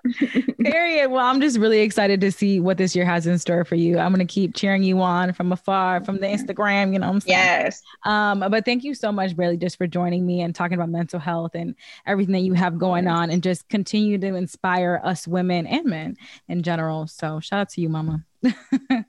Period. 0.59 1.11
Well, 1.11 1.27
I'm 1.27 1.43
just 1.43 1.59
really 1.59 1.81
excited 1.81 2.23
to 2.23 2.33
see 2.33 2.59
what 2.59 2.79
this 2.79 2.97
year 2.97 3.05
has 3.05 3.27
in 3.27 3.39
store 3.39 3.67
for 3.67 3.75
you. 3.75 3.99
I'm 3.99 4.13
gonna 4.13 4.25
keep 4.25 4.55
cheering 4.55 4.83
you 4.83 5.03
on 5.03 5.35
from 5.35 5.53
afar, 5.53 6.03
from 6.03 6.21
the 6.21 6.27
Instagram. 6.27 6.95
You 6.95 7.01
know, 7.01 7.09
I'm 7.09 7.21
saying. 7.21 7.39
yes. 7.39 7.83
Um, 8.07 8.41
but 8.41 8.65
thank 8.65 8.83
you 8.83 8.95
so 8.95 9.13
much, 9.13 9.37
Bayleigh, 9.37 9.61
just 9.61 9.77
for 9.77 9.87
joining 9.87 10.25
me 10.25 10.41
and 10.41 10.55
talking 10.55 10.75
about 10.77 10.89
mental 10.89 11.21
health 11.21 11.55
and 11.55 11.75
everything 12.07 12.33
that 12.33 12.41
you 12.41 12.55
have 12.55 12.79
going 12.79 13.07
on, 13.07 13.29
and 13.29 13.43
just 13.43 13.69
continue 13.69 14.17
to 14.17 14.35
inspire 14.35 15.03
us 15.05 15.29
women 15.29 15.67
and 15.67 15.85
men 15.85 16.17
in 16.49 16.63
general. 16.63 17.07
So, 17.09 17.41
shout 17.41 17.61
out 17.61 17.69
to 17.71 17.83
you, 17.83 17.91
Mama. 17.91 18.25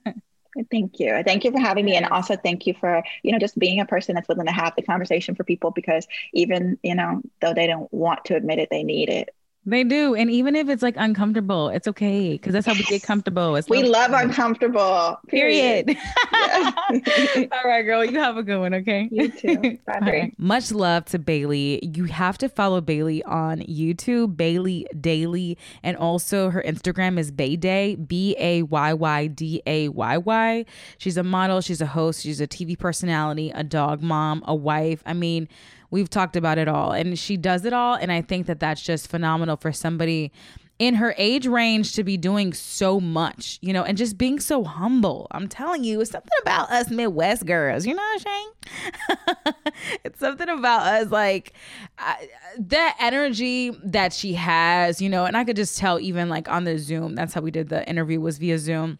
Thank 0.76 1.00
you. 1.00 1.22
Thank 1.24 1.44
you 1.44 1.52
for 1.52 1.58
having 1.58 1.86
me. 1.86 1.96
And 1.96 2.06
also 2.06 2.36
thank 2.36 2.66
you 2.66 2.74
for, 2.74 3.02
you 3.22 3.32
know, 3.32 3.38
just 3.38 3.58
being 3.58 3.80
a 3.80 3.86
person 3.86 4.14
that's 4.14 4.28
willing 4.28 4.46
to 4.46 4.52
have 4.52 4.74
the 4.76 4.82
conversation 4.82 5.34
for 5.34 5.42
people 5.44 5.70
because 5.70 6.06
even, 6.34 6.78
you 6.82 6.94
know, 6.94 7.22
though 7.40 7.54
they 7.54 7.66
don't 7.66 7.90
want 7.92 8.26
to 8.26 8.36
admit 8.36 8.58
it, 8.58 8.68
they 8.70 8.84
need 8.84 9.08
it. 9.08 9.30
They 9.68 9.82
do. 9.82 10.14
And 10.14 10.30
even 10.30 10.54
if 10.54 10.68
it's 10.68 10.82
like 10.82 10.94
uncomfortable, 10.96 11.70
it's 11.70 11.88
okay 11.88 12.32
because 12.32 12.52
that's 12.52 12.66
how 12.66 12.74
we 12.74 12.84
get 12.84 13.02
comfortable. 13.02 13.56
It's 13.56 13.68
we 13.68 13.82
love 13.82 14.12
uncomfortable. 14.12 15.18
Period. 15.26 15.86
period. 15.86 15.98
All 17.52 17.64
right, 17.64 17.82
girl. 17.82 18.04
You 18.04 18.20
have 18.20 18.36
a 18.36 18.44
good 18.44 18.58
one, 18.58 18.74
okay? 18.74 19.08
You 19.10 19.28
too. 19.28 19.78
Bye. 19.86 19.98
Right. 20.00 20.34
Much 20.38 20.70
love 20.70 21.06
to 21.06 21.18
Bayleigh. 21.18 21.96
You 21.96 22.04
have 22.04 22.38
to 22.38 22.48
follow 22.48 22.80
Bayleigh 22.80 23.22
on 23.26 23.58
YouTube, 23.62 24.36
Bayleigh 24.36 24.86
Daily, 25.00 25.58
and 25.82 25.96
also 25.96 26.50
her 26.50 26.62
Instagram 26.62 27.18
is 27.18 27.32
Bayday, 27.32 28.06
B 28.06 28.36
A 28.38 28.62
Y 28.62 28.92
Y 28.92 29.26
D 29.26 29.62
A 29.66 29.88
Y 29.88 30.16
Y. 30.16 30.64
She's 30.98 31.16
a 31.16 31.24
model, 31.24 31.60
she's 31.60 31.80
a 31.80 31.86
host, 31.86 32.22
she's 32.22 32.40
a 32.40 32.46
TV 32.46 32.78
personality, 32.78 33.50
a 33.52 33.64
dog 33.64 34.00
mom, 34.00 34.44
a 34.46 34.54
wife. 34.54 35.02
I 35.04 35.12
mean, 35.12 35.48
We've 35.90 36.10
talked 36.10 36.36
about 36.36 36.58
it 36.58 36.68
all. 36.68 36.92
And 36.92 37.18
she 37.18 37.36
does 37.36 37.64
it 37.64 37.72
all. 37.72 37.94
And 37.94 38.10
I 38.10 38.22
think 38.22 38.46
that 38.46 38.60
that's 38.60 38.82
just 38.82 39.08
phenomenal 39.08 39.56
for 39.56 39.72
somebody 39.72 40.32
in 40.78 40.94
her 40.94 41.14
age 41.16 41.46
range 41.46 41.94
to 41.94 42.04
be 42.04 42.16
doing 42.16 42.52
so 42.52 43.00
much, 43.00 43.58
you 43.62 43.72
know, 43.72 43.82
and 43.82 43.96
just 43.96 44.18
being 44.18 44.38
so 44.38 44.62
humble. 44.62 45.26
I'm 45.30 45.48
telling 45.48 45.84
you, 45.84 46.00
it's 46.00 46.10
something 46.10 46.28
about 46.42 46.70
us 46.70 46.90
Midwest 46.90 47.46
girls, 47.46 47.86
you 47.86 47.94
know 47.94 48.02
what 48.02 48.26
I'm 48.26 49.24
saying? 49.24 49.64
it's 50.04 50.20
something 50.20 50.48
about 50.48 50.82
us, 50.82 51.10
like 51.10 51.54
I, 51.98 52.28
that 52.58 52.96
energy 53.00 53.70
that 53.84 54.12
she 54.12 54.34
has, 54.34 55.00
you 55.00 55.08
know, 55.08 55.24
and 55.24 55.36
I 55.36 55.44
could 55.44 55.56
just 55.56 55.78
tell 55.78 55.98
even 55.98 56.28
like 56.28 56.48
on 56.48 56.64
the 56.64 56.78
Zoom, 56.78 57.14
that's 57.14 57.32
how 57.32 57.40
we 57.40 57.50
did 57.50 57.70
the 57.70 57.88
interview 57.88 58.20
was 58.20 58.36
via 58.36 58.58
Zoom. 58.58 58.98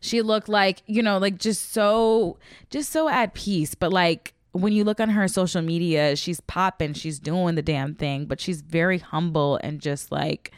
She 0.00 0.22
looked 0.22 0.48
like, 0.48 0.82
you 0.86 1.02
know, 1.02 1.18
like 1.18 1.38
just 1.38 1.72
so, 1.72 2.38
just 2.70 2.92
so 2.92 3.08
at 3.08 3.34
peace, 3.34 3.74
but 3.74 3.92
like, 3.92 4.34
when 4.60 4.72
you 4.72 4.84
look 4.84 5.00
on 5.00 5.10
her 5.10 5.28
social 5.28 5.62
media, 5.62 6.16
she's 6.16 6.40
popping, 6.40 6.92
she's 6.94 7.18
doing 7.18 7.54
the 7.54 7.62
damn 7.62 7.94
thing, 7.94 8.26
but 8.26 8.40
she's 8.40 8.62
very 8.62 8.98
humble 8.98 9.58
and 9.62 9.80
just 9.80 10.10
like 10.10 10.52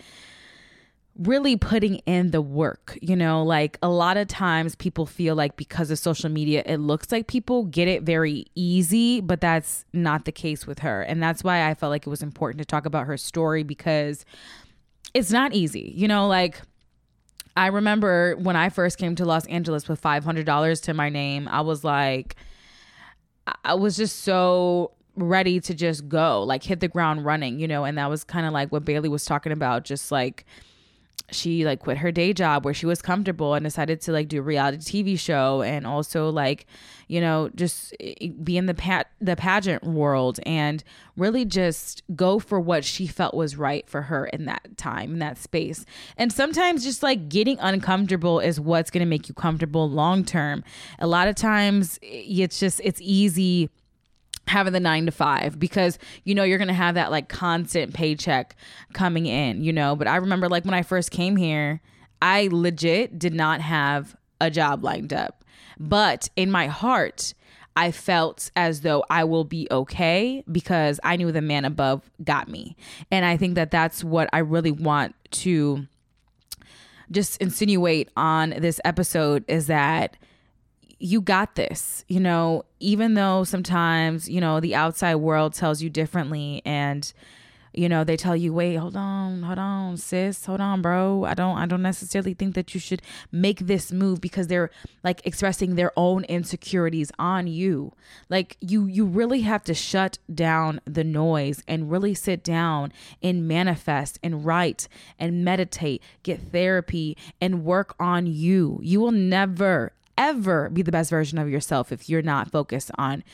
really 1.19 1.57
putting 1.57 1.97
in 2.07 2.31
the 2.31 2.41
work. 2.41 2.97
You 3.03 3.17
know, 3.17 3.43
like 3.43 3.79
a 3.83 3.89
lot 3.89 4.17
of 4.17 4.29
times 4.29 4.75
people 4.75 5.05
feel 5.05 5.35
like 5.35 5.57
because 5.57 5.91
of 5.91 5.99
social 5.99 6.31
media, 6.31 6.63
it 6.65 6.79
looks 6.79 7.11
like 7.11 7.27
people 7.27 7.65
get 7.65 7.89
it 7.89 8.05
very 8.05 8.47
easy, 8.55 9.21
but 9.21 9.41
that's 9.41 9.85
not 9.93 10.25
the 10.25 10.33
case 10.33 10.67
with 10.67 10.79
her. 10.81 11.03
And 11.03 11.23
that's 11.23 11.43
why 11.43 11.69
I 11.69 11.75
felt 11.75 11.91
like 11.91 12.07
it 12.07 12.11
was 12.11 12.23
important 12.23 12.59
to 12.59 12.65
talk 12.65 12.87
about 12.87 13.07
her 13.07 13.17
story 13.17 13.63
because 13.63 14.25
it's 15.15 15.31
not 15.31 15.55
easy. 15.55 15.93
You 15.97 16.09
know, 16.09 16.29
like 16.29 16.61
I 17.57 17.67
remember 17.67 18.37
when 18.37 18.55
I 18.55 18.69
first 18.69 18.99
came 18.99 19.17
to 19.17 19.25
Los 19.25 19.45
Angeles 19.47 19.89
with 19.89 20.01
$500 20.01 20.83
to 20.83 20.95
my 20.95 21.09
name, 21.09 21.49
I 21.49 21.63
was 21.63 21.83
like, 21.83 22.37
I 23.65 23.75
was 23.75 23.97
just 23.97 24.21
so 24.21 24.93
ready 25.17 25.61
to 25.61 25.75
just 25.75 26.09
go, 26.09 26.43
like 26.43 26.63
hit 26.63 26.81
the 26.81 26.89
ground 26.89 27.25
running, 27.25 27.59
you 27.59 27.69
know, 27.69 27.85
and 27.85 27.99
that 27.99 28.09
was 28.09 28.25
kind 28.25 28.47
of 28.47 28.53
like 28.53 28.71
what 28.73 28.85
Bayleigh 28.85 29.11
was 29.11 29.25
talking 29.25 29.53
about, 29.53 29.85
just 29.85 30.13
like 30.13 30.45
she 31.31 31.65
like 31.65 31.81
quit 31.81 31.99
her 31.99 32.11
day 32.11 32.33
job 32.33 32.65
where 32.65 32.75
she 32.75 32.87
was 32.87 33.03
comfortable 33.03 33.55
and 33.55 33.65
decided 33.65 34.01
to 34.01 34.13
like 34.13 34.29
do 34.29 34.39
a 34.39 34.43
reality 34.43 34.79
TV 34.79 35.19
show 35.19 35.63
and 35.63 35.87
also 35.87 36.31
like 36.31 36.67
you 37.09 37.21
know 37.21 37.51
just 37.55 37.95
eh, 38.01 38.15
eh, 38.21 38.29
be 38.43 38.57
in 38.57 38.67
the 38.67 38.75
pat 38.75 39.11
the 39.21 39.37
pageant 39.37 39.85
world 39.85 40.41
and 40.47 40.83
really 41.17 41.45
just 41.45 42.03
go 42.15 42.39
for 42.39 42.61
what 42.61 42.85
she 42.85 43.07
felt 43.07 43.35
was 43.35 43.57
right 43.57 43.89
for 43.89 44.03
her 44.03 44.27
in 44.27 44.47
that 44.47 44.77
time 44.77 45.13
in 45.13 45.19
that 45.19 45.37
space. 45.37 45.85
And 46.17 46.33
sometimes 46.33 46.85
just 46.85 47.03
like 47.03 47.29
getting 47.29 47.59
uncomfortable 47.59 48.41
is 48.41 48.61
what's 48.61 48.91
going 48.91 49.01
to 49.01 49.07
make 49.07 49.29
you 49.29 49.35
comfortable 49.35 49.91
long 49.91 50.25
term. 50.25 50.63
A 50.99 51.07
lot 51.07 51.29
of 51.29 51.35
times 51.35 51.99
eh, 52.03 52.25
it's 52.27 52.59
just 52.61 52.81
it's 52.85 53.01
easy 53.03 53.69
having 54.49 54.73
the 54.73 54.81
nine 54.81 55.07
to 55.07 55.13
five 55.13 55.59
because 55.59 55.99
you 56.25 56.35
know 56.35 56.43
you're 56.45 56.59
gonna 56.59 56.73
have 56.73 56.95
that 56.95 57.11
like 57.11 57.29
constant 57.29 57.95
paycheck 57.95 58.57
coming 58.93 59.27
in 59.27 59.63
you 59.63 59.73
know? 59.73 59.97
But 59.97 60.09
i 60.09 60.17
remember 60.17 60.49
like 60.49 60.65
when 60.65 60.75
i 60.75 60.83
first 60.83 61.11
came 61.11 61.37
here 61.37 61.81
i 62.21 62.49
legit 62.51 63.19
did 63.19 63.35
not 63.35 63.61
have 63.61 64.17
a 64.41 64.51
job 64.51 64.85
lined 64.85 65.13
up. 65.13 65.45
But 65.79 66.29
in 66.37 66.51
my 66.51 66.67
heart 66.67 67.35
i 67.77 67.91
felt 67.93 68.51
as 68.57 68.81
though 68.81 69.05
i 69.11 69.25
will 69.25 69.45
be 69.45 69.69
okay 69.71 70.43
because 70.51 70.99
i 71.05 71.17
knew 71.17 71.31
the 71.31 71.43
man 71.43 71.65
above 71.65 72.11
got 72.25 72.49
me. 72.49 72.77
And 73.11 73.25
i 73.25 73.37
think 73.37 73.55
that 73.55 73.71
that's 73.71 74.03
what 74.03 74.29
i 74.33 74.39
really 74.39 74.73
want 74.73 75.15
to 75.31 75.87
just 77.11 77.41
insinuate 77.41 78.09
on 78.17 78.51
this 78.59 78.81
episode 78.85 79.45
is 79.49 79.67
that 79.67 80.17
you 80.99 81.21
got 81.21 81.55
this, 81.55 82.05
you 82.09 82.21
know, 82.21 82.65
even 82.81 83.15
though 83.15 83.45
sometimes, 83.45 84.29
you 84.29 84.41
know, 84.41 84.61
the 84.61 84.75
outside 84.75 85.17
world 85.17 85.55
tells 85.55 85.81
you 85.81 85.91
differently 85.91 86.63
and 86.65 87.13
you 87.75 87.89
know, 87.89 88.03
they 88.03 88.17
tell 88.17 88.35
you, 88.35 88.53
"Wait, 88.53 88.75
hold 88.75 88.97
on, 88.97 89.43
hold 89.43 89.59
on, 89.59 89.97
sis, 89.99 90.45
hold 90.47 90.61
on, 90.61 90.83
bro. 90.83 91.25
I 91.25 91.35
don't 91.35 91.57
I 91.59 91.67
don't 91.67 91.83
necessarily 91.83 92.35
think 92.35 92.57
that 92.57 92.75
you 92.75 92.81
should 92.81 93.03
make 93.31 93.61
this 93.61 93.93
move 93.93 94.21
because 94.21 94.49
they're 94.49 94.71
like 95.05 95.25
expressing 95.25 95.77
their 95.77 95.93
own 95.97 96.25
insecurities 96.25 97.13
on 97.19 97.47
you." 97.47 97.93
Like 98.29 98.57
you 98.61 98.87
you 98.87 99.05
really 99.05 99.43
have 99.43 99.63
to 99.65 99.75
shut 99.75 100.19
down 100.35 100.81
the 100.87 101.05
noise 101.05 101.63
and 101.69 101.91
really 101.91 102.15
sit 102.15 102.43
down 102.43 102.93
and 103.23 103.47
manifest 103.47 104.19
and 104.25 104.45
write 104.45 104.89
and 105.19 105.45
meditate, 105.45 106.03
get 106.25 106.51
therapy 106.51 107.17
and 107.41 107.65
work 107.65 107.95
on 108.01 108.27
you. 108.27 108.81
You 108.83 109.01
will 109.01 109.13
never 109.13 109.93
ever 110.19 110.69
be 110.69 110.83
the 110.83 110.93
best 110.93 111.09
version 111.09 111.39
of 111.39 111.49
yourself 111.49 111.91
if 111.93 112.09
you're 112.11 112.21
not 112.21 112.51
focused 112.51 112.91
on 112.99 113.25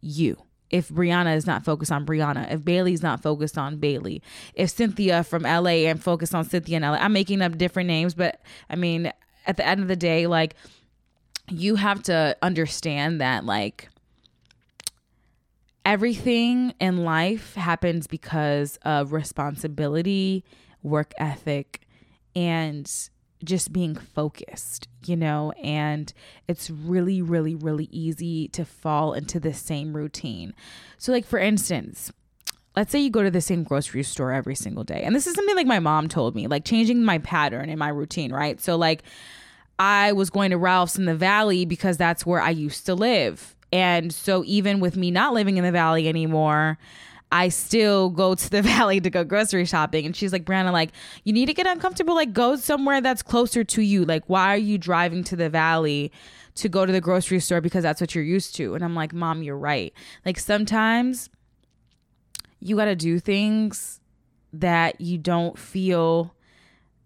you. 0.00 0.42
If 0.70 0.88
Brianna 0.88 1.34
is 1.34 1.46
not 1.46 1.64
focused 1.64 1.90
on 1.90 2.06
Brianna, 2.06 2.50
if 2.52 2.60
Bayleigh's 2.60 3.02
not 3.02 3.22
focused 3.22 3.58
on 3.58 3.78
Bayleigh, 3.78 4.20
if 4.54 4.70
Cynthia 4.70 5.24
from 5.24 5.42
LA 5.42 5.88
and 5.88 6.02
focused 6.02 6.34
on 6.34 6.44
Cynthia 6.44 6.76
in 6.76 6.82
LA, 6.82 6.94
I'm 6.94 7.12
making 7.12 7.42
up 7.42 7.58
different 7.58 7.88
names, 7.88 8.14
but 8.14 8.40
I 8.70 8.76
mean, 8.76 9.10
at 9.46 9.56
the 9.56 9.66
end 9.66 9.80
of 9.80 9.88
the 9.88 9.96
day, 9.96 10.26
like 10.26 10.54
you 11.50 11.76
have 11.76 12.02
to 12.04 12.36
understand 12.42 13.20
that 13.20 13.44
like 13.44 13.88
everything 15.86 16.74
in 16.78 16.98
life 16.98 17.54
happens 17.54 18.06
because 18.06 18.78
of 18.82 19.12
responsibility, 19.12 20.44
work 20.82 21.12
ethic, 21.18 21.80
and 22.36 23.08
just 23.44 23.72
being 23.72 23.94
focused, 23.94 24.88
you 25.04 25.16
know, 25.16 25.52
and 25.62 26.12
it's 26.48 26.70
really, 26.70 27.22
really, 27.22 27.54
really 27.54 27.88
easy 27.90 28.48
to 28.48 28.64
fall 28.64 29.12
into 29.12 29.38
the 29.38 29.54
same 29.54 29.96
routine. 29.96 30.54
So, 30.98 31.12
like, 31.12 31.24
for 31.24 31.38
instance, 31.38 32.12
let's 32.76 32.90
say 32.92 33.00
you 33.00 33.10
go 33.10 33.22
to 33.22 33.30
the 33.30 33.40
same 33.40 33.64
grocery 33.64 34.02
store 34.02 34.32
every 34.32 34.54
single 34.54 34.84
day. 34.84 35.02
And 35.02 35.14
this 35.14 35.26
is 35.26 35.34
something 35.34 35.56
like 35.56 35.66
my 35.66 35.78
mom 35.80 36.08
told 36.08 36.34
me, 36.34 36.46
like 36.46 36.64
changing 36.64 37.04
my 37.04 37.18
pattern 37.18 37.68
in 37.70 37.78
my 37.78 37.88
routine, 37.88 38.32
right? 38.32 38.60
So, 38.60 38.76
like, 38.76 39.02
I 39.78 40.12
was 40.12 40.30
going 40.30 40.50
to 40.50 40.58
Ralph's 40.58 40.98
in 40.98 41.04
the 41.04 41.14
Valley 41.14 41.64
because 41.64 41.96
that's 41.96 42.26
where 42.26 42.40
I 42.40 42.50
used 42.50 42.86
to 42.86 42.94
live. 42.94 43.54
And 43.72 44.12
so, 44.12 44.42
even 44.44 44.80
with 44.80 44.96
me 44.96 45.10
not 45.10 45.34
living 45.34 45.56
in 45.56 45.64
the 45.64 45.72
Valley 45.72 46.08
anymore, 46.08 46.78
I 47.30 47.48
still 47.48 48.10
go 48.10 48.34
to 48.34 48.50
the 48.50 48.62
valley 48.74 49.00
to 49.00 49.10
go 49.10 49.24
grocery 49.24 49.64
shopping. 49.64 50.06
And 50.06 50.16
she's 50.16 50.32
like, 50.32 50.44
Brianna, 50.44 50.72
like, 50.72 50.90
you 51.24 51.32
need 51.32 51.46
to 51.46 51.54
get 51.54 51.66
uncomfortable. 51.66 52.14
Like, 52.14 52.32
go 52.32 52.56
somewhere 52.56 53.00
that's 53.00 53.22
closer 53.22 53.64
to 53.64 53.82
you. 53.82 54.04
Like, 54.04 54.24
why 54.26 54.54
are 54.54 54.58
you 54.58 54.78
driving 54.78 55.24
to 55.24 55.36
the 55.36 55.50
valley 55.50 56.12
to 56.56 56.68
go 56.68 56.86
to 56.86 56.92
the 56.92 57.00
grocery 57.00 57.40
store 57.40 57.60
because 57.60 57.82
that's 57.82 58.00
what 58.00 58.14
you're 58.14 58.24
used 58.24 58.54
to? 58.56 58.74
And 58.74 58.84
I'm 58.84 58.94
like, 58.94 59.12
Mom, 59.12 59.42
you're 59.42 59.58
right. 59.58 59.92
Like, 60.24 60.38
sometimes 60.38 61.28
you 62.60 62.76
got 62.76 62.86
to 62.86 62.96
do 62.96 63.18
things 63.18 64.00
that 64.52 65.00
you 65.00 65.18
don't 65.18 65.58
feel 65.58 66.34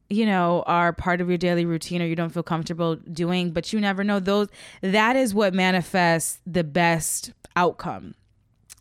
you 0.09 0.27
know 0.27 0.63
are 0.67 0.93
part 0.93 1.21
of 1.21 1.29
your 1.29 1.39
daily 1.39 1.65
routine 1.65 2.03
or 2.03 2.05
you 2.05 2.15
don't 2.15 2.31
feel 2.31 2.43
comfortable 2.43 2.97
doing 2.97 3.51
but 3.51 3.73
you 3.73 3.81
never 3.81 4.05
know 4.05 4.21
those 4.21 4.49
that 4.81 5.17
is 5.17 5.35
what 5.35 5.55
manifests 5.55 6.39
the 6.47 6.63
best 6.63 7.33
outcome 7.57 8.15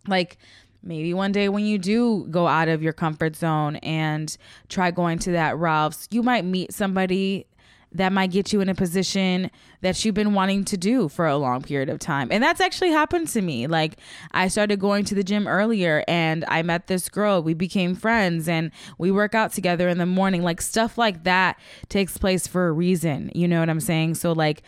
like 0.07 0.37
maybe 0.83 1.13
one 1.13 1.31
day 1.31 1.49
when 1.49 1.65
you 1.65 1.77
do 1.77 2.27
go 2.29 2.47
out 2.47 2.67
of 2.67 2.81
your 2.81 2.93
comfort 2.93 3.35
zone 3.35 3.77
and 3.77 4.35
try 4.69 4.91
going 4.91 5.19
to 5.19 5.31
that 5.31 5.57
Ralph's, 5.57 6.07
you 6.11 6.23
might 6.23 6.45
meet 6.45 6.73
somebody 6.73 7.47
that 7.93 8.13
might 8.13 8.31
get 8.31 8.53
you 8.53 8.61
in 8.61 8.69
a 8.69 8.75
position 8.75 9.51
that 9.81 10.03
you've 10.03 10.15
been 10.15 10.33
wanting 10.33 10.63
to 10.63 10.77
do 10.77 11.09
for 11.09 11.27
a 11.27 11.35
long 11.35 11.61
period 11.61 11.89
of 11.89 11.99
time. 11.99 12.29
And 12.31 12.41
that's 12.41 12.61
actually 12.61 12.91
happened 12.91 13.27
to 13.29 13.41
me. 13.41 13.67
Like 13.67 13.97
I 14.31 14.47
started 14.47 14.79
going 14.79 15.03
to 15.05 15.15
the 15.15 15.23
gym 15.23 15.45
earlier 15.45 16.05
and 16.07 16.45
I 16.47 16.61
met 16.61 16.87
this 16.87 17.09
girl. 17.09 17.43
We 17.43 17.53
became 17.53 17.95
friends 17.95 18.47
and 18.47 18.71
we 18.97 19.11
work 19.11 19.35
out 19.35 19.51
together 19.51 19.89
in 19.89 19.97
the 19.97 20.05
morning. 20.05 20.41
Like 20.41 20.61
stuff 20.61 20.97
like 20.97 21.25
that 21.25 21.59
takes 21.89 22.17
place 22.17 22.47
for 22.47 22.69
a 22.69 22.71
reason. 22.71 23.29
You 23.35 23.47
know 23.47 23.59
what 23.59 23.69
I'm 23.69 23.81
saying? 23.81 24.15
So 24.15 24.31
like 24.31 24.63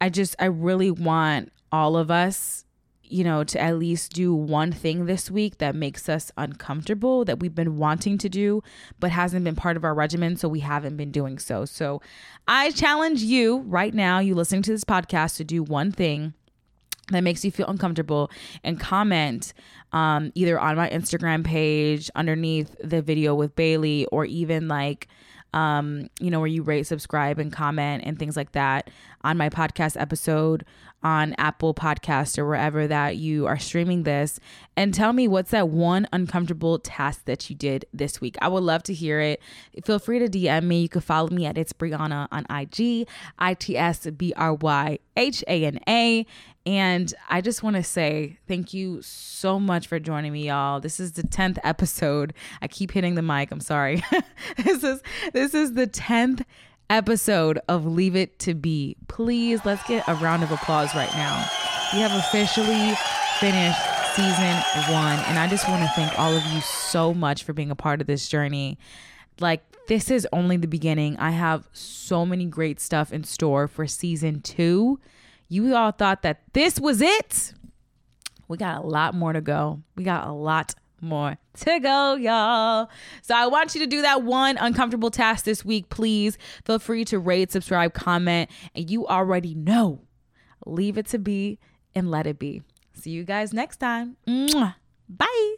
I 0.00 0.08
just 0.08 0.34
I 0.40 0.46
really 0.46 0.90
want 0.90 1.52
all 1.70 1.96
of 1.96 2.10
us 2.10 2.63
you 3.06 3.24
know, 3.24 3.44
to 3.44 3.60
at 3.60 3.78
least 3.78 4.12
do 4.12 4.34
one 4.34 4.72
thing 4.72 5.06
this 5.06 5.30
week 5.30 5.58
that 5.58 5.74
makes 5.74 6.08
us 6.08 6.32
uncomfortable 6.36 7.24
that 7.24 7.40
we've 7.40 7.54
been 7.54 7.76
wanting 7.76 8.18
to 8.18 8.28
do, 8.28 8.62
but 8.98 9.10
hasn't 9.10 9.44
been 9.44 9.56
part 9.56 9.76
of 9.76 9.84
our 9.84 9.94
regimen. 9.94 10.36
So 10.36 10.48
we 10.48 10.60
haven't 10.60 10.96
been 10.96 11.10
doing 11.10 11.38
so. 11.38 11.64
So 11.64 12.00
I 12.48 12.70
challenge 12.70 13.22
you 13.22 13.58
right 13.66 13.94
now, 13.94 14.18
you 14.18 14.34
listening 14.34 14.62
to 14.62 14.72
this 14.72 14.84
podcast, 14.84 15.36
to 15.36 15.44
do 15.44 15.62
one 15.62 15.92
thing 15.92 16.34
that 17.10 17.20
makes 17.20 17.44
you 17.44 17.50
feel 17.50 17.66
uncomfortable 17.66 18.30
and 18.62 18.80
comment 18.80 19.52
um, 19.92 20.32
either 20.34 20.58
on 20.58 20.76
my 20.76 20.88
Instagram 20.88 21.44
page 21.44 22.10
underneath 22.14 22.74
the 22.82 23.02
video 23.02 23.34
with 23.34 23.54
Bayleigh 23.54 24.06
or 24.10 24.24
even 24.24 24.68
like 24.68 25.08
um, 25.54 26.10
you 26.18 26.32
know, 26.32 26.40
where 26.40 26.48
you 26.48 26.64
rate, 26.64 26.84
subscribe, 26.84 27.38
and 27.38 27.52
comment 27.52 28.02
and 28.04 28.18
things 28.18 28.36
like 28.36 28.52
that 28.52 28.90
on 29.22 29.36
my 29.36 29.48
podcast 29.48 29.98
episode 29.98 30.64
on 31.04 31.34
Apple 31.36 31.74
Podcast 31.74 32.38
or 32.38 32.46
wherever 32.46 32.86
that 32.86 33.16
you 33.16 33.46
are 33.46 33.58
streaming 33.58 34.02
this 34.04 34.40
and 34.76 34.92
tell 34.92 35.12
me 35.12 35.28
what's 35.28 35.50
that 35.50 35.68
one 35.68 36.08
uncomfortable 36.12 36.78
task 36.78 37.26
that 37.26 37.48
you 37.48 37.54
did 37.54 37.84
this 37.92 38.20
week. 38.20 38.36
I 38.40 38.48
would 38.48 38.64
love 38.64 38.82
to 38.84 38.94
hear 38.94 39.20
it. 39.20 39.40
Feel 39.84 39.98
free 39.98 40.18
to 40.18 40.28
DM 40.28 40.64
me. 40.64 40.80
You 40.80 40.88
can 40.88 41.02
follow 41.02 41.28
me 41.28 41.46
at 41.46 41.58
It's 41.58 41.72
Brianna 41.72 42.26
on 42.32 42.46
IG, 42.50 43.06
I 43.38 43.54
T 43.54 43.76
S 43.76 44.06
B 44.16 44.32
R 44.34 44.54
Y 44.54 44.98
H 45.16 45.44
A 45.46 45.64
N 45.66 45.78
A. 45.86 46.26
And 46.66 47.12
I 47.28 47.42
just 47.42 47.62
want 47.62 47.76
to 47.76 47.82
say 47.82 48.38
thank 48.48 48.72
you 48.72 49.02
so 49.02 49.60
much 49.60 49.86
for 49.86 50.00
joining 50.00 50.32
me, 50.32 50.46
y'all. 50.46 50.80
This 50.80 50.98
is 50.98 51.12
the 51.12 51.22
10th 51.22 51.58
episode. 51.62 52.32
I 52.62 52.68
keep 52.68 52.92
hitting 52.92 53.16
the 53.16 53.22
mic. 53.22 53.52
I'm 53.52 53.60
sorry. 53.60 54.02
this 54.56 54.82
is 54.82 55.02
this 55.34 55.52
is 55.52 55.74
the 55.74 55.86
10th 55.86 56.42
episode 56.94 57.58
of 57.68 57.84
Leave 57.84 58.14
It 58.14 58.38
to 58.38 58.54
Be. 58.54 58.96
Please 59.08 59.64
let's 59.64 59.82
get 59.88 60.06
a 60.06 60.14
round 60.14 60.44
of 60.44 60.52
applause 60.52 60.94
right 60.94 61.12
now. 61.14 61.44
We 61.92 61.98
have 61.98 62.12
officially 62.12 62.94
finished 63.40 63.80
season 64.14 64.54
one, 64.94 65.18
and 65.26 65.36
I 65.36 65.48
just 65.50 65.68
want 65.68 65.82
to 65.82 65.88
thank 65.96 66.16
all 66.16 66.36
of 66.36 66.44
you 66.46 66.60
so 66.60 67.12
much 67.12 67.42
for 67.42 67.52
being 67.52 67.72
a 67.72 67.74
part 67.74 68.00
of 68.00 68.06
this 68.06 68.28
journey. 68.28 68.78
Like, 69.40 69.64
this 69.88 70.08
is 70.08 70.24
only 70.32 70.56
the 70.56 70.68
beginning. 70.68 71.16
I 71.16 71.32
have 71.32 71.68
so 71.72 72.24
many 72.24 72.46
great 72.46 72.78
stuff 72.78 73.12
in 73.12 73.24
store 73.24 73.66
for 73.66 73.88
season 73.88 74.40
two. 74.40 75.00
You 75.48 75.74
all 75.74 75.90
thought 75.90 76.22
that 76.22 76.42
this 76.52 76.78
was 76.78 77.00
it. 77.00 77.54
We 78.46 78.56
got 78.56 78.84
a 78.84 78.86
lot 78.86 79.14
more 79.14 79.32
to 79.32 79.40
go. 79.40 79.82
We 79.96 80.04
got 80.04 80.28
a 80.28 80.32
lot 80.32 80.76
more 81.00 81.36
to 81.60 81.78
go, 81.80 82.14
y'all. 82.16 82.88
So 83.22 83.34
I 83.34 83.46
want 83.46 83.74
you 83.74 83.80
to 83.80 83.86
do 83.86 84.02
that 84.02 84.22
one 84.22 84.56
uncomfortable 84.58 85.10
task 85.10 85.44
this 85.44 85.64
week, 85.64 85.88
please. 85.88 86.38
Feel 86.64 86.78
free 86.78 87.04
to 87.06 87.18
rate, 87.18 87.52
subscribe, 87.52 87.94
comment, 87.94 88.50
and 88.74 88.90
you 88.90 89.06
already 89.06 89.54
know. 89.54 90.00
Leave 90.66 90.96
it 90.98 91.06
to 91.06 91.18
be 91.18 91.58
and 91.94 92.10
let 92.10 92.26
it 92.26 92.38
be. 92.38 92.62
See 92.94 93.10
you 93.10 93.24
guys 93.24 93.52
next 93.52 93.78
time. 93.78 94.16
Bye. 95.08 95.56